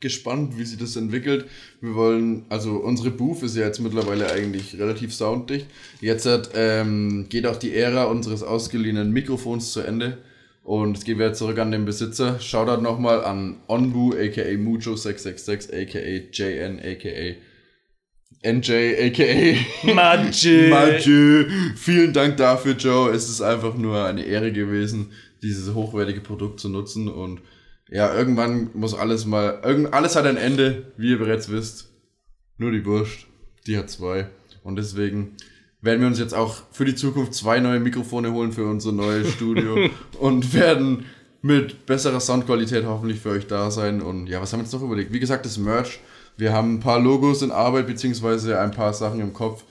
gespannt, 0.00 0.58
wie 0.58 0.64
sich 0.64 0.78
das 0.78 0.96
entwickelt. 0.96 1.46
Wir 1.80 1.94
wollen, 1.94 2.44
also 2.48 2.76
unsere 2.76 3.10
Booth 3.10 3.42
ist 3.42 3.56
ja 3.56 3.66
jetzt 3.66 3.80
mittlerweile 3.80 4.30
eigentlich 4.30 4.78
relativ 4.78 5.14
sounddicht. 5.14 5.66
Jetzt 6.00 6.26
hat, 6.26 6.50
ähm, 6.54 7.26
geht 7.28 7.46
auch 7.46 7.56
die 7.56 7.74
Ära 7.74 8.04
unseres 8.04 8.42
ausgeliehenen 8.42 9.12
Mikrofons 9.12 9.72
zu 9.72 9.80
Ende. 9.80 10.18
Und 10.62 10.94
jetzt 10.94 11.04
gehen 11.06 11.18
wir 11.18 11.28
jetzt 11.28 11.38
zurück 11.38 11.58
an 11.58 11.72
den 11.72 11.86
Besitzer. 11.86 12.38
Shoutout 12.40 12.82
nochmal 12.82 13.24
an 13.24 13.56
Onbu, 13.68 14.12
aka 14.12 14.42
Mucho666, 14.42 15.72
aka 15.72 15.98
JN, 16.30 16.78
aka 16.78 17.36
NJ, 18.42 18.94
aka 19.06 19.56
Magic. 19.94 20.70
Mathieu. 20.70 21.46
Vielen 21.74 22.12
Dank 22.12 22.36
dafür, 22.36 22.74
Joe. 22.74 23.10
Es 23.10 23.28
ist 23.28 23.40
einfach 23.40 23.76
nur 23.76 24.04
eine 24.04 24.22
Ehre 24.24 24.52
gewesen, 24.52 25.10
dieses 25.42 25.74
hochwertige 25.74 26.20
Produkt 26.20 26.60
zu 26.60 26.68
nutzen. 26.68 27.08
Und 27.08 27.40
ja, 27.90 28.14
irgendwann 28.14 28.70
muss 28.74 28.94
alles 28.94 29.24
mal. 29.24 29.60
Irgend, 29.64 29.92
alles 29.92 30.16
hat 30.16 30.26
ein 30.26 30.36
Ende, 30.36 30.92
wie 30.96 31.10
ihr 31.10 31.18
bereits 31.18 31.50
wisst. 31.50 31.88
Nur 32.58 32.72
die 32.72 32.84
Wurst, 32.84 33.26
die 33.66 33.78
hat 33.78 33.90
zwei. 33.90 34.28
Und 34.62 34.76
deswegen 34.76 35.36
werden 35.80 36.00
wir 36.00 36.08
uns 36.08 36.18
jetzt 36.18 36.34
auch 36.34 36.62
für 36.72 36.84
die 36.84 36.94
Zukunft 36.94 37.34
zwei 37.34 37.60
neue 37.60 37.80
Mikrofone 37.80 38.32
holen 38.32 38.52
für 38.52 38.66
unser 38.66 38.92
neues 38.92 39.32
Studio 39.32 39.88
und 40.18 40.52
werden 40.54 41.06
mit 41.40 41.86
besserer 41.86 42.20
Soundqualität 42.20 42.84
hoffentlich 42.84 43.20
für 43.20 43.30
euch 43.30 43.46
da 43.46 43.70
sein. 43.70 44.02
Und 44.02 44.26
ja, 44.26 44.40
was 44.40 44.52
haben 44.52 44.60
wir 44.60 44.64
jetzt 44.64 44.72
noch 44.72 44.82
überlegt? 44.82 45.12
Wie 45.12 45.20
gesagt, 45.20 45.46
das 45.46 45.58
Merch. 45.58 46.00
Wir 46.36 46.52
haben 46.52 46.74
ein 46.74 46.80
paar 46.80 47.00
Logos 47.00 47.42
in 47.42 47.50
Arbeit, 47.50 47.86
beziehungsweise 47.86 48.60
ein 48.60 48.70
paar 48.70 48.92
Sachen 48.92 49.20
im 49.20 49.32
Kopf. 49.32 49.64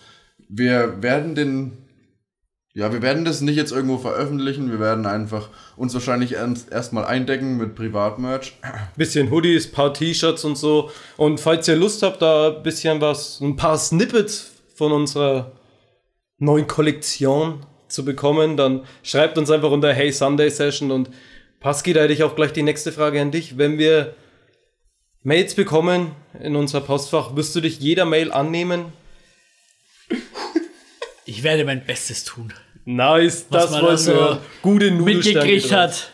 Wir 0.50 1.02
werden 1.02 1.36
den, 1.36 1.74
ja, 2.78 2.94
wir 2.94 3.02
werden 3.02 3.26
das 3.26 3.42
nicht 3.42 3.56
jetzt 3.56 3.72
irgendwo 3.72 3.98
veröffentlichen. 3.98 4.70
Wir 4.70 4.80
werden 4.80 5.08
einfach 5.08 5.50
uns 5.78 5.96
wahrscheinlich 5.96 6.34
erst- 6.34 6.72
erstmal 6.72 7.06
eindecken 7.06 7.58
mit 7.58 7.74
Privatmerch. 7.74 8.54
bisschen 8.96 9.32
Hoodies, 9.32 9.72
paar 9.72 9.96
T-Shirts 9.96 10.46
und 10.46 10.58
so. 10.60 10.92
Und 11.18 11.40
falls 11.40 11.68
ihr 11.68 11.76
Lust 11.76 12.04
habt, 12.04 12.22
da 12.22 12.56
ein 12.56 12.62
bisschen 12.62 13.02
was, 13.02 13.40
ein 13.42 13.56
paar 13.56 13.80
Snippets 13.80 14.52
von 14.76 14.92
unserer 14.92 15.54
neuen 16.38 16.68
Kollektion 16.68 17.66
zu 17.88 18.06
bekommen, 18.06 18.58
dann 18.58 18.86
schreibt 19.02 19.40
uns 19.40 19.50
einfach 19.50 19.72
unter 19.72 19.92
Hey 19.92 20.12
Sunday 20.12 20.52
Session 20.52 20.92
und 20.92 21.10
Paski, 21.60 21.94
da 21.94 22.02
hätte 22.02 22.14
ich 22.14 22.22
auch 22.22 22.36
gleich 22.36 22.54
die 22.54 22.62
nächste 22.62 22.92
Frage 22.92 23.20
an 23.20 23.32
dich. 23.32 23.58
Wenn 23.58 23.80
wir 23.80 24.14
Mails 25.24 25.56
bekommen 25.56 26.12
in 26.40 26.56
unser 26.56 26.82
Postfach, 26.82 27.36
wirst 27.36 27.56
du 27.56 27.62
dich 27.62 27.80
jeder 27.80 28.06
Mail 28.06 28.32
annehmen? 28.32 28.94
Ich 31.26 31.42
werde 31.42 31.66
mein 31.66 31.84
Bestes 31.84 32.24
tun. 32.24 32.54
Nice, 32.90 33.46
Was 33.50 33.70
das 33.72 33.82
wollen 33.82 33.98
so 33.98 34.12
wir. 34.14 34.42
Gute 34.62 34.92
Mitgekriegt 34.92 35.72
hat, 35.74 36.12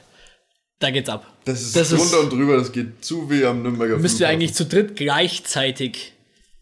da 0.80 0.90
geht's 0.90 1.08
ab. 1.08 1.26
Das 1.46 1.62
ist 1.62 1.76
Das 1.76 1.92
ist- 1.92 2.00
drunter 2.12 2.22
und 2.24 2.34
drüber, 2.34 2.58
das 2.58 2.72
geht 2.72 3.06
zu 3.06 3.30
wie 3.30 3.46
am 3.46 3.62
Nürnberger 3.62 3.98
Müssten 3.98 4.22
wir 4.22 4.30
eigentlich 4.30 4.54
zu 4.56 4.66
dritt 4.66 4.96
gleichzeitig. 4.96 6.14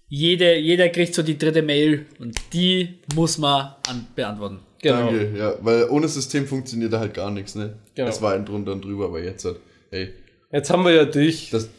Jede, 0.09 0.57
jeder 0.57 0.89
kriegt 0.89 1.16
so 1.16 1.24
die 1.24 1.38
dritte 1.38 1.62
Mail 1.62 2.05
und 2.20 2.36
die 2.51 2.99
muss 3.16 3.38
man 3.38 3.74
an, 3.88 4.07
beantworten. 4.14 4.59
Genau. 4.82 5.05
Danke, 5.12 5.32
ja, 5.38 5.53
weil 5.62 5.88
ohne 5.89 6.09
System 6.09 6.45
funktioniert 6.45 6.91
da 6.91 6.99
halt 6.99 7.14
gar 7.14 7.32
nichts, 7.32 7.55
ne? 7.55 7.78
Genau. 7.95 8.07
Das 8.07 8.22
war 8.22 8.34
ein 8.34 8.43
drunter 8.45 8.74
und 8.74 8.84
drüber, 8.84 9.05
aber 9.05 9.24
jetzt 9.24 9.45
halt, 9.45 9.57
hey, 9.91 10.09
Jetzt 10.51 10.70
haben 10.70 10.84
wir 10.84 10.91
ja 10.93 11.05
dich. 11.05 11.49
das, 11.51 11.70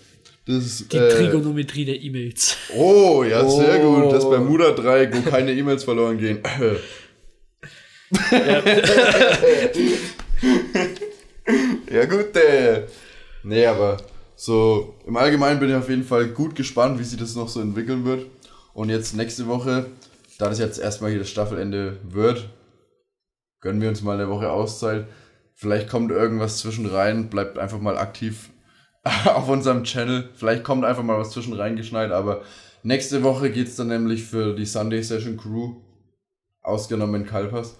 das 0.47 0.65
ist, 0.65 0.91
Die 0.93 0.97
äh, 0.97 1.11
Trigonometrie 1.11 1.85
der 1.85 2.01
E-Mails. 2.03 2.57
Oh, 2.75 3.23
ja, 3.29 3.47
sehr 3.47 3.85
Oh. 3.87 4.01
gut. 4.05 4.13
Das 4.15 4.27
Bermuda-Dreieck, 4.31 5.15
wo 5.15 5.29
keine 5.31 5.53
E-Mails 5.53 5.85
verloren 5.85 6.17
gehen. 6.17 6.39
ja, 11.91 12.05
gut, 12.05 12.37
äh. 12.37 12.87
Nee, 13.43 13.67
aber 13.67 13.97
so 14.37 14.95
im 15.07 15.17
Allgemeinen 15.17 15.61
bin 15.61 15.71
ich 15.71 15.77
auf 15.77 15.89
jeden 15.89 16.05
Fall 16.05 16.29
gut 16.29 16.55
gespannt, 16.55 16.99
wie 16.99 17.05
sich 17.05 17.19
das 17.19 17.35
noch 17.35 17.49
so 17.49 17.61
entwickeln 17.61 18.05
wird. 18.05 18.27
Und 18.75 18.91
jetzt 18.91 19.15
nächste 19.15 19.47
Woche, 19.47 19.87
da 20.39 20.49
das 20.49 20.59
jetzt 20.59 20.79
erstmal 20.79 21.11
hier 21.11 21.21
das 21.21 21.31
Staffelende 21.31 21.99
wird, 22.03 22.51
gönnen 23.61 23.81
wir 23.81 23.89
uns 23.89 24.03
mal 24.03 24.19
eine 24.19 24.29
Woche 24.29 24.51
Auszeit. 24.51 25.07
Vielleicht 25.55 25.89
kommt 25.89 26.11
irgendwas 26.11 26.59
zwischen 26.59 26.87
rein, 26.87 27.31
bleibt 27.31 27.59
einfach 27.59 27.81
mal 27.81 27.97
aktiv 27.97 28.51
auf 29.25 29.49
unserem 29.49 29.85
Channel. 29.85 30.29
Vielleicht 30.35 30.65
kommt 30.65 30.85
einfach 30.85 31.03
mal 31.03 31.19
was 31.19 31.31
zwischen 31.31 31.55
reingeschneit, 31.55 32.11
aber 32.11 32.43
nächste 32.83 33.23
Woche 33.23 33.51
geht 33.51 33.69
es 33.69 33.77
dann 33.77 33.89
nämlich 33.89 34.25
für 34.25 34.55
die 34.55 34.67
Sunday 34.67 35.03
Session 35.03 35.37
Crew, 35.37 35.77
ausgenommen 36.63 37.27
Kalpas, 37.27 37.77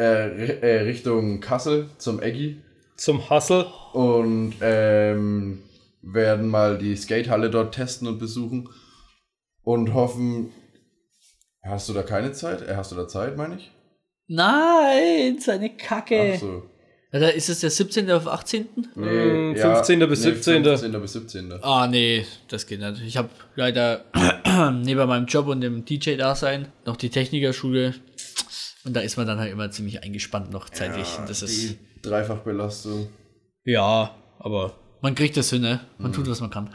äh, 0.00 0.60
äh, 0.60 0.80
Richtung 0.82 1.40
Kassel 1.40 1.90
zum 1.98 2.22
Eggy 2.22 2.62
Zum 2.96 3.28
Hustle. 3.28 3.66
und 3.92 4.54
ähm, 4.62 5.62
werden 6.02 6.48
mal 6.48 6.78
die 6.78 6.96
Skatehalle 6.96 7.50
dort 7.50 7.74
testen 7.74 8.08
und 8.08 8.18
besuchen 8.18 8.68
und 9.62 9.92
hoffen. 9.92 10.52
Hast 11.62 11.88
du 11.90 11.92
da 11.92 12.02
keine 12.02 12.32
Zeit? 12.32 12.62
Äh, 12.62 12.76
hast 12.76 12.92
du 12.92 12.96
da 12.96 13.06
Zeit, 13.06 13.36
meine 13.36 13.56
ich? 13.56 13.70
Nein, 14.28 15.38
seine 15.38 15.76
Kacke. 15.76 16.32
Ach 16.36 16.40
so. 16.40 16.62
Ja, 17.12 17.18
da 17.18 17.28
ist 17.28 17.48
es 17.48 17.60
der 17.60 17.70
17. 17.70 18.08
auf 18.12 18.28
18.? 18.28 18.66
Mm, 18.94 19.56
15. 19.56 19.98
bis 20.08 20.22
17.. 20.22 20.62
15. 20.62 21.00
bis 21.00 21.12
17. 21.12 21.52
Ah, 21.60 21.88
nee, 21.88 22.24
das 22.48 22.66
geht 22.68 22.78
nicht. 22.80 23.02
Ich 23.04 23.16
habe 23.16 23.28
leider 23.56 24.04
neben 24.72 25.08
meinem 25.08 25.26
Job 25.26 25.48
und 25.48 25.60
dem 25.60 25.84
DJ-Dasein 25.84 26.68
noch 26.86 26.96
die 26.96 27.10
Technikerschule. 27.10 27.94
Und 28.84 28.94
da 28.96 29.00
ist 29.00 29.16
man 29.16 29.26
dann 29.26 29.38
halt 29.38 29.52
immer 29.52 29.70
ziemlich 29.70 30.02
eingespannt 30.02 30.50
noch 30.50 30.70
zeitlich. 30.70 31.06
Ja, 31.14 31.20
und 31.20 31.28
das 31.30 31.40
die 31.40 31.44
ist. 31.44 31.76
Dreifachbelastung. 32.02 33.08
Ja, 33.64 34.14
aber 34.38 34.74
man 35.02 35.14
kriegt 35.14 35.36
das 35.36 35.48
hin, 35.50 35.62
ne? 35.62 35.80
Man 35.98 36.12
tut, 36.12 36.28
was 36.28 36.40
man 36.40 36.50
kann. 36.50 36.68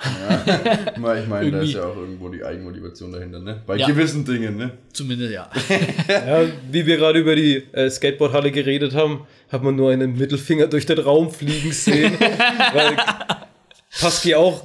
Mal, 0.97 1.21
Ich 1.21 1.27
meine, 1.27 1.51
da 1.51 1.59
ist 1.61 1.73
ja 1.73 1.83
auch 1.85 1.95
irgendwo 1.95 2.29
die 2.29 2.43
Eigenmotivation 2.43 3.11
dahinter, 3.11 3.39
ne? 3.39 3.61
Bei 3.67 3.75
Ja. 3.75 3.87
gewissen 3.87 4.25
Dingen, 4.25 4.57
ne? 4.57 4.71
Zumindest 4.93 5.31
ja. 5.33 5.49
Ja, 6.09 6.43
wie 6.71 6.85
wir 6.85 6.97
gerade 6.97 7.19
über 7.19 7.35
die 7.35 7.57
äh, 7.73 7.89
Skateboardhalle 7.89 8.51
geredet 8.51 8.93
haben, 8.95 9.25
hat 9.51 9.61
man 9.63 9.75
nur 9.75 9.91
einen 9.91 10.17
Mittelfinger 10.17 10.67
durch 10.67 10.85
den 10.87 10.99
Raum 10.99 11.31
fliegen 11.31 11.71
sehen, 11.71 12.13
weil 12.73 12.97
Paski 13.99 14.35
auch 14.35 14.63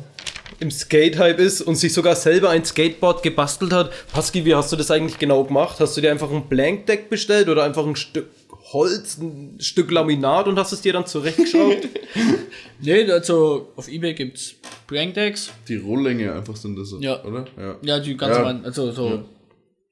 im 0.61 0.71
Skate-Hype 0.71 1.39
ist 1.39 1.63
und 1.63 1.77
sich 1.77 1.93
sogar 1.93 2.15
selber 2.15 2.51
ein 2.51 2.65
Skateboard 2.65 3.23
gebastelt 3.23 3.73
hat. 3.73 3.91
Paski, 4.13 4.45
wie 4.45 4.55
hast 4.55 4.71
du 4.73 4.77
das 4.77 4.91
eigentlich 4.91 5.19
genau 5.19 5.45
gemacht? 5.45 5.81
Hast 5.81 5.97
du 5.97 6.01
dir 6.01 6.11
einfach 6.11 6.31
ein 6.31 6.49
Blank-Deck 6.49 7.09
bestellt 7.11 7.49
oder 7.49 7.65
einfach 7.65 7.87
ein 7.87 7.97
Stück 7.97 8.29
Holz, 8.73 9.19
ein 9.19 9.57
Stück 9.59 9.91
Laminat 9.91 10.47
und 10.47 10.59
hast 10.59 10.73
es 10.73 10.81
dir 10.83 10.93
dann 10.93 11.07
zurechtgeschraubt? 11.07 11.89
nee, 12.81 13.11
also 13.11 13.73
auf 13.75 13.89
Ebay 13.89 14.15
gibt's 14.15 14.55
Prankdecks. 14.87 15.51
Die 15.67 15.77
Rohllänge 15.77 16.33
einfach 16.33 16.57
sind 16.57 16.77
das, 16.79 16.95
Ja. 17.01 17.25
oder? 17.25 17.47
Ja. 17.59 17.77
Ja, 17.83 17.99
die 18.01 18.17
ganz 18.17 18.37
Ja. 18.37 18.43
normal, 18.43 18.61
also 18.65 18.93
so 18.93 19.25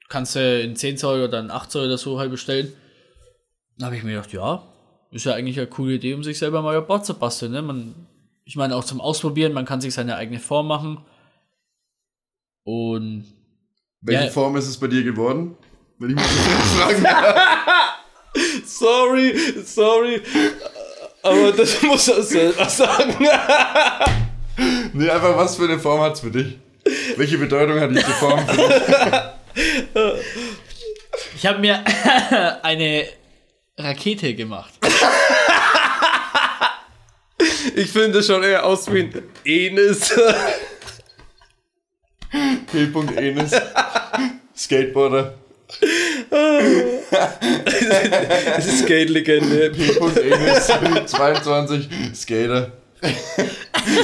kannst 0.09 0.37
du 0.37 0.61
in 0.62 0.77
10 0.77 0.97
Zoll 0.97 1.23
oder 1.25 1.41
in 1.41 1.51
8 1.51 1.71
Zoll 1.71 1.87
oder 1.87 1.99
so 1.99 2.19
halt 2.19 2.31
bestellen. 2.31 2.73
Dann 3.79 3.87
habe 3.87 3.97
ich 3.97 4.03
mir 4.05 4.12
gedacht, 4.12 4.33
ja, 4.33 4.62
ist 5.11 5.25
ja 5.25 5.33
eigentlich 5.35 5.59
eine 5.59 5.66
coole 5.69 5.95
Idee, 5.95 6.14
um 6.14 6.23
sich 6.23 6.39
selber 6.39 6.62
mal 6.62 6.77
ein 6.77 6.87
Board 6.87 7.07
zu 7.07 7.14
basteln. 7.14 7.53
Ne? 7.53 7.62
Man, 7.62 7.95
ich 8.49 8.57
meine, 8.57 8.74
auch 8.74 8.84
zum 8.84 8.99
Ausprobieren, 9.03 9.53
man 9.53 9.66
kann 9.66 9.82
sich 9.82 9.92
seine 9.92 10.16
eigene 10.16 10.40
Form 10.40 10.68
machen. 10.68 11.05
Und 12.64 13.26
Welche 14.01 14.24
Ja. 14.24 14.30
Form 14.30 14.57
ist 14.57 14.66
es 14.68 14.78
bei 14.78 14.86
dir 14.86 15.03
geworden? 15.05 15.55
Wenn 15.99 16.11
ich 16.11 16.16
mich 16.16 16.24
so 16.24 16.30
fragen 16.80 17.05
darf. 17.05 17.94
Sorry, 18.64 19.34
sorry. 19.64 20.22
Aber 21.22 21.53
das 21.53 21.82
muss 21.82 22.09
er 22.09 22.22
selber 22.22 22.68
sagen. 22.68 23.14
Nee, 24.92 25.09
einfach 25.09 25.36
was 25.36 25.55
für 25.55 25.64
eine 25.64 25.78
Form 25.78 26.01
hat's 26.01 26.18
für 26.18 26.32
dich? 26.32 26.59
Welche 27.16 27.38
Bedeutung 27.38 27.78
hat 27.78 27.90
diese 27.90 28.03
Form 28.07 28.44
für 28.49 28.57
dich? 28.57 30.24
ich 31.36 31.46
habe 31.46 31.61
mir 31.61 31.84
eine 32.62 33.05
Rakete 33.76 34.34
gemacht. 34.34 34.72
Ich 37.79 37.93
finde 37.93 38.24
schon 38.24 38.43
eher 38.43 38.66
aus 38.66 38.93
wie 38.93 39.03
ein 39.03 39.22
Enis. 39.45 40.12
P. 42.72 42.91
Enes. 43.16 43.53
Skateboarder. 44.57 45.35
Das 48.57 48.66
ist 48.66 48.81
Skate-Legende. 48.81 49.70
P. 49.70 49.93
Enes. 50.29 50.66
22. 51.07 51.89
Skater. 52.16 52.72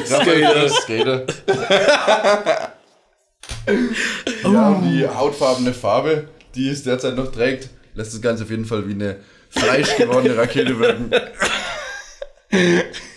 Skater. 0.07 0.69
Skater. 0.69 1.27
ja, 4.45 4.69
und 4.69 4.89
die 4.89 5.09
hautfarbene 5.09 5.75
Farbe, 5.75 6.29
die 6.55 6.69
es 6.69 6.85
derzeit 6.85 7.17
noch 7.17 7.33
trägt, 7.33 7.71
lässt 7.95 8.15
das 8.15 8.23
Ganze 8.23 8.45
auf 8.45 8.51
jeden 8.51 8.67
Fall 8.67 8.87
wie 8.87 8.93
eine 8.93 9.17
fleischgewordene 9.51 10.37
Rakete 10.37 10.79
wirken. 10.79 11.11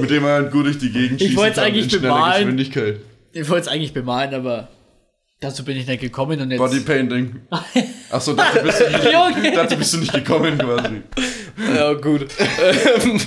Mit 0.00 0.10
dem 0.10 0.22
man 0.22 0.50
gut 0.50 0.66
durch 0.66 0.78
die 0.78 0.90
Gegend 0.90 1.20
Ich 1.20 1.28
schießen 1.28 1.36
wollte 1.36 1.54
kann 1.56 1.64
eigentlich 1.64 1.84
in 1.84 1.90
schneller 1.90 2.14
bemalen. 2.14 2.40
Geschwindigkeit. 2.42 3.00
Ich 3.32 3.48
wollte 3.48 3.62
es 3.62 3.68
eigentlich 3.68 3.92
bemalen, 3.92 4.34
aber 4.34 4.68
dazu 5.40 5.64
bin 5.64 5.76
ich 5.76 5.86
nicht 5.86 6.00
gekommen 6.00 6.40
und 6.40 6.50
jetzt. 6.50 6.58
Bodypainting. 6.58 7.40
Achso, 8.10 8.32
dazu 8.32 8.58
bist, 8.62 8.80
du 8.80 9.40
nicht, 9.40 9.56
dazu 9.56 9.76
bist 9.76 9.92
du 9.94 9.98
nicht 9.98 10.12
gekommen 10.12 10.58
quasi. 10.58 11.02
Ja, 11.74 11.92
gut. 11.94 12.26
Ähm, 12.38 13.20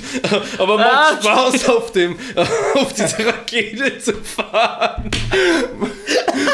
Aber 0.57 0.79
Ah, 0.79 1.11
macht 1.13 1.23
Spaß, 1.23 1.69
auf, 1.69 1.91
dem, 1.91 2.15
auf 2.75 2.93
diese 2.93 3.25
Rakete 3.25 3.97
zu 3.99 4.13
fahren. 4.13 5.09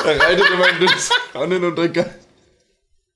Da 0.03 0.25
reitet 0.25 0.45
immer 0.53 0.69
in 0.69 0.79
den 0.79 0.89
Sonnen 1.33 1.63
und 1.63 1.77
der 1.77 1.89
Ge 1.89 2.05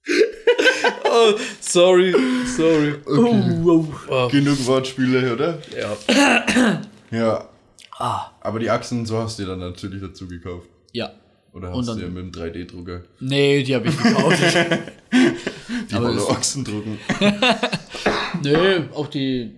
Oh, 1.12 1.34
sorry, 1.60 2.14
sorry. 2.46 2.94
Oh, 3.08 3.86
oh. 4.10 4.28
Genug 4.30 4.64
Wortspiele, 4.66 5.34
oder? 5.34 5.60
Ja. 5.76 6.80
Ja. 7.12 7.50
Ah. 7.98 8.32
Aber 8.42 8.60
die 8.60 8.70
Achsen, 8.70 9.06
so 9.06 9.18
hast 9.18 9.40
du 9.40 9.44
dir 9.44 9.50
dann 9.50 9.60
natürlich 9.60 10.02
dazu 10.02 10.28
gekauft. 10.28 10.68
Ja. 10.94 11.12
Oder 11.52 11.74
hast 11.74 11.90
du 11.90 11.96
dir 11.96 12.08
mit 12.08 12.24
dem 12.24 12.32
3D-Drucker 12.32 13.04
Nee, 13.20 13.64
die 13.64 13.74
habe 13.76 13.90
ich 13.90 13.98
gekauft. 13.98 14.38
die 15.12 15.96
Aber 15.96 16.06
Wolle 16.06 16.16
das- 16.16 16.30
Ochsen 16.30 16.64
drucken? 16.64 17.00
nee, 18.44 18.84
auch 18.94 19.08
die. 19.08 19.56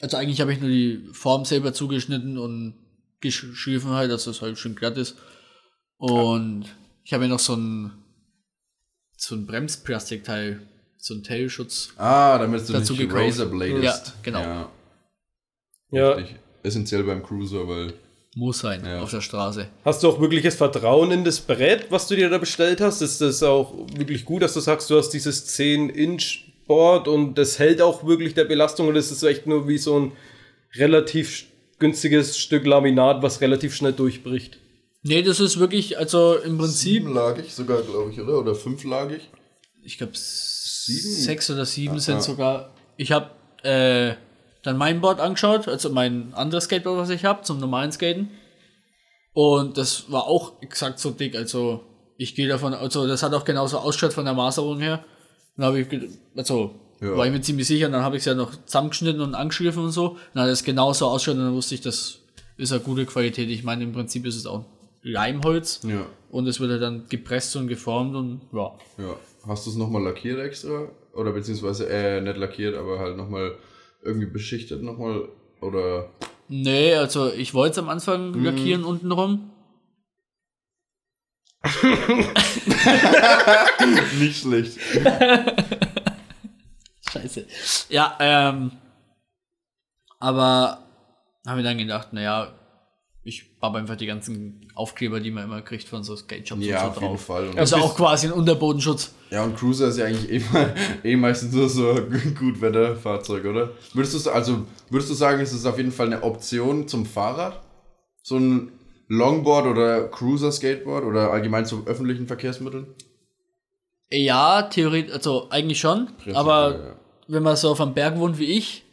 Also 0.00 0.16
eigentlich 0.18 0.40
habe 0.42 0.52
ich 0.52 0.60
nur 0.60 0.68
die 0.70 1.08
Form 1.12 1.44
selber 1.46 1.72
zugeschnitten 1.72 2.36
und 2.36 2.74
geschliffen 3.20 3.90
halt, 3.92 4.10
dass 4.10 4.24
das 4.24 4.42
halt 4.42 4.58
schön 4.58 4.74
glatt 4.74 4.98
ist. 4.98 5.16
Und 5.96 6.66
ich 7.04 7.12
habe 7.14 7.24
mir 7.24 7.30
noch 7.30 7.38
so 7.38 7.54
ein 7.54 7.92
so 9.24 9.34
ein 9.34 9.46
Bremsplastikteil, 9.46 10.60
so 10.98 11.14
ein 11.14 11.22
Tailschutz. 11.22 11.92
Ah, 11.96 12.38
damit 12.38 12.68
du 12.68 12.72
Dazu 12.72 12.92
nicht 12.92 13.02
gekauft. 13.02 13.22
Razorbladest. 13.38 13.82
Ja, 13.82 14.12
genau. 14.22 14.40
Ja, 14.40 14.70
ja. 15.90 16.12
richtig. 16.12 16.36
Essentiell 16.62 17.02
beim 17.04 17.22
Cruiser, 17.22 17.66
weil 17.68 17.92
Muss 18.36 18.60
sein 18.60 18.84
Ja. 18.84 19.00
auf 19.00 19.10
der 19.10 19.20
Straße. 19.20 19.68
Hast 19.84 20.02
du 20.02 20.08
auch 20.08 20.20
wirkliches 20.20 20.54
Vertrauen 20.56 21.10
in 21.12 21.24
das 21.24 21.40
Brett, 21.40 21.86
was 21.90 22.08
du 22.08 22.16
dir 22.16 22.28
da 22.30 22.38
bestellt 22.38 22.80
hast? 22.80 23.00
Ist 23.00 23.20
das 23.20 23.42
auch 23.42 23.74
wirklich 23.96 24.24
gut, 24.24 24.42
dass 24.42 24.54
du 24.54 24.60
sagst, 24.60 24.90
du 24.90 24.96
hast 24.96 25.10
dieses 25.10 25.46
10-Inch-Board 25.56 27.06
und 27.06 27.34
das 27.36 27.58
hält 27.58 27.80
auch 27.80 28.04
wirklich 28.06 28.34
der 28.34 28.44
Belastung 28.44 28.88
und 28.88 28.94
das 28.94 29.10
ist 29.12 29.22
echt 29.22 29.46
nur 29.46 29.68
wie 29.68 29.78
so 29.78 30.00
ein 30.00 30.12
relativ 30.74 31.44
günstiges 31.78 32.38
Stück 32.38 32.66
Laminat, 32.66 33.22
was 33.22 33.40
relativ 33.40 33.74
schnell 33.74 33.92
durchbricht? 33.92 34.58
Nee, 35.06 35.22
das 35.22 35.38
ist 35.38 35.58
wirklich, 35.58 35.98
also 35.98 36.36
im 36.36 36.56
Prinzip, 36.58 37.02
siebenlagig 37.02 37.54
sogar, 37.54 37.82
glaube 37.82 38.10
ich, 38.10 38.20
oder? 38.20 38.38
Oder 38.38 38.54
fünflagig? 38.54 39.20
ich 39.86 39.98
glaube 39.98 40.12
sechs 40.14 41.50
oder 41.50 41.66
sieben 41.66 41.96
Ah, 41.96 42.00
sind 42.00 42.16
ah. 42.16 42.20
sogar. 42.22 42.74
Ich 42.96 43.12
habe 43.12 43.30
äh, 43.62 44.14
dann 44.62 44.78
mein 44.78 45.00
Board 45.02 45.20
angeschaut, 45.20 45.68
also 45.68 45.90
mein 45.90 46.32
anderes 46.34 46.64
Skateboard, 46.64 46.98
was 46.98 47.10
ich 47.10 47.24
habe, 47.24 47.42
zum 47.42 47.60
normalen 47.60 47.92
Skaten. 47.92 48.30
Und 49.34 49.76
das 49.76 50.10
war 50.10 50.24
auch 50.26 50.62
exakt 50.62 50.98
so 50.98 51.10
dick, 51.10 51.36
also 51.36 51.84
ich 52.16 52.34
gehe 52.34 52.48
davon, 52.48 52.72
also 52.72 53.06
das 53.06 53.22
hat 53.22 53.34
auch 53.34 53.44
genauso 53.44 53.78
ausgeschaut 53.78 54.12
von 54.14 54.24
der 54.24 54.34
Maserung 54.34 54.78
her. 54.80 55.04
Dann 55.56 55.66
habe 55.66 55.80
ich, 55.80 55.88
also 56.36 56.74
Ja. 57.00 57.16
war 57.16 57.26
ich 57.26 57.32
mir 57.32 57.40
ziemlich 57.42 57.66
sicher, 57.66 57.86
und 57.86 57.92
dann 57.92 58.02
habe 58.02 58.16
ich 58.16 58.20
es 58.20 58.26
ja 58.26 58.34
noch 58.34 58.52
zusammengeschnitten 58.64 59.20
und 59.20 59.34
angeschliffen 59.34 59.82
und 59.84 59.90
so. 59.92 60.16
Dann 60.32 60.44
hat 60.44 60.50
es 60.50 60.64
genauso 60.64 61.08
ausgeschaut 61.08 61.36
und 61.38 61.44
dann 61.44 61.54
wusste 61.54 61.74
ich, 61.74 61.80
das 61.82 62.20
ist 62.56 62.72
eine 62.72 62.80
gute 62.80 63.04
Qualität. 63.04 63.50
Ich 63.50 63.64
meine, 63.64 63.82
im 63.84 63.92
Prinzip 63.92 64.24
ist 64.24 64.36
es 64.36 64.46
auch 64.46 64.64
Leimholz 65.04 65.80
Ja. 65.84 66.06
und 66.30 66.46
es 66.48 66.58
wird 66.60 66.70
halt 66.72 66.82
dann 66.82 67.08
gepresst 67.08 67.54
und 67.56 67.68
geformt 67.68 68.14
und 68.16 68.40
ja. 68.52 68.72
Ja. 68.98 69.16
Hast 69.46 69.66
du 69.66 69.70
es 69.70 69.76
nochmal 69.76 70.02
lackiert 70.02 70.40
extra? 70.40 70.88
Oder 71.12 71.32
beziehungsweise, 71.32 71.86
äh, 71.88 72.20
nicht 72.22 72.36
lackiert, 72.38 72.74
aber 72.76 72.98
halt 72.98 73.16
nochmal 73.16 73.56
irgendwie 74.02 74.26
beschichtet 74.26 74.82
nochmal? 74.82 75.28
Oder. 75.60 76.08
Nee, 76.48 76.94
also 76.94 77.30
ich 77.32 77.52
wollte 77.54 77.72
es 77.72 77.78
am 77.78 77.88
Anfang 77.90 78.30
Mhm. 78.32 78.44
lackieren 78.44 78.84
untenrum. 78.84 79.50
Nicht 84.18 84.40
schlecht. 84.42 84.78
Scheiße. 87.10 87.46
Ja, 87.90 88.16
ähm. 88.20 88.72
Aber 90.20 90.78
habe 91.46 91.56
mir 91.58 91.62
dann 91.62 91.78
gedacht, 91.78 92.12
naja, 92.12 92.52
ich 93.26 93.58
baue 93.58 93.78
einfach 93.78 93.96
die 93.96 94.06
ganzen 94.06 94.68
Aufkleber, 94.74 95.18
die 95.18 95.30
man 95.30 95.44
immer 95.44 95.62
kriegt 95.62 95.88
von 95.88 96.04
so 96.04 96.14
Skate 96.14 96.46
Shops 96.46 96.64
Ja, 96.64 96.82
und 96.82 96.88
auf 96.88 96.94
so 96.94 97.00
jeden 97.00 97.12
drauf. 97.14 97.24
Fall. 97.24 97.48
Und 97.48 97.58
Also 97.58 97.76
auch 97.76 97.96
quasi 97.96 98.26
ein 98.26 98.32
Unterbodenschutz. 98.32 99.12
Ja, 99.30 99.42
und 99.44 99.56
Cruiser 99.56 99.88
ist 99.88 99.96
ja 99.98 100.04
eigentlich 100.04 100.30
eh, 100.30 100.42
mal- 100.52 100.74
eh 101.04 101.16
meistens 101.16 101.54
nur 101.54 101.68
so 101.68 101.90
ein 101.92 102.34
Gutwetterfahrzeug, 102.38 103.44
oder? 103.46 103.70
Würdest 103.94 104.26
du, 104.26 104.30
also, 104.30 104.66
würdest 104.90 105.10
du 105.10 105.14
sagen, 105.14 105.40
ist 105.40 105.52
es 105.52 105.64
auf 105.64 105.78
jeden 105.78 105.90
Fall 105.92 106.06
eine 106.08 106.22
Option 106.22 106.86
zum 106.86 107.06
Fahrrad? 107.06 107.60
So 108.22 108.36
ein 108.36 108.72
Longboard 109.08 109.66
oder 109.66 110.08
Cruiser-Skateboard 110.08 111.04
oder 111.04 111.30
allgemein 111.30 111.64
zu 111.66 111.82
öffentlichen 111.86 112.26
Verkehrsmitteln? 112.26 112.86
Ja, 114.10 114.62
theoretisch, 114.62 115.12
also 115.14 115.48
eigentlich 115.50 115.80
schon. 115.80 116.06
Prinzipiell, 116.06 116.36
aber 116.36 116.70
ja. 116.74 116.96
wenn 117.28 117.42
man 117.42 117.56
so 117.56 117.70
auf 117.70 117.80
einem 117.80 117.94
Berg 117.94 118.18
wohnt 118.18 118.38
wie 118.38 118.44
ich, 118.44 118.83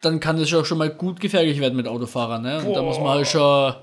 dann 0.00 0.20
kann 0.20 0.38
das 0.38 0.52
auch 0.54 0.64
schon 0.64 0.78
mal 0.78 0.90
gut 0.90 1.20
gefährlich 1.20 1.60
werden 1.60 1.76
mit 1.76 1.86
Autofahrern. 1.86 2.42
Ne? 2.42 2.62
Und 2.64 2.74
da 2.74 2.82
muss 2.82 2.98
man 2.98 3.08
halt 3.08 3.26
schon 3.26 3.74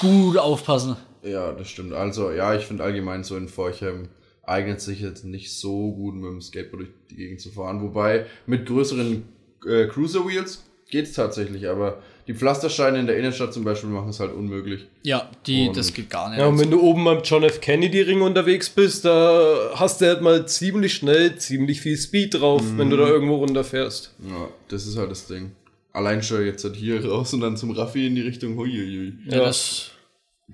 gut 0.00 0.36
aufpassen. 0.36 0.96
Ja, 1.22 1.52
das 1.52 1.68
stimmt. 1.68 1.92
Also, 1.92 2.32
ja, 2.32 2.54
ich 2.54 2.66
finde 2.66 2.84
allgemein 2.84 3.22
so 3.22 3.36
in 3.36 3.48
Forchheim 3.48 4.08
eignet 4.42 4.80
sich 4.80 5.00
jetzt 5.00 5.24
nicht 5.24 5.56
so 5.56 5.92
gut 5.92 6.16
mit 6.16 6.24
dem 6.24 6.40
Skateboard 6.40 6.80
durch 6.82 6.90
die 7.10 7.16
Gegend 7.16 7.40
zu 7.40 7.50
fahren. 7.50 7.80
Wobei 7.80 8.26
mit 8.46 8.66
größeren 8.66 9.24
äh, 9.66 9.86
Cruiser 9.86 10.26
Wheels 10.26 10.64
geht's 10.90 11.12
tatsächlich, 11.12 11.68
aber 11.68 12.02
die 12.28 12.34
Pflastersteine 12.34 12.98
in 13.00 13.06
der 13.06 13.16
Innenstadt 13.16 13.52
zum 13.52 13.64
Beispiel 13.64 13.90
machen 13.90 14.10
es 14.10 14.20
halt 14.20 14.32
unmöglich. 14.32 14.86
Ja, 15.02 15.28
die, 15.46 15.68
Und- 15.68 15.76
das 15.76 15.92
geht 15.92 16.08
gar 16.10 16.30
nicht. 16.30 16.38
Ja, 16.38 16.46
und 16.46 16.58
wenn 16.60 16.70
du 16.70 16.80
oben 16.80 17.06
am 17.08 17.20
John 17.24 17.42
F. 17.42 17.60
Kennedy 17.60 18.00
Ring 18.02 18.22
unterwegs 18.22 18.70
bist, 18.70 19.04
da 19.04 19.70
hast 19.74 20.00
du 20.00 20.06
halt 20.06 20.22
mal 20.22 20.46
ziemlich 20.46 20.94
schnell 20.94 21.36
ziemlich 21.36 21.80
viel 21.80 21.96
Speed 21.96 22.34
drauf, 22.34 22.62
wenn 22.76 22.90
du 22.90 22.96
da 22.96 23.06
irgendwo 23.08 23.36
runterfährst. 23.36 24.14
Ja, 24.28 24.48
das 24.68 24.86
ist 24.86 24.96
halt 24.96 25.10
das 25.10 25.26
Ding. 25.26 25.52
Allein 25.92 26.22
schon 26.22 26.44
jetzt 26.46 26.64
halt 26.64 26.76
hier 26.76 27.04
raus 27.04 27.34
und 27.34 27.40
dann 27.40 27.56
zum 27.56 27.70
Raffi 27.72 28.06
in 28.06 28.14
die 28.14 28.22
Richtung, 28.22 28.56
huiuiui. 28.56 29.14
ja, 29.26 29.38
das, 29.40 29.90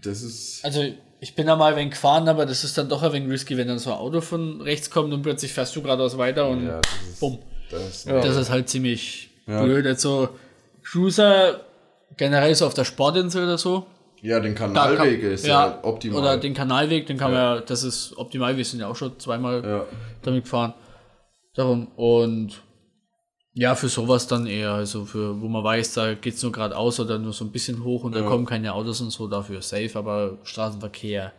Das 0.03 0.23
ist. 0.23 0.65
also 0.65 0.83
ich 1.21 1.35
bin 1.35 1.47
da 1.47 1.55
mal 1.57 1.73
ein 1.73 1.77
wenig 1.79 1.91
gefahren, 1.93 2.29
aber 2.29 2.47
das 2.47 2.65
ist 2.65 2.79
dann 2.79 2.89
doch 2.89 3.03
ein 3.03 3.13
wenig 3.13 3.31
risky, 3.31 3.57
wenn 3.57 3.69
dann 3.69 3.79
so 3.79 3.91
ein 3.93 3.99
Auto 3.99 4.21
von 4.21 4.61
rechts 4.63 4.89
kommt 4.91 5.13
und 5.13 5.23
plötzlich 5.23 5.53
fährst 5.53 5.75
du 5.77 5.83
geradeaus 5.83 6.17
weiter 6.17 6.49
und 6.49 6.67
Ja, 6.67 6.81
das 6.81 6.93
ist. 7.11 7.21
bumm. 7.21 7.39
Das, 7.71 8.05
Ja. 8.05 8.21
Das 8.21 8.37
ist 8.37 8.51
halt 8.51 8.69
ziemlich 8.69 9.29
Ja. 9.47 9.63
blöd. 9.63 9.85
Also 9.87 10.31
Cruiser 10.91 11.61
generell 12.17 12.55
so 12.55 12.67
auf 12.67 12.75
der 12.75 12.85
Sportinsel 12.85 13.45
oder 13.45 13.59
so. 13.59 13.87
ja, 14.23 14.41
den 14.41 14.55
Da 14.55 14.59
kann- 14.59 14.75
Kanalweg 14.75 15.23
ist 15.23 15.47
ja, 15.47 15.79
optimal. 15.83 16.21
Oder 16.21 16.37
den 16.39 16.55
Kanalweg, 16.55 17.07
den 17.07 17.17
kann 17.19 17.33
Ja. 17.33 17.39
man 17.51 17.57
ja, 17.59 17.61
das 17.63 17.83
ist 17.85 18.17
optimal. 18.17 18.57
Wir 18.57 18.65
sind 18.65 18.81
ja 18.81 18.89
auch 18.89 18.97
schon 18.97 19.19
zweimal 19.21 19.63
ja. 19.65 19.85
damit 20.23 20.45
gefahren. 20.45 20.75
Darum. 21.55 21.89
Und 21.97 22.63
ja, 23.53 23.75
für 23.75 23.89
sowas 23.89 24.27
dann 24.27 24.47
eher. 24.47 24.73
Also 24.73 25.05
für, 25.05 25.41
wo 25.41 25.47
man 25.49 25.63
weiß, 25.65 25.95
da 25.95 26.15
geht 26.15 26.35
es 26.35 26.43
nur 26.43 26.53
geradeaus 26.53 26.99
oder 27.01 27.19
nur 27.19 27.33
so 27.33 27.45
ein 27.45 27.53
bisschen 27.53 27.85
hoch 27.85 28.05
und 28.05 28.15
da 28.15 28.21
Ja. 28.21 28.27
kommen 28.29 28.45
keine 28.47 28.73
Autos 28.75 29.01
und 29.01 29.11
so, 29.11 29.27
dafür 29.29 29.63
safe, 29.63 29.91
aber 29.95 30.39
Straßenverkehr. 30.45 31.33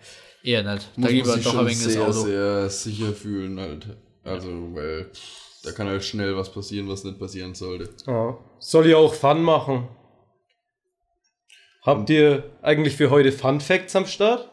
Eher 0.43 0.63
nicht. 0.63 0.89
Da 0.95 1.01
muss 1.01 1.05
man 1.05 1.11
lieber 1.11 1.33
sich 1.33 1.43
doch 1.43 1.57
ein 1.57 1.65
wenig 1.65 1.83
das 1.83 1.93
sehr, 1.93 2.01
Auto. 2.03 2.11
sehr 2.13 2.69
sicher 2.69 3.11
fühlen 3.13 3.59
halt. 3.59 3.87
Also, 4.23 4.47
weil 4.73 5.09
da 5.63 5.71
kann 5.71 5.87
halt 5.87 6.03
schnell 6.03 6.35
was 6.37 6.51
passieren, 6.51 6.87
was 6.87 7.03
nicht 7.03 7.19
passieren 7.19 7.53
sollte. 7.55 7.89
Ja. 8.07 8.37
Soll 8.59 8.87
ja 8.89 8.97
auch 8.97 9.13
Fun 9.13 9.41
machen. 9.43 9.87
Habt 11.83 12.09
ihr 12.09 12.43
eigentlich 12.61 12.95
für 12.95 13.09
heute 13.09 13.31
Fun 13.31 13.61
Facts 13.61 13.95
am 13.95 14.05
Start? 14.05 14.49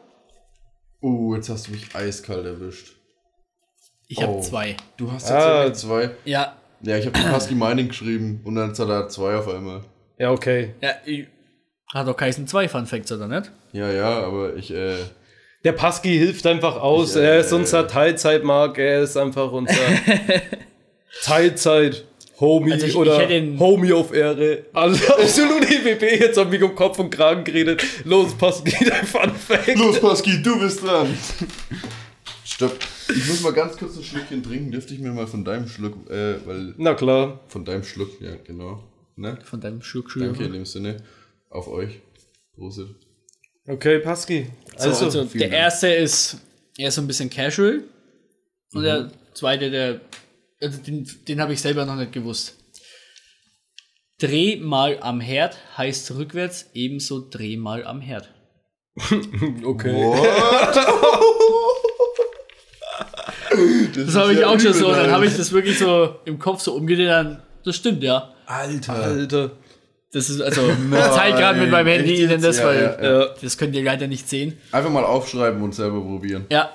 Uh, 1.01 1.35
jetzt 1.35 1.49
hast 1.49 1.67
du 1.67 1.71
mich 1.71 1.93
eiskalt 1.95 2.45
erwischt. 2.45 2.93
Ich 4.07 4.21
habe 4.21 4.33
Oh. 4.33 4.41
zwei. 4.41 4.75
Du 4.95 5.11
hast 5.11 5.29
Ah. 5.29 5.65
tatsächlich 5.65 5.77
zwei. 5.77 6.09
Ja, 6.25 6.55
Ja, 6.81 6.95
ich 6.97 7.07
habe 7.07 7.35
Husky 7.35 7.55
Mining 7.55 7.87
geschrieben 7.89 8.41
und 8.45 8.53
dann 8.55 8.69
hat 8.69 8.79
er 8.79 9.09
zwei 9.09 9.35
auf 9.35 9.47
einmal. 9.47 9.81
Ja, 10.19 10.31
okay. 10.31 10.75
ja 10.79 10.91
ich, 11.05 11.27
hat 11.93 12.07
doch 12.07 12.15
geheißen 12.15 12.47
zwei 12.47 12.69
Fun 12.69 12.85
Facts, 12.85 13.11
oder 13.11 13.27
nicht? 13.27 13.51
Ja, 13.73 13.91
ja, 13.91 14.23
aber 14.23 14.55
ich, 14.55 14.71
äh, 14.71 14.97
Der 15.63 15.71
Pasky 15.73 16.17
hilft 16.17 16.45
einfach 16.45 16.77
aus. 16.79 17.15
Ich, 17.15 17.21
äh, 17.21 17.25
er 17.25 17.39
ist 17.39 17.51
unser 17.51 17.87
Teilzeitmark. 17.87 18.77
Er 18.77 19.01
ist 19.01 19.17
einfach 19.17 19.51
unser 19.51 19.73
Teilzeit-Homie 21.23 22.73
Also 22.73 22.85
ich- 22.85 22.91
ich 22.91 22.97
oder 22.97 23.17
hätte 23.19 23.33
ihn- 23.35 23.59
Homie 23.59 23.93
auf 23.93 24.13
Ehre. 24.13 24.65
Also 24.73 25.13
absolut 25.13 25.63
EWB. 25.69 26.19
Jetzt 26.19 26.37
haben 26.37 26.51
wir 26.51 26.63
um 26.63 26.75
Kopf 26.75 26.99
und 26.99 27.09
Kragen 27.09 27.43
geredet. 27.43 27.83
Los, 28.05 28.33
Pasky, 28.37 28.73
dein 28.89 29.05
Fun 29.05 29.31
Fact. 29.35 29.75
Los, 29.75 29.99
Pasky, 29.99 30.41
du 30.41 30.59
bist 30.59 30.83
dran. 30.83 31.17
Stopp. 32.45 32.77
Ich 33.09 33.27
muss 33.27 33.41
mal 33.41 33.53
ganz 33.53 33.77
kurz 33.77 33.97
ein 33.97 34.03
Schlückchen 34.03 34.43
trinken. 34.43 34.71
Dürfte 34.71 34.93
ich 34.93 34.99
mir 34.99 35.11
mal 35.11 35.27
von 35.27 35.43
deinem 35.45 35.67
Schluck, 35.67 36.09
äh, 36.09 36.35
weil. 36.45 36.73
Na 36.77 36.93
klar. 36.93 37.39
Von 37.47 37.63
deinem 37.65 37.83
Schluck, 37.83 38.19
ja, 38.21 38.35
genau. 38.43 38.83
Ne? 39.15 39.37
Von 39.43 39.61
deinem 39.61 39.81
Schluck 39.81 40.11
Danke 40.17 40.43
in 40.45 40.53
dem 40.53 40.65
Sinne. 40.65 40.97
Auf 41.49 41.67
euch. 41.67 41.99
Prost. 42.55 42.81
Okay, 43.67 43.99
Pasky. 43.99 44.47
Also, 44.75 44.89
Also, 44.89 45.05
also 45.05 45.23
der 45.37 45.49
Dank. 45.49 45.53
erste 45.53 45.87
ist 45.89 46.37
eher 46.77 46.91
so 46.91 47.01
ein 47.01 47.07
bisschen 47.07 47.29
casual. 47.29 47.83
Und 48.73 48.83
der 48.83 49.11
zweite, 49.33 49.69
der. 49.71 50.01
Also 50.61 50.79
den, 50.81 51.07
den 51.27 51.41
habe 51.41 51.53
ich 51.53 51.61
selber 51.61 51.85
noch 51.85 51.95
nicht 51.95 52.11
gewusst. 52.11 52.55
Dreh 54.19 54.57
mal 54.57 54.97
am 55.01 55.21
Herd 55.21 55.57
heißt 55.77 56.11
rückwärts 56.15 56.69
ebenso 56.73 57.27
Dreh 57.29 57.57
mal 57.57 57.85
am 57.85 58.01
Herd. 58.01 58.33
okay. 59.63 60.13
Das 63.95 64.15
habe 64.15 64.33
ich 64.33 64.45
auch 64.45 64.59
schon 64.59 64.73
so. 64.73 64.91
Dann 64.91 65.11
habe 65.11 65.25
ich 65.25 65.35
das 65.35 65.51
wirklich 65.51 65.79
so 65.79 66.15
im 66.25 66.39
Kopf 66.39 66.61
so 66.61 66.75
umgedreht. 66.75 67.09
Dann, 67.09 67.41
das 67.63 67.75
stimmt, 67.75 68.03
ja. 68.03 68.33
Alter. 68.45 68.93
Alter. 68.93 69.51
Das 70.11 70.29
ist 70.29 70.41
also. 70.41 70.61
Ich 70.91 71.11
zeige 71.11 71.37
gerade 71.37 71.59
mit 71.59 71.71
meinem 71.71 71.87
Handy 71.87 72.23
Ihnen 72.23 72.41
das, 72.41 72.59
Ja, 72.59 72.65
weil 72.65 72.81
ja, 72.81 73.01
ja. 73.01 73.19
Ja. 73.19 73.25
das 73.41 73.57
könnt 73.57 73.75
ihr 73.75 73.83
leider 73.83 74.07
nicht 74.07 74.27
sehen. 74.29 74.57
Einfach 74.71 74.89
mal 74.89 75.03
aufschreiben 75.03 75.61
und 75.61 75.73
selber 75.73 76.01
probieren. 76.01 76.45
Ja, 76.49 76.71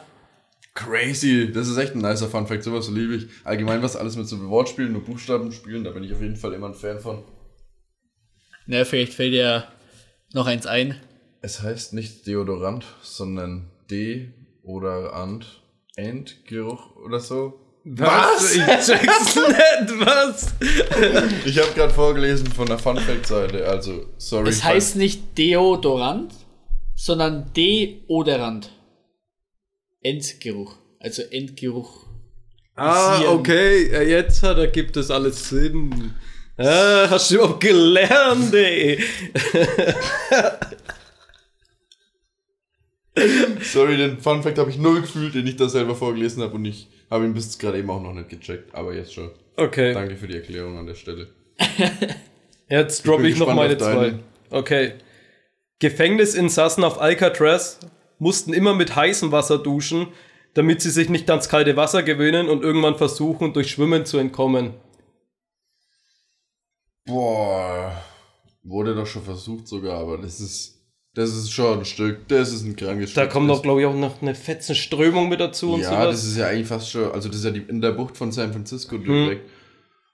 Crazy. 0.75 1.53
Das 1.53 1.69
ist 1.69 1.77
echt 1.77 1.95
ein 1.95 2.01
nicer 2.01 2.29
Fun 2.29 2.47
Fact. 2.47 2.65
Sowas 2.65 2.89
liebe 2.89 3.15
ich. 3.17 3.27
Allgemein 3.45 3.83
was 3.83 3.97
alles 3.97 4.17
mit 4.17 4.27
so 4.27 4.41
Wortspielen 4.49 4.95
und 4.97 5.05
Buchstaben 5.05 5.53
spielen, 5.53 5.85
da 5.85 5.91
bin 5.91 6.03
ich 6.05 6.13
auf 6.15 6.21
jeden 6.23 6.37
Fall 6.37 6.53
immer 6.55 6.69
ein 6.69 6.75
Fan 6.75 6.99
von. 7.01 7.25
na, 8.67 8.85
vielleicht 8.85 9.13
fällt 9.15 9.35
dir 9.35 9.69
noch 10.33 10.47
eins 10.47 10.67
ein. 10.67 10.97
Es 11.43 11.61
heißt 11.63 11.93
nicht 11.93 12.27
Deodorant, 12.27 12.87
sondern 13.03 13.71
D 13.91 14.33
oder 14.63 15.15
Ant. 15.15 15.61
Endgeruch 15.97 16.97
oder 16.97 17.21
so. 17.21 17.59
Was? 17.85 18.55
Ich 18.55 18.63
check's 18.65 19.35
nicht. 19.37 20.01
Was? 20.01 20.55
Ich 21.45 21.59
habe 21.59 21.73
gerade 21.75 21.93
vorgelesen 21.93 22.47
von 22.47 22.67
der 22.67 22.79
Fun 22.79 22.97
Fact 22.97 23.27
Seite, 23.27 23.67
also 23.69 24.07
sorry. 24.17 24.49
Es 24.49 24.65
heißt 24.65 24.97
nicht 24.97 25.37
Deodorant, 25.37 26.33
sondern 26.95 27.53
Deodorant. 27.53 28.71
Endgeruch. 30.03 30.77
Also 30.99 31.23
Endgeruch. 31.23 32.07
Ah, 32.75 33.21
okay. 33.29 34.09
Jetzt 34.09 34.43
hat, 34.43 34.59
ergibt 34.59 34.97
das 34.97 35.11
alles 35.11 35.49
Sinn. 35.49 36.15
Ah, 36.57 37.09
hast 37.11 37.31
du 37.31 37.37
überhaupt 37.37 37.61
gelernt, 37.61 38.55
ey? 38.55 39.03
Sorry, 43.63 43.97
den 43.97 44.19
Fun 44.19 44.43
Fact 44.43 44.59
habe 44.59 44.71
ich 44.71 44.79
null 44.79 45.03
gefühlt, 45.03 45.35
den 45.35 45.47
ich 45.47 45.57
da 45.57 45.69
selber 45.69 45.95
vorgelesen 45.95 46.43
habe 46.43 46.55
und 46.55 46.65
ich 46.65 46.89
habe 47.11 47.25
ihn 47.25 47.35
bis 47.35 47.59
gerade 47.59 47.79
eben 47.79 47.91
auch 47.91 48.03
noch 48.03 48.15
nicht 48.15 48.31
gecheckt, 48.31 48.75
aber 48.75 48.95
jetzt 48.95 49.13
schon. 49.13 49.31
Okay. 49.57 49.93
Danke 49.93 50.17
für 50.17 50.27
die 50.27 50.37
Erklärung 50.37 50.79
an 50.79 50.87
der 50.87 50.95
Stelle. 50.95 51.29
Jetzt 52.69 53.07
droppe 53.07 53.25
bin 53.25 53.33
ich, 53.33 53.39
noch 53.39 53.53
meine 53.55 53.77
zwei. 53.77 54.15
Okay. 54.51 54.95
Gefängnisinsassen 55.79 56.85
auf 56.85 57.01
Alcatraz 57.01 57.79
mussten 58.23 58.53
immer 58.53 58.73
mit 58.75 58.95
heißem 58.95 59.33
Wasser 59.33 59.59
duschen, 59.59 60.07
damit 60.55 60.81
sie 60.81 60.91
sich 60.91 61.09
nicht 61.09 61.29
ans 61.29 61.49
kalte 61.49 61.77
Wasser 61.77 62.03
gewöhnen 62.03 62.49
und 62.49 62.63
irgendwann 62.63 62.97
versuchen, 62.97 63.53
durch 63.53 63.71
Schwimmen 63.71 64.07
zu 64.07 64.19
entkommen. 64.19 64.75
Boah, 67.05 68.01
wurde 68.63 68.95
doch 68.95 69.07
schon 69.07 69.23
versucht 69.25 69.67
sogar, 69.67 69.99
aber 69.99 70.19
das 70.19 70.41
ist 70.41 70.79
das 71.15 71.35
ist 71.37 71.51
schon 71.51 71.81
ein 71.81 71.85
Stück, 71.85 72.27
das 72.29 72.53
ist 72.55 72.63
ein 72.65 72.75
krankes 72.77 73.13
Da 73.13 73.23
Stück. 73.23 73.33
kommt 73.33 73.51
das, 73.51 73.59
doch, 73.59 73.63
glaube 73.65 73.81
ich, 73.83 73.87
auch 73.87 73.95
noch 73.95 74.23
eine 74.23 74.35
fetzen 74.35 74.75
Strömung 74.75 75.29
mit 75.29 75.41
dazu 75.41 75.75
und 75.75 75.81
Ja, 75.81 75.91
sowas. 75.91 76.15
das 76.17 76.25
ist 76.25 76.37
ja 76.39 76.47
eigentlich 76.47 76.69
fast 76.69 76.91
schon, 76.91 77.13
also 77.13 77.29
das 77.29 77.39
ist 77.39 77.45
ja 77.45 77.51
die, 77.51 77.61
in 77.61 77.83
der 77.83 77.93
Bucht 77.93 78.17
von 78.17 78.33
San 78.33 78.53
Francisco 78.53 78.97
Hm. 78.97 79.05
direkt. 79.05 79.51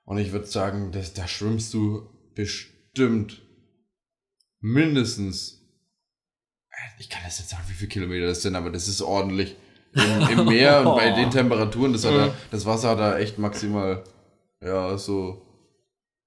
Und 0.05 0.19
ich 0.19 0.33
würde 0.33 0.47
sagen, 0.47 0.91
das, 0.91 1.13
da 1.15 1.29
schwimmst 1.29 1.73
du 1.75 2.09
bestimmt 2.35 3.43
mindestens, 4.61 5.58
ich 6.99 7.09
kann 7.09 7.23
das 7.25 7.39
nicht 7.39 7.51
sagen, 7.51 7.63
wie 7.69 7.75
viele 7.75 7.89
Kilometer 7.89 8.27
das 8.27 8.43
sind, 8.43 8.57
aber 8.57 8.71
das 8.71 8.89
ist 8.89 9.03
ordentlich. 9.03 9.57
Im, 9.93 10.39
im 10.39 10.45
Meer 10.47 10.81
und 10.87 10.97
bei 10.97 11.11
den 11.11 11.31
Temperaturen, 11.31 11.93
das, 11.93 12.05
hat 12.05 12.15
da, 12.15 12.35
das 12.51 12.67
Wasser 12.67 12.91
hat 12.91 12.99
da 12.99 13.19
echt 13.19 13.39
maximal, 13.39 14.05
ja, 14.63 14.97
so 14.99 15.43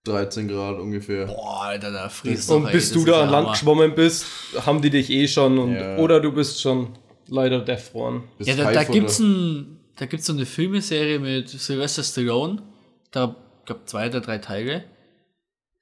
13 0.06 0.48
Grad 0.48 0.80
ungefähr. 0.80 1.28
Boah, 1.28 1.64
Alter, 1.66 1.92
da 1.92 2.10
frierst 2.10 2.50
und 2.50 2.64
doch, 2.64 2.70
ey, 2.70 2.74
bis 2.74 2.92
du 2.92 3.06
da 3.06 3.24
an 3.24 3.30
Land 3.30 3.46
Hammer. 3.46 3.52
geschwommen 3.52 3.96
bist, 3.96 4.26
haben 4.66 4.82
die 4.82 4.90
dich 4.90 5.10
eh 5.12 5.28
schon. 5.28 5.60
Und, 5.60 5.76
Ja. 5.76 5.98
Oder 5.98 6.20
du 6.20 6.32
bist 6.32 6.62
schon 6.62 6.98
leider 7.28 7.60
defroren. 7.60 8.24
Bis 8.38 8.48
Ja, 8.48 8.56
da, 8.56 8.72
da 8.72 8.84
gibt's 8.84 9.20
ein, 9.20 9.80
da 9.98 10.06
gibt's 10.08 10.26
so 10.26 10.34
eine 10.34 10.46
Filmeserie 10.46 11.20
mit 11.20 11.50
Sylvester 11.50 12.04
Stallone. 12.04 12.62
Da, 13.12 13.36
ich 13.60 13.66
glaube, 13.66 13.82
zwei 13.86 14.08
oder 14.08 14.22
drei 14.22 14.40
Teile. 14.40 14.86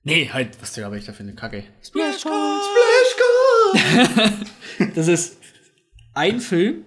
Nee, 0.03 0.29
halt, 0.31 0.61
was 0.61 0.73
der 0.73 0.85
aber 0.85 0.97
ich 0.97 1.05
da 1.05 1.13
für 1.13 1.23
eine 1.23 1.35
Kacke. 1.35 1.63
Splash 1.81 2.25
Das 4.95 5.07
ist 5.07 5.37
ein 6.13 6.39
Film 6.39 6.85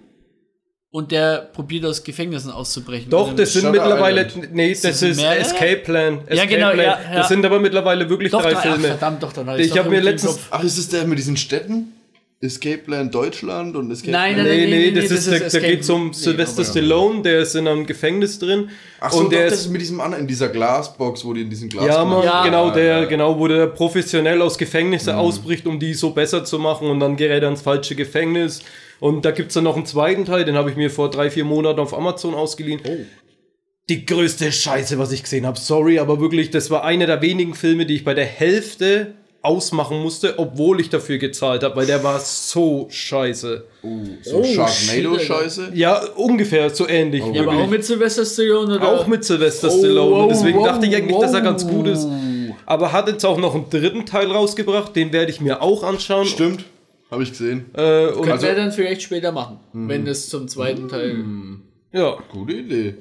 und 0.91 1.11
der 1.11 1.49
probiert 1.53 1.85
aus 1.85 2.03
Gefängnissen 2.03 2.51
auszubrechen. 2.51 3.09
Doch, 3.09 3.29
Und 3.29 3.39
das 3.39 3.53
sind 3.53 3.61
Shutter 3.63 3.71
mittlerweile, 3.71 4.27
Island. 4.27 4.53
nee, 4.53 4.71
das 4.71 4.81
das 4.81 5.01
ist 5.01 5.17
mehrere? 5.17 5.39
Escape 5.39 5.77
Plan. 5.77 6.19
Escape 6.27 6.47
genau, 6.47 6.71
Plan. 6.71 6.85
ja, 6.85 6.99
ja. 7.11 7.15
Das 7.15 7.29
sind 7.29 7.45
aber 7.45 7.59
mittlerweile 7.59 8.07
wirklich 8.09 8.31
doch, 8.31 8.41
drei 8.41 8.51
drei, 8.53 8.59
ach, 8.59 8.63
Filme. 8.63 8.87
verdammt, 8.89 9.23
doch, 9.23 9.33
dann 9.33 9.59
Ich 9.59 9.69
doch 9.69 9.77
hab 9.79 9.89
mir 9.89 10.01
letztens-. 10.01 10.39
Ach, 10.51 10.63
ist 10.63 10.77
es 10.77 10.89
der 10.89 11.05
mit 11.05 11.17
diesen 11.17 11.37
Städten? 11.37 11.93
Escape 12.43 12.79
Plan 12.79 13.09
Deutschland 13.09 13.75
und 13.75 13.89
Escape 13.91 14.11
Nein, 14.11 14.33
Plan 14.35 14.45
nein, 14.47 14.55
Nee, 14.57 14.61
nein, 14.63 14.69
nee, 14.71 14.91
nee, 14.91 14.99
das 15.01 15.09
das 15.09 15.27
ist, 15.27 15.53
da, 15.55 15.59
da 15.59 15.65
geht's 15.67 15.89
um 15.89 16.07
nee, 16.07 16.13
Sylvester 16.13 16.65
Stallone, 16.65 17.21
der 17.21 17.39
ist 17.39 17.55
in 17.55 17.67
einem 17.67 17.85
Gefängnis 17.85 18.37
drin. 18.37 18.69
Ach 18.99 19.11
so, 19.11 19.19
und 19.19 19.25
doch, 19.25 19.31
der 19.31 19.45
das 19.45 19.53
ist 19.59 19.65
ist 19.65 19.71
mit 19.71 19.81
diesem 19.81 20.01
anderen, 20.01 20.23
in 20.23 20.27
dieser 20.27 20.49
Glasbox, 20.49 21.23
wo 21.23 21.33
die 21.33 21.41
in 21.41 21.49
diesen 21.49 21.69
Glas 21.69 21.85
Ja, 21.85 22.23
Ja. 22.23 22.43
genau, 22.43 22.71
der, 22.71 22.83
ja. 23.01 23.05
genau, 23.05 23.39
wo 23.39 23.47
der 23.47 23.67
professionell 23.67 24.41
aus 24.41 24.57
Gefängnisse 24.57 25.13
Mhm. 25.13 25.19
ausbricht, 25.19 25.65
um 25.65 25.79
die 25.79 25.93
so 25.93 26.09
besser 26.11 26.43
zu 26.43 26.59
machen 26.59 26.89
und 26.89 26.99
dann 26.99 27.15
gerät 27.15 27.43
er 27.43 27.49
ins 27.49 27.61
falsche 27.61 27.95
Gefängnis. 27.95 28.61
Und 28.99 29.25
da 29.25 29.31
gibt's 29.31 29.53
dann 29.53 29.63
noch 29.65 29.75
einen 29.75 29.85
zweiten 29.85 30.25
Teil, 30.25 30.45
den 30.45 30.55
habe 30.55 30.69
ich 30.69 30.75
mir 30.75 30.89
vor 30.89 31.09
drei, 31.09 31.29
vier 31.29 31.45
Monaten 31.45 31.79
auf 31.79 31.93
Amazon 31.93 32.33
ausgeliehen. 32.35 32.79
Oh. 32.87 32.97
Die 33.89 34.05
größte 34.05 34.49
Scheiße, 34.51 34.97
was 34.97 35.11
ich 35.11 35.23
gesehen 35.23 35.45
habe. 35.45 35.59
Sorry, 35.59 35.99
aber 35.99 36.21
wirklich, 36.21 36.51
das 36.51 36.69
war 36.69 36.85
einer 36.85 37.05
der 37.05 37.21
wenigen 37.21 37.53
Filme, 37.53 37.85
die 37.85 37.95
ich 37.95 38.05
bei 38.05 38.13
der 38.13 38.25
Hälfte 38.25 39.13
ausmachen 39.43 40.01
musste, 40.01 40.39
obwohl 40.39 40.79
ich 40.79 40.89
dafür 40.89 41.17
gezahlt 41.17 41.63
habe, 41.63 41.75
weil 41.75 41.85
der 41.85 42.03
war 42.03 42.19
so 42.19 42.87
scheiße. 42.89 43.65
Uh, 43.83 44.07
so 44.23 44.37
Oh, 44.37 44.43
Sharknado-Scheiße. 44.43 45.71
Ja, 45.73 46.01
ungefähr 46.15 46.69
so 46.69 46.87
ähnlich. 46.87 47.23
Ja, 47.33 47.43
aber 47.43 47.57
auch 47.57 47.67
mit 47.67 47.83
Sylvester 47.83 48.25
Stallone 48.25 48.77
oder? 48.77 48.87
Auch 48.87 49.05
mit 49.05 49.23
Sylvester 49.25 49.67
Oh, 49.69 49.77
Stallone. 49.77 50.11
wow, 50.15 50.27
Deswegen 50.31 50.59
wow, 50.59 50.67
dachte 50.67 50.85
ich 50.85 50.95
eigentlich, 50.95 51.19
dass 51.19 51.33
er 51.33 51.41
ganz 51.41 51.65
wow. 51.65 51.71
gut 51.71 51.87
ist. 51.87 52.07
Aber 52.65 52.93
hat 52.93 53.09
jetzt 53.09 53.25
auch 53.25 53.37
noch 53.37 53.53
einen 53.53 53.69
dritten 53.69 54.05
Teil 54.05 54.31
rausgebracht. 54.31 54.95
Den 54.95 55.11
werde 55.11 55.29
ich 55.29 55.41
mir 55.41 55.61
auch 55.61 55.83
anschauen. 55.83 56.25
Stimmt, 56.25 56.63
habe 57.11 57.23
ich 57.23 57.31
gesehen. 57.31 57.65
Äh, 57.73 58.07
und 58.07 58.25
Können 58.25 58.41
wir 58.41 58.55
dann 58.55 58.71
vielleicht 58.71 59.01
später 59.01 59.33
machen, 59.33 59.59
wenn 59.73 60.07
es 60.07 60.29
zum 60.29 60.47
zweiten 60.47 60.87
Teil 60.87 61.17
ja, 61.91 62.17
Gute 62.31 62.53
Idee. 62.53 62.95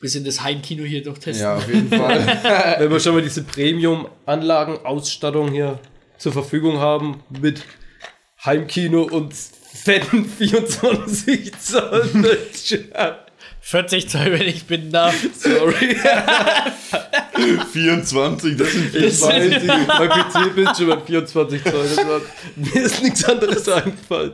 Bisschen 0.00 0.24
das 0.24 0.42
Heimkino 0.42 0.84
hier 0.84 1.02
durchtesten. 1.02 1.42
Ja, 1.42 1.56
auf 1.56 1.66
jeden 1.68 1.88
Fall. 1.88 2.76
wenn 2.78 2.90
wir 2.90 3.00
schon 3.00 3.14
mal 3.14 3.22
diese 3.22 3.42
Premium-Anlagen, 3.42 4.78
Ausstattung 4.84 5.50
hier 5.50 5.78
zur 6.18 6.32
Verfügung 6.32 6.78
haben 6.78 7.22
mit 7.40 7.62
Heimkino 8.44 9.02
und 9.02 9.34
fetten 9.34 10.24
24 10.38 11.58
Zoll 11.58 12.08
Bildschirm. 12.12 12.84
40 13.60 14.08
Zoll, 14.08 14.32
wenn 14.32 14.42
ich 14.48 14.64
bitten 14.64 14.90
darf. 14.92 15.14
Sorry. 15.36 15.96
24, 17.72 18.56
das 18.56 18.72
sind 18.72 18.94
Ich 18.94 19.02
Das 19.04 19.22
weiß, 19.22 19.42
sind- 19.42 19.62
die- 19.62 19.66
mein 19.66 20.08
PC-Bildschirm 20.08 20.90
hat 20.92 21.06
24 21.06 21.64
Zoll. 21.64 21.86
Das 21.88 21.96
war, 22.06 22.20
mir 22.56 22.82
ist 22.82 23.02
nichts 23.02 23.24
anderes 23.24 23.68
eingefallen. 23.68 24.32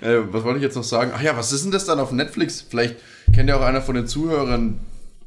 Äh, 0.00 0.18
was 0.30 0.42
wollte 0.42 0.58
ich 0.58 0.62
jetzt 0.64 0.74
noch 0.76 0.84
sagen? 0.84 1.12
Ach 1.14 1.20
ja, 1.22 1.36
was 1.36 1.52
ist 1.52 1.64
denn 1.64 1.70
das 1.72 1.84
dann 1.84 2.00
auf 2.00 2.12
Netflix? 2.12 2.64
Vielleicht 2.68 2.96
kennt 3.34 3.48
ja 3.48 3.56
auch 3.56 3.62
einer 3.62 3.82
von 3.82 3.94
den 3.94 4.06
Zuhörern, 4.06 4.80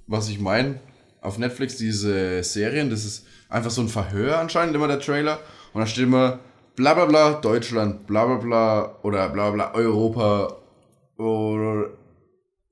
was 0.07 0.29
ich 0.29 0.39
meine. 0.39 0.79
Auf 1.21 1.37
Netflix 1.37 1.77
diese 1.77 2.43
Serien, 2.43 2.89
das 2.89 3.03
ist 3.03 3.25
einfach 3.49 3.71
so 3.71 3.81
ein 3.81 3.89
Verhör 3.89 4.39
anscheinend 4.39 4.75
immer 4.75 4.87
der 4.87 4.99
Trailer. 4.99 5.39
Und 5.73 5.81
da 5.81 5.87
steht 5.87 6.03
immer 6.03 6.39
bla 6.75 6.93
bla 6.93 7.05
bla 7.05 7.33
Deutschland, 7.33 8.05
bla 8.07 8.25
bla 8.25 8.35
bla 8.37 8.95
oder 9.01 9.29
bla 9.29 9.51
bla 9.51 9.73
Europa 9.73 10.57
oder 11.17 11.89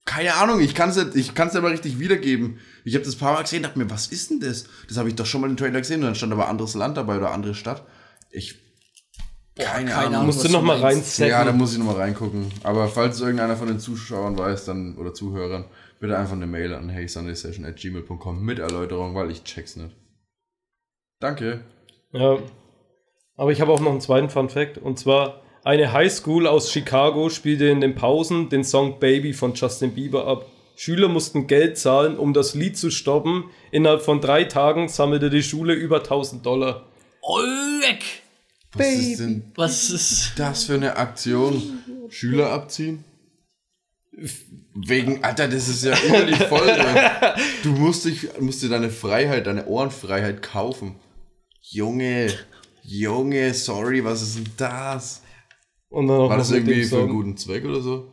keine 0.06 0.34
Ahnung, 0.36 0.60
ich 0.60 0.76
kann 0.76 0.90
es 0.90 0.98
ich 1.16 1.34
kann's 1.34 1.54
mal 1.54 1.72
richtig 1.72 1.98
wiedergeben. 1.98 2.60
Ich 2.84 2.94
habe 2.96 3.06
das 3.06 3.16
ein 3.16 3.20
paar 3.20 3.34
Mal 3.34 3.44
gesehen, 3.44 3.64
dachte 3.64 3.80
mir, 3.80 3.90
was 3.90 4.08
ist 4.08 4.30
denn 4.30 4.42
das? 4.42 4.66
Das 4.90 4.98
habe 4.98 5.08
ich 5.10 5.16
doch 5.16 5.26
schon 5.26 5.42
mal 5.42 5.50
im 5.50 5.56
Trailer 5.56 5.80
gesehen 5.80 6.02
und 6.02 6.08
dann 6.08 6.16
stand 6.16 6.34
aber 6.34 6.50
anderes 6.50 6.76
Land 6.76 6.98
dabei 6.98 7.18
oder 7.18 7.32
andere 7.32 7.56
Stadt. 7.56 7.84
Ich 8.30 8.63
keine, 9.56 9.90
keine 9.90 9.96
Ahnung. 9.96 10.14
Ahnung. 10.14 10.26
Musst 10.28 10.40
du 10.40 10.46
was 10.46 10.52
noch 10.52 10.60
du 10.62 10.66
mal 10.66 10.80
meinst. 10.80 11.20
reinzacken. 11.20 11.30
Ja, 11.32 11.44
da 11.46 11.52
muss 11.52 11.74
ich 11.74 11.80
nochmal 11.80 11.96
reingucken. 11.98 12.52
Aber 12.64 12.88
falls 12.88 13.20
irgendeiner 13.22 13.56
von 13.56 13.68
den 13.68 13.80
Zuschauern 13.80 14.38
weiß, 14.38 14.66
dann 14.66 14.98
oder 14.98 15.14
Zuhörern, 15.14 15.66
bitte 16.00 16.18
einfach 16.18 16.34
eine 16.36 16.48
Mail 16.48 16.74
an 16.74 16.90
heysundaysession@gmail.com 16.90 18.44
mit 18.44 18.60
Erläuterung, 18.60 19.14
weil 19.16 19.32
ich 19.32 19.44
check's 19.44 19.76
nicht. 19.76 19.96
Danke. 21.20 21.64
Ja. 22.12 22.38
Aber 23.36 23.52
ich 23.52 23.62
habe 23.62 23.72
auch 23.72 23.80
noch 23.80 23.92
einen 23.92 24.02
zweiten 24.02 24.30
Fun 24.30 24.50
Fact. 24.50 24.78
Und 24.78 25.00
zwar, 25.00 25.42
eine 25.64 25.94
Highschool 25.94 26.46
aus 26.48 26.72
Chicago 26.72 27.30
spielte 27.30 27.66
in 27.68 27.80
den 27.82 27.96
Pausen 27.96 28.50
den 28.50 28.64
Song 28.64 29.00
Baby 29.00 29.34
von 29.34 29.54
Justin 29.54 29.94
Bieber 29.94 30.28
ab. 30.28 30.46
Schüler 30.76 31.08
mussten 31.08 31.46
Geld 31.48 31.78
zahlen, 31.78 32.18
um 32.18 32.34
das 32.34 32.56
Lied 32.56 32.78
zu 32.78 32.90
stoppen. 32.90 33.46
Innerhalb 33.72 34.02
von 34.02 34.20
drei 34.20 34.44
Tagen 34.44 34.90
sammelte 34.90 35.30
die 35.30 35.44
Schule 35.44 35.74
über 35.74 35.98
1000 35.98 36.46
Dollar. 36.46 36.88
Oleg! 37.22 38.23
Was 38.76 38.88
ist 38.88 39.20
denn 39.20 39.44
Was 39.56 39.90
ist. 39.90 40.32
das 40.38 40.64
für 40.66 40.74
eine 40.76 40.96
Aktion? 40.98 41.62
Schüler 42.10 42.52
abziehen? 42.52 43.04
Wegen, 44.76 45.24
Alter, 45.24 45.48
das 45.48 45.68
ist 45.68 45.84
ja 45.84 45.96
über 46.08 46.22
die 46.26 46.34
Folge. 46.36 46.86
Du 47.64 47.72
musst, 47.72 48.06
dich, 48.06 48.28
musst 48.40 48.62
dir 48.62 48.70
deine 48.70 48.90
Freiheit, 48.90 49.48
deine 49.48 49.66
Ohrenfreiheit 49.66 50.42
kaufen. 50.42 50.96
Junge, 51.62 52.32
Junge, 52.84 53.54
sorry, 53.54 54.04
was 54.04 54.22
ist 54.22 54.38
denn 54.38 54.50
das? 54.58 55.22
Und 55.90 56.08
dann 56.08 56.18
War 56.18 56.30
noch 56.30 56.38
das 56.38 56.52
irgendwie 56.52 56.84
für 56.84 57.00
einen 57.00 57.10
guten 57.10 57.38
Zweck 57.38 57.66
oder 57.66 57.82
so? 57.82 58.12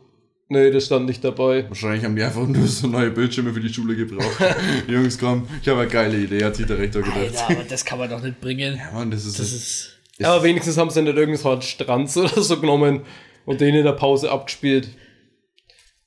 Nee, 0.49 0.69
das 0.69 0.85
stand 0.85 1.05
nicht 1.05 1.23
dabei. 1.23 1.67
Wahrscheinlich 1.69 2.03
haben 2.03 2.15
die 2.15 2.23
einfach 2.23 2.45
nur 2.45 2.67
so 2.67 2.87
neue 2.87 3.09
Bildschirme 3.11 3.53
für 3.53 3.61
die 3.61 3.73
Schule 3.73 3.95
gebraucht. 3.95 4.37
Jungs, 4.87 5.17
komm, 5.17 5.47
ich 5.61 5.67
habe 5.67 5.81
eine 5.81 5.89
geile 5.89 6.17
Idee, 6.17 6.43
hat 6.43 6.55
sich 6.55 6.65
der 6.67 6.77
Rektor 6.77 7.01
gedacht. 7.01 7.19
Alter, 7.19 7.49
aber 7.51 7.63
das 7.63 7.85
kann 7.85 7.99
man 7.99 8.09
doch 8.09 8.21
nicht 8.21 8.39
bringen. 8.41 8.75
Ja, 8.77 8.91
Mann, 8.91 9.11
das 9.11 9.25
ist, 9.25 9.39
Das 9.39 9.51
ist. 9.53 9.97
Aber 10.25 10.43
wenigstens 10.43 10.77
haben 10.77 10.89
sie 10.89 11.01
nicht 11.01 11.15
irgendeinen 11.15 11.37
so 11.37 11.51
einen 11.51 11.61
Strand 11.61 12.15
oder 12.17 12.41
so 12.41 12.59
genommen 12.59 13.01
und 13.45 13.61
den 13.61 13.75
in 13.75 13.83
der 13.85 13.91
Pause 13.93 14.31
abgespielt. 14.31 14.89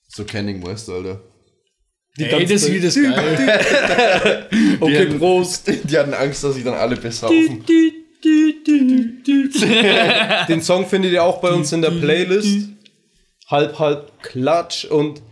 so 0.08 0.24
Canning 0.24 0.64
West, 0.66 0.88
Alter. 0.88 1.20
Die 2.16 2.24
Ey, 2.24 2.46
das 2.46 2.68
Lied 2.68 2.84
ist 2.84 2.94
geil. 3.02 4.46
Okay, 4.80 4.98
hatten- 5.08 5.18
Prost. 5.18 5.68
Die 5.90 5.98
hatten 5.98 6.14
Angst, 6.14 6.44
dass 6.44 6.54
sich 6.54 6.64
dann 6.64 6.74
alle 6.74 6.96
besaufen. 6.96 7.64
Den 10.48 10.62
Song 10.62 10.86
findet 10.86 11.12
ihr 11.12 11.22
auch 11.24 11.40
bei 11.40 11.50
uns 11.50 11.72
in 11.72 11.82
der 11.82 11.90
Playlist. 11.90 12.68
Halb, 13.48 13.78
halb, 13.78 14.22
klatsch. 14.22 14.84
Und 14.84 15.22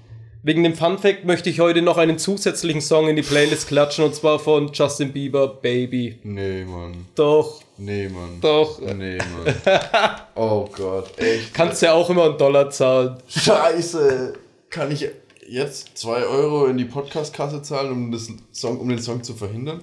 wegen 0.45 0.63
dem 0.65 0.75
Fun 0.75 0.99
Fact 0.99 1.25
möchte 1.25 1.51
ich 1.51 1.61
heute 1.61 1.83
noch 1.83 1.99
einen 1.99 2.19
zusätzlichen 2.19 2.81
Song 2.81 3.09
in 3.09 3.17
die 3.17 3.23
Playlist 3.23 3.69
klatschen 3.69 4.05
und 4.05 4.15
zwar 4.15 4.39
von 4.39 4.73
Justin 4.73 5.13
Bieber, 5.13 5.47
Baby. 5.49 6.19
Nee, 6.25 6.65
Mann. 6.65 7.07
Doch, 7.15 7.61
Nee, 7.79 8.09
Mann. 8.09 8.41
doch. 8.41 8.81
Nee, 8.81 9.19
Mann. 9.19 9.55
Oh 10.35 10.69
Gott, 10.77 11.19
echt. 11.19 11.53
Kannst 11.55 11.83
ja 11.83 11.93
auch 11.93 12.09
immer 12.11 12.25
einen 12.25 12.39
Dollar 12.39 12.71
zahlen. 12.71 13.17
Scheiße. 13.29 14.35
Kann 14.71 14.91
ich 14.91 15.09
jetzt 15.47 15.97
2 15.99 16.25
Euro 16.25 16.67
in 16.67 16.79
die 16.79 16.85
Podcast-Kasse 16.87 17.61
zahlen, 17.63 17.93
um, 17.93 18.11
das 18.13 18.29
Song, 18.53 18.79
um 18.81 18.89
den 18.89 18.99
Song 19.01 19.23
zu 19.23 19.35
verhindern? 19.35 19.83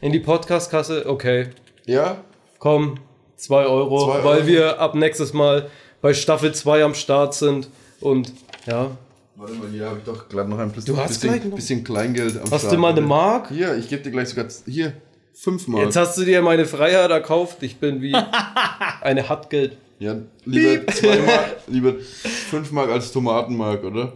In 0.00 0.12
die 0.12 0.20
Podcast-Kasse, 0.20 1.04
okay. 1.08 1.48
Ja? 1.86 2.18
Komm, 2.58 2.98
2 3.36 3.64
Euro, 3.66 4.04
Zwei 4.04 4.12
Euro. 4.18 4.24
weil 4.24 4.46
wir 4.46 4.78
ab 4.80 4.94
nächstes 4.94 5.32
Mal 5.32 5.70
bei 6.02 6.12
Staffel 6.14 6.54
2 6.54 6.84
am 6.84 6.94
Start 6.94 7.34
sind. 7.34 7.68
Und 8.00 8.32
ja, 8.66 8.96
Warte 9.36 9.54
mal, 9.54 9.68
hier 9.68 9.86
habe 9.86 9.98
ich 9.98 10.04
doch 10.04 10.28
gerade 10.28 10.48
noch 10.48 10.58
ein 10.60 10.70
bisschen, 10.70 10.94
Du 10.94 11.00
hast 11.00 11.20
bisschen, 11.20 11.48
noch- 11.50 11.56
bisschen 11.56 11.82
Kleingeld 11.82 12.36
am 12.36 12.50
hast 12.50 12.60
Start. 12.60 12.72
du 12.74 12.78
mal 12.78 12.92
eine 12.92 13.00
Mark? 13.00 13.48
Hier, 13.48 13.76
ich 13.76 13.88
gebe 13.88 14.00
dir 14.02 14.12
gleich 14.12 14.28
sogar, 14.28 14.46
hier, 14.66 14.92
5 15.34 15.66
Mark. 15.66 15.84
Jetzt 15.86 15.96
hast 15.96 16.16
du 16.16 16.24
dir 16.24 16.40
meine 16.40 16.64
Freiheit 16.64 17.10
erkauft. 17.10 17.60
Ich 17.64 17.78
bin 17.78 18.00
wie 18.00 18.14
eine 19.00 19.28
Hartgeld. 19.28 19.76
Ja, 19.98 20.16
lieber 20.44 20.86
2 20.86 21.18
Mark, 21.22 21.56
lieber 21.66 21.94
5 21.98 22.70
Mark 22.70 22.90
als 22.90 23.10
Tomatenmark, 23.10 23.82
oder? 23.82 24.12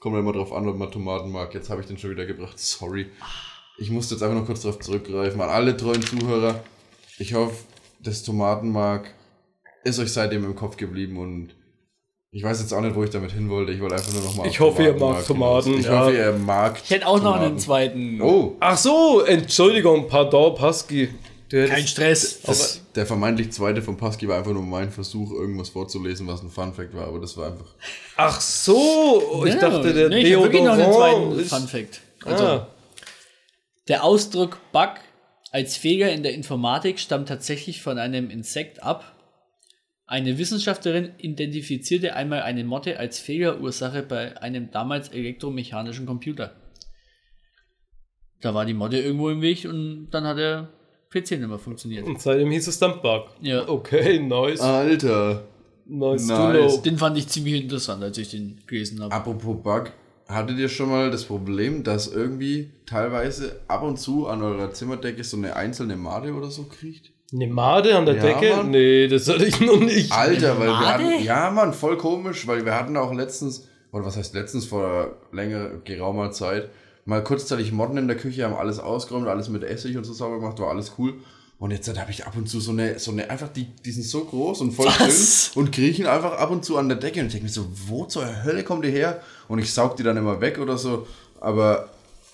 Kommt 0.00 0.14
ja 0.14 0.20
immer 0.20 0.32
drauf 0.32 0.52
an, 0.52 0.68
ob 0.68 0.76
man 0.76 0.90
Tomaten 0.90 1.30
mag. 1.30 1.54
Jetzt 1.54 1.70
habe 1.70 1.80
ich 1.80 1.86
den 1.86 1.96
schon 1.96 2.10
wieder 2.10 2.26
gebracht. 2.26 2.58
Sorry. 2.58 3.06
Ich 3.78 3.90
musste 3.90 4.14
jetzt 4.14 4.22
einfach 4.22 4.36
noch 4.38 4.46
kurz 4.46 4.62
darauf 4.62 4.80
zurückgreifen. 4.80 5.40
An 5.40 5.48
alle 5.50 5.76
treuen 5.76 6.02
Zuhörer. 6.02 6.62
Ich 7.18 7.34
hoffe, 7.34 7.54
das 8.00 8.22
Tomatenmark 8.24 9.14
ist 9.84 9.98
euch 10.00 10.12
seitdem 10.12 10.44
im 10.44 10.54
Kopf 10.56 10.76
geblieben 10.76 11.16
und 11.16 11.54
ich 12.36 12.42
weiß 12.42 12.60
jetzt 12.60 12.72
auch 12.74 12.80
nicht, 12.80 12.94
wo 12.96 13.04
ich 13.04 13.10
damit 13.10 13.32
hin 13.32 13.48
wollte. 13.48 13.72
Ich 13.72 13.80
wollte 13.80 13.94
einfach 13.94 14.12
nur 14.12 14.22
noch 14.22 14.34
mal 14.36 14.46
Ich 14.46 14.58
hoffe, 14.60 14.82
ihr 14.82 14.88
Tomatenmark 14.96 15.16
mag 15.18 15.26
Tomaten. 15.26 15.78
Ich 15.78 15.86
ja. 15.86 16.00
hoffe, 16.00 16.16
ihr 16.16 16.32
mag 16.32 16.80
Ich 16.84 16.90
hätte 16.90 17.06
auch 17.06 17.22
noch 17.22 17.34
einen 17.36 17.44
Tomaten. 17.44 17.58
zweiten. 17.58 18.20
Oh, 18.20 18.56
Ach 18.60 18.76
so, 18.76 19.20
Entschuldigung, 19.22 20.08
pardon, 20.08 20.54
Pasky. 20.54 21.08
Kein 21.50 21.86
Stress. 21.86 22.40
das, 22.42 22.80
der 22.96 23.06
vermeintlich 23.06 23.52
zweite 23.52 23.80
von 23.80 23.96
Pasky 23.96 24.26
war 24.26 24.38
einfach 24.38 24.50
nur 24.52 24.62
mein 24.64 24.90
Versuch, 24.90 25.30
irgendwas 25.30 25.68
vorzulesen, 25.68 26.26
was 26.26 26.42
ein 26.42 26.50
Funfact 26.50 26.92
war, 26.96 27.06
aber 27.06 27.20
das 27.20 27.36
war 27.36 27.52
einfach. 27.52 27.66
Ach 28.16 28.40
so, 28.40 29.44
ich 29.46 29.54
Ja, 29.54 29.60
dachte, 29.60 29.92
der 29.94 30.08
nee, 30.08 30.22
ich 30.22 30.34
hab 30.34 30.42
wirklich 30.42 30.62
noch 30.64 30.72
einen 30.72 30.80
Deodorant 30.90 31.14
zweiten 31.36 31.38
ist... 31.38 31.48
Fun 31.50 31.68
Fact. 31.68 32.00
Also, 32.24 32.44
Ah, 32.44 32.66
Der 33.86 34.02
Ausdruck 34.02 34.58
Bug 34.72 34.94
als 35.52 35.76
Fehler 35.76 36.10
in 36.10 36.24
der 36.24 36.34
Informatik 36.34 36.98
stammt 36.98 37.28
tatsächlich 37.28 37.82
von 37.82 37.98
einem 37.98 38.30
Insekt 38.30 38.82
ab. 38.82 39.13
Eine 40.06 40.36
Wissenschaftlerin 40.36 41.12
identifizierte 41.16 42.14
einmal 42.14 42.42
eine 42.42 42.64
Motte 42.64 42.98
als 42.98 43.18
Fehlerursache 43.18 44.02
bei 44.02 44.40
einem 44.40 44.70
damals 44.70 45.08
elektromechanischen 45.08 46.04
Computer. 46.04 46.54
Da 48.42 48.52
war 48.52 48.66
die 48.66 48.74
Motte 48.74 48.98
irgendwo 48.98 49.30
im 49.30 49.40
Weg 49.40 49.64
und 49.64 50.10
dann 50.10 50.24
hat 50.24 50.36
der 50.36 50.68
PC 51.08 51.32
nicht 51.32 51.48
mehr 51.48 51.58
funktioniert. 51.58 52.06
und 52.06 52.20
seitdem 52.20 52.50
hieß 52.50 52.68
es 52.68 52.78
dann 52.78 53.00
Bug. 53.00 53.28
Ja. 53.40 53.66
Okay, 53.66 54.18
nice. 54.18 54.60
Alter. 54.60 55.48
nice, 55.86 56.26
to 56.26 56.52
nice. 56.52 56.74
know. 56.74 56.82
Den 56.82 56.98
fand 56.98 57.16
ich 57.16 57.28
ziemlich 57.28 57.62
interessant, 57.62 58.02
als 58.02 58.18
ich 58.18 58.30
den 58.30 58.60
gelesen 58.66 59.02
habe. 59.02 59.14
Apropos 59.14 59.62
Bug, 59.62 59.92
hattet 60.28 60.58
ihr 60.58 60.68
schon 60.68 60.90
mal 60.90 61.10
das 61.10 61.24
Problem, 61.24 61.82
dass 61.82 62.12
irgendwie 62.12 62.72
teilweise 62.84 63.62
ab 63.68 63.82
und 63.82 63.98
zu 63.98 64.26
an 64.26 64.42
eurer 64.42 64.70
Zimmerdecke 64.72 65.24
so 65.24 65.38
eine 65.38 65.56
einzelne 65.56 65.96
Made 65.96 66.34
oder 66.34 66.50
so 66.50 66.64
kriecht? 66.64 67.13
Eine 67.34 67.48
Made 67.48 67.96
an 67.96 68.06
der 68.06 68.16
Ja, 68.16 68.22
Decke? 68.22 68.56
Mann. 68.56 68.70
Nee, 68.70 69.08
das 69.08 69.28
hatte 69.28 69.44
ich 69.44 69.60
noch 69.60 69.80
nicht. 69.80 70.12
Alter, 70.12 70.58
weil 70.58 70.68
wir 70.68 70.78
hatten, 70.78 71.24
ja 71.24 71.50
Mann, 71.50 71.72
voll 71.72 71.96
komisch, 71.96 72.46
weil 72.46 72.64
wir 72.64 72.74
hatten 72.74 72.96
auch 72.96 73.12
letztens, 73.12 73.66
oder 73.90 74.04
was 74.04 74.16
heißt 74.16 74.34
letztens, 74.34 74.66
vor 74.66 75.16
längerer, 75.32 75.70
geraumer 75.84 76.30
Zeit, 76.30 76.70
mal 77.06 77.24
kurzzeitig 77.24 77.72
Motten 77.72 77.96
in 77.96 78.06
der 78.06 78.16
Küche, 78.16 78.44
haben 78.44 78.54
alles 78.54 78.78
ausgeräumt, 78.78 79.26
alles 79.26 79.48
mit 79.48 79.64
Essig 79.64 79.96
und 79.96 80.04
so 80.04 80.12
sauber 80.12 80.38
gemacht, 80.38 80.60
war 80.60 80.70
alles 80.70 80.92
cool. 80.98 81.14
Und 81.58 81.72
jetzt 81.72 81.88
habe 81.98 82.10
ich 82.10 82.24
ab 82.24 82.34
und 82.36 82.48
zu 82.48 82.60
so 82.60 82.70
eine, 82.70 82.98
so 82.98 83.10
eine, 83.10 83.28
einfach 83.30 83.48
die, 83.48 83.66
die 83.84 83.90
sind 83.90 84.04
so 84.04 84.24
groß 84.24 84.60
und 84.60 84.72
voll 84.72 84.86
Was? 84.86 85.52
dünn 85.52 85.64
und 85.64 85.72
kriechen 85.72 86.06
einfach 86.06 86.38
ab 86.38 86.50
und 86.50 86.64
zu 86.64 86.76
an 86.76 86.88
der 86.88 86.98
Decke 86.98 87.20
und 87.20 87.26
ich 87.26 87.32
denke 87.32 87.46
mir 87.46 87.52
so, 87.52 87.66
wo 87.88 88.04
zur 88.04 88.44
Hölle 88.44 88.62
kommt 88.62 88.84
die 88.84 88.90
her? 88.90 89.22
Und 89.48 89.58
ich 89.58 89.72
saug 89.72 89.96
die 89.96 90.02
dann 90.04 90.16
immer 90.16 90.40
weg 90.40 90.58
oder 90.58 90.78
so, 90.78 91.06
aber 91.40 91.88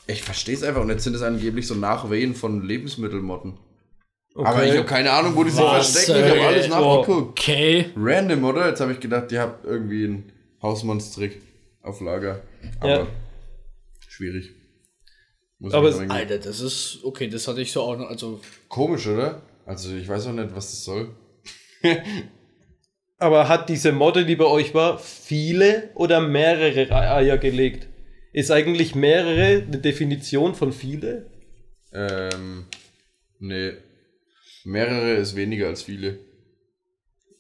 ich 0.07 0.23
verstehe 0.23 0.55
es 0.55 0.63
einfach 0.63 0.83
und 0.83 0.91
jetzt 0.91 1.05
sind 1.05 1.15
es 1.15 1.23
angeblich 1.23 1.67
so 1.67 1.75
Nachwehen 1.75 2.35
von 2.35 2.63
Lebensmittelmotten. 2.63 3.55
Aber 4.35 4.65
ich 4.65 4.77
habe 4.77 4.85
keine 4.87 5.11
Ahnung, 5.11 5.35
wo 5.37 5.45
die 5.45 5.51
sich 5.51 5.61
Was, 5.61 5.93
verstecken, 5.93 6.25
ich 6.25 6.31
habe 6.31 6.41
ey? 6.41 6.47
alles 6.47 6.69
nachgeguckt. 6.69 7.31
Okay. 7.41 7.91
Random, 7.97 8.45
oder? 8.45 8.69
Jetzt 8.69 8.81
habe 8.81 8.93
ich 8.93 9.01
gedacht, 9.01 9.31
ihr 9.33 9.41
habt 9.41 9.65
irgendwie 9.65 10.05
einen 10.05 10.33
Hausmannstrick 10.63 11.43
auf 11.83 12.01
Lager. 12.01 12.43
Aber 12.81 12.89
Ja. 12.91 13.07
schwierig. 14.09 14.51
Muss 15.59 15.75
Aber 15.75 15.89
ich 15.91 15.97
es-. 15.97 16.11
Alter, 16.11 16.39
das 16.39 16.61
ist, 16.61 17.01
okay, 17.03 17.29
das 17.29 17.47
hatte 17.49 17.61
ich 17.61 17.73
so 17.73 17.83
auch 17.83 17.97
noch, 17.97 18.09
also, 18.09 18.41
Komisch, 18.69 19.07
oder? 19.07 19.43
Also 19.67 19.95
ich 19.95 20.09
weiß 20.09 20.29
auch 20.29 20.33
nicht, 20.33 20.55
was 20.55 20.71
das 20.71 20.85
soll. 20.85 21.11
Aber 23.19 23.49
hat 23.49 23.69
diese 23.69 23.93
Motte, 23.93 24.25
die 24.25 24.37
bei 24.37 24.47
euch 24.47 24.73
war, 24.75 24.99
viele 24.99 25.91
oder 25.95 26.21
mehrere 26.21 26.91
Eier 26.91 27.37
gelegt? 27.37 27.87
Ist 28.33 28.51
eigentlich 28.51 28.95
mehrere 28.95 29.63
eine 29.67 29.79
Definition 29.79 30.55
von 30.55 30.73
viele? 30.73 31.27
Ähm, 31.93 32.65
nee. 33.39 33.73
Mehrere 34.65 35.15
ist 35.15 35.37
weniger 35.37 35.69
als 35.69 35.83
viele. 35.83 36.19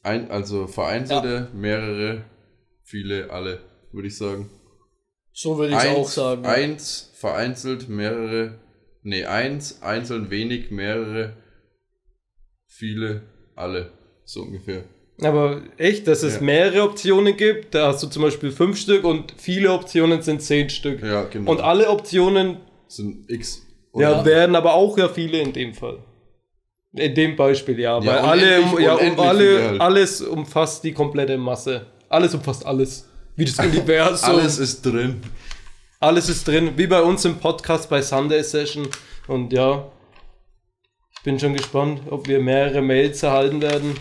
Ein, 0.02 0.30
also 0.30 0.66
vereinzelte, 0.66 1.48
mehrere, 1.54 2.24
viele, 2.82 3.30
alle, 3.30 3.60
würde 3.92 4.08
ich 4.08 4.16
sagen. 4.16 4.48
so 5.32 5.58
würde 5.58 5.74
ich 5.74 5.78
es 5.78 5.86
auch 5.86 6.08
sagen. 6.08 6.44
Eins, 6.46 7.10
vereinzelt, 7.14 7.88
mehrere. 7.88 8.58
Nee, 9.02 9.24
eins, 9.24 9.82
einzeln, 9.82 10.30
wenig, 10.30 10.70
mehrere, 10.70 11.34
viele, 12.66 13.22
alle. 13.54 13.92
So 14.24 14.42
ungefähr. 14.42 14.84
Aber 15.22 15.62
echt, 15.76 16.06
dass 16.06 16.22
es 16.22 16.36
Ja. 16.36 16.40
mehrere 16.42 16.82
Optionen 16.82 17.36
gibt, 17.36 17.74
da 17.74 17.88
hast 17.88 18.02
du 18.02 18.06
zum 18.06 18.22
Beispiel 18.22 18.50
fünf 18.52 18.78
Stück 18.78 19.04
und 19.04 19.34
viele 19.36 19.72
Optionen 19.72 20.22
sind 20.22 20.40
zehn 20.40 20.70
Stück. 20.70 21.02
Ja, 21.02 21.24
genau. 21.24 21.50
Und 21.50 21.60
alle 21.60 21.88
Optionen 21.90 22.58
sind 22.88 23.30
X. 23.30 23.62
ja, 23.94 24.24
werden 24.24 24.56
aber 24.56 24.74
auch 24.74 24.96
ja 24.96 25.08
viele 25.08 25.40
in 25.40 25.52
dem 25.52 25.74
Fall. 25.74 26.02
In 26.92 27.14
dem 27.14 27.36
Beispiel, 27.36 27.78
ja. 27.78 28.04
weil 28.04 28.18
alle, 28.18 28.60
ja, 28.80 28.94
um 28.94 29.20
alle, 29.20 29.68
halt. 29.68 29.80
alles 29.80 30.22
umfasst 30.22 30.82
die 30.82 30.92
komplette 30.92 31.38
Masse. 31.38 31.86
Alles 32.08 32.34
umfasst 32.34 32.66
alles. 32.66 33.06
Wie 33.36 33.44
das 33.44 33.58
Universum. 33.58 34.28
Alles 34.34 34.58
ist 34.58 34.82
drin. 34.82 35.20
Alles 36.00 36.28
ist 36.28 36.46
drin, 36.48 36.72
wie 36.76 36.86
bei 36.86 37.00
uns 37.00 37.24
im 37.24 37.36
Podcast 37.38 37.88
bei 37.88 38.02
Sunday 38.02 38.42
Session. 38.42 38.88
Und 39.28 39.52
ja, 39.52 39.86
ich 41.16 41.22
bin 41.22 41.38
schon 41.38 41.54
gespannt, 41.54 42.02
ob 42.10 42.26
wir 42.26 42.40
mehrere 42.40 42.82
Mails 42.82 43.22
erhalten 43.22 43.62
werden. 43.62 43.94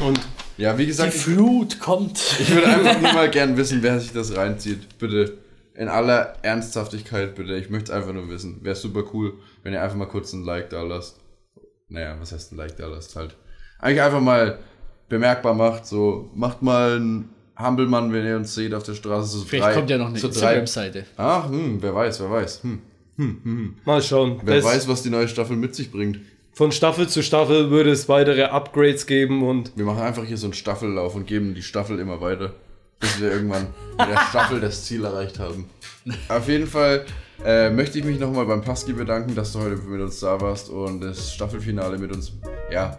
Und 0.00 0.18
Ja, 0.56 0.76
wie 0.78 0.82
Die 0.82 0.88
gesagt, 0.88 1.14
ich, 1.14 1.20
Flut 1.20 1.78
kommt. 1.80 2.18
ich 2.40 2.50
würde 2.50 2.66
einfach 2.68 3.00
nur 3.00 3.12
mal 3.12 3.30
gern 3.30 3.56
wissen, 3.56 3.82
wer 3.82 4.00
sich 4.00 4.12
das 4.12 4.34
reinzieht. 4.34 4.98
Bitte. 4.98 5.38
In 5.74 5.88
aller 5.88 6.34
Ernsthaftigkeit, 6.42 7.34
bitte. 7.34 7.54
Ich 7.56 7.70
möchte 7.70 7.92
es 7.92 7.96
einfach 7.96 8.12
nur 8.12 8.28
wissen. 8.28 8.64
Wäre 8.64 8.74
super 8.74 9.04
cool, 9.12 9.34
wenn 9.62 9.72
ihr 9.74 9.82
einfach 9.82 9.96
mal 9.96 10.06
kurz 10.06 10.32
ein 10.32 10.44
Like 10.44 10.70
da 10.70 10.82
lasst. 10.82 11.18
Naja, 11.90 12.16
was 12.18 12.32
heißt 12.32 12.52
ein 12.52 12.56
Like 12.56 12.76
da 12.76 12.86
lasst 12.86 13.14
halt? 13.16 13.36
Eigentlich 13.80 14.00
einfach 14.02 14.20
mal 14.20 14.58
bemerkbar 15.08 15.54
macht, 15.54 15.86
so, 15.86 16.30
macht 16.34 16.62
mal 16.62 16.96
einen 16.96 17.30
Hampelmann, 17.56 18.12
wenn 18.12 18.24
ihr 18.24 18.36
uns 18.36 18.54
seht 18.54 18.72
auf 18.74 18.84
der 18.84 18.94
Straße. 18.94 19.38
So 19.38 19.44
Vielleicht 19.44 19.68
drei, 19.68 19.74
kommt 19.74 19.90
ja 19.90 19.98
noch 19.98 20.08
eine 20.08 20.18
so 20.18 20.28
drei. 20.28 20.56
Instagram-Seite. 20.60 21.04
Ach, 21.16 21.48
hm, 21.50 21.82
wer 21.82 21.94
weiß, 21.94 22.20
wer 22.20 22.30
weiß. 22.30 22.62
Hm. 22.62 23.74
mal 23.84 24.00
schauen. 24.00 24.40
Wer 24.44 24.56
Das- 24.56 24.64
weiß, 24.64 24.88
was 24.88 25.02
die 25.02 25.10
neue 25.10 25.28
Staffel 25.28 25.56
mit 25.56 25.74
sich 25.74 25.90
bringt. 25.90 26.20
Von 26.52 26.72
Staffel 26.72 27.08
zu 27.08 27.22
Staffel 27.22 27.70
würde 27.70 27.90
es 27.90 28.08
weitere 28.08 28.44
Upgrades 28.44 29.06
geben 29.06 29.42
und 29.46 29.72
Wir 29.76 29.84
machen 29.84 30.00
einfach 30.02 30.24
hier 30.24 30.36
so 30.36 30.46
einen 30.46 30.52
Staffellauf 30.54 31.14
und 31.14 31.26
geben 31.26 31.54
die 31.54 31.62
Staffel 31.62 31.98
immer 31.98 32.20
weiter, 32.20 32.52
bis 32.98 33.20
wir 33.20 33.30
irgendwann 33.30 33.68
mit 33.98 34.08
der 34.08 34.18
Staffel 34.30 34.60
das 34.60 34.84
Ziel 34.84 35.04
erreicht 35.04 35.38
haben. 35.38 35.66
Auf 36.28 36.48
jeden 36.48 36.66
Fall 36.66 37.04
äh, 37.44 37.70
möchte 37.70 37.98
ich 37.98 38.04
mich 38.04 38.18
nochmal 38.18 38.46
beim 38.46 38.62
Paski 38.62 38.92
bedanken, 38.92 39.34
dass 39.34 39.52
du 39.52 39.60
heute 39.60 39.76
mit 39.76 40.00
uns 40.00 40.20
da 40.20 40.40
warst 40.40 40.70
und 40.70 41.00
das 41.00 41.32
Staffelfinale 41.32 41.98
mit 41.98 42.14
uns, 42.14 42.32
ja, 42.70 42.98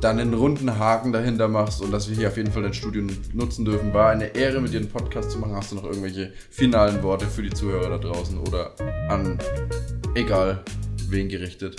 dann 0.00 0.18
einen 0.18 0.34
runden 0.34 0.78
Haken 0.78 1.12
dahinter 1.12 1.48
machst 1.48 1.80
und 1.80 1.92
dass 1.92 2.08
wir 2.08 2.16
hier 2.16 2.28
auf 2.28 2.36
jeden 2.36 2.50
Fall 2.50 2.62
dein 2.62 2.74
Studio 2.74 3.04
nutzen 3.32 3.64
dürfen. 3.64 3.94
War 3.94 4.10
eine 4.10 4.34
Ehre, 4.34 4.60
mit 4.60 4.72
dir 4.72 4.80
einen 4.80 4.88
Podcast 4.88 5.30
zu 5.30 5.38
machen. 5.38 5.54
Hast 5.54 5.70
du 5.70 5.76
noch 5.76 5.84
irgendwelche 5.84 6.32
finalen 6.50 7.02
Worte 7.02 7.26
für 7.26 7.42
die 7.42 7.50
Zuhörer 7.50 7.88
da 7.88 7.98
draußen 7.98 8.36
oder 8.38 8.72
an, 9.08 9.38
egal, 10.14 10.64
wen 11.08 11.28
gerichtet? 11.28 11.76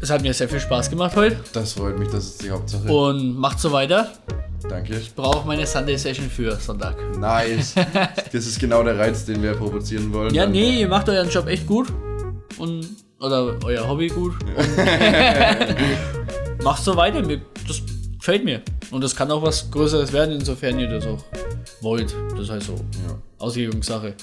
Es 0.00 0.10
hat 0.10 0.22
mir 0.22 0.32
sehr 0.32 0.48
viel 0.48 0.60
Spaß 0.60 0.90
gemacht 0.90 1.16
heute. 1.16 1.40
Das 1.52 1.72
freut 1.72 1.98
mich, 1.98 2.08
das 2.08 2.24
ist 2.24 2.42
die 2.42 2.50
Hauptsache. 2.50 2.90
Und 2.90 3.36
macht 3.36 3.58
so 3.58 3.72
weiter. 3.72 4.12
Danke. 4.70 5.00
Brauche 5.16 5.46
meine 5.46 5.66
Sunday 5.66 5.98
Session 5.98 6.30
für 6.30 6.54
Sonntag. 6.56 6.96
Nice. 7.18 7.74
Das 8.32 8.46
ist 8.46 8.60
genau 8.60 8.82
der 8.84 8.96
Reiz, 8.98 9.24
den 9.24 9.42
wir 9.42 9.54
provozieren 9.54 10.12
wollen. 10.12 10.32
Ja, 10.32 10.46
nee, 10.46 10.80
ihr 10.80 10.88
macht 10.88 11.08
euren 11.08 11.28
Job 11.28 11.48
echt 11.48 11.66
gut. 11.66 11.88
Und, 12.58 12.86
oder 13.18 13.56
euer 13.64 13.88
Hobby 13.88 14.06
gut. 14.08 14.34
Macht 16.62 16.84
so 16.84 16.96
weiter. 16.96 17.22
Das 17.22 17.82
gefällt 18.18 18.44
mir. 18.44 18.62
Und 18.90 19.02
das 19.02 19.16
kann 19.16 19.30
auch 19.30 19.42
was 19.42 19.70
Größeres 19.70 20.12
werden, 20.12 20.34
insofern 20.38 20.78
ihr 20.78 20.88
das 20.88 21.06
auch 21.06 21.24
wollt. 21.80 22.14
Das 22.32 22.40
ist 22.40 22.50
halt 22.50 22.62
so 22.62 22.74
Ja. 22.74 23.16
Auslegungssache. 23.38 24.14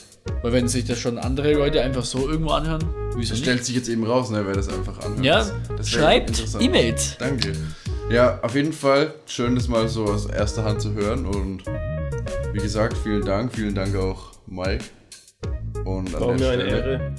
Weil 0.41 0.51
wenn 0.53 0.67
sich 0.67 0.85
das 0.85 0.99
schon 0.99 1.17
andere 1.17 1.53
Leute 1.53 1.81
einfach 1.81 2.03
so 2.03 2.29
irgendwo 2.29 2.51
anhören, 2.51 2.83
wieso 3.15 3.19
Das 3.19 3.31
nicht? 3.31 3.41
stellt 3.43 3.65
sich 3.65 3.75
jetzt 3.75 3.89
eben 3.89 4.05
raus, 4.05 4.29
ne, 4.29 4.43
wer 4.45 4.53
das 4.55 4.69
einfach 4.69 4.99
anhört. 4.99 5.25
Ja, 5.25 5.37
Das- 5.39 5.53
das 5.77 5.89
schreibt 5.89 6.29
interessant. 6.29 6.63
E-Mails. 6.63 7.15
Danke. 7.17 7.53
Ja, 8.09 8.39
auf 8.41 8.55
jeden 8.55 8.71
Fall 8.71 9.13
schön, 9.25 9.55
das 9.55 9.67
mal 9.67 9.87
so 9.89 10.05
aus 10.05 10.27
erster 10.27 10.63
Hand 10.63 10.81
zu 10.81 10.93
hören. 10.93 11.25
Und 11.25 11.63
wie 12.53 12.59
gesagt, 12.59 12.97
vielen 12.97 13.25
Dank. 13.25 13.53
Vielen 13.53 13.75
Dank 13.75 13.95
auch 13.97 14.31
Mike. 14.47 14.85
Und 15.83 16.15
an 16.15 16.21
war 16.21 16.35
der 16.35 16.37
mir 16.37 16.49
eine 16.49 16.69
Stelle 16.69 16.97
Ehre. 16.99 17.15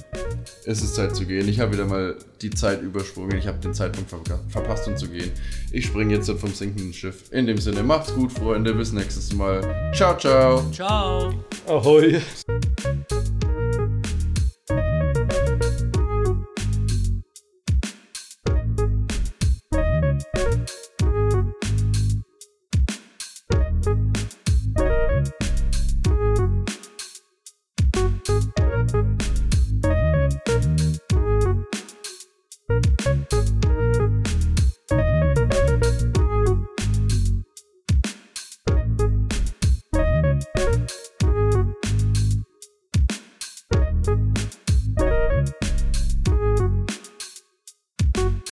ist 0.65 0.83
es 0.83 0.93
Zeit 0.95 1.15
zu 1.15 1.25
gehen. 1.25 1.47
Ich 1.47 1.59
habe 1.59 1.73
wieder 1.73 1.85
mal 1.85 2.15
die 2.41 2.49
Zeit 2.49 2.81
übersprungen. 2.81 3.37
Ich 3.37 3.47
habe 3.47 3.59
den 3.59 3.73
Zeitpunkt 3.73 4.09
ver 4.09 4.39
verpasst, 4.49 4.87
um 4.87 4.97
zu 4.97 5.07
gehen. 5.07 5.31
Ich 5.71 5.85
springe 5.85 6.15
jetzt 6.15 6.29
vom 6.29 6.53
sinkenden 6.53 6.91
Schiff. 6.91 7.31
In 7.31 7.45
dem 7.45 7.57
Sinne, 7.59 7.83
macht's 7.83 8.13
gut, 8.13 8.31
Freunde. 8.31 8.73
Bis 8.73 8.91
nächstes 8.91 9.33
Mal. 9.33 9.91
Ciao, 9.93 10.17
ciao. 10.17 10.63
Ciao. 10.71 11.33
Ahoi. 11.67 12.19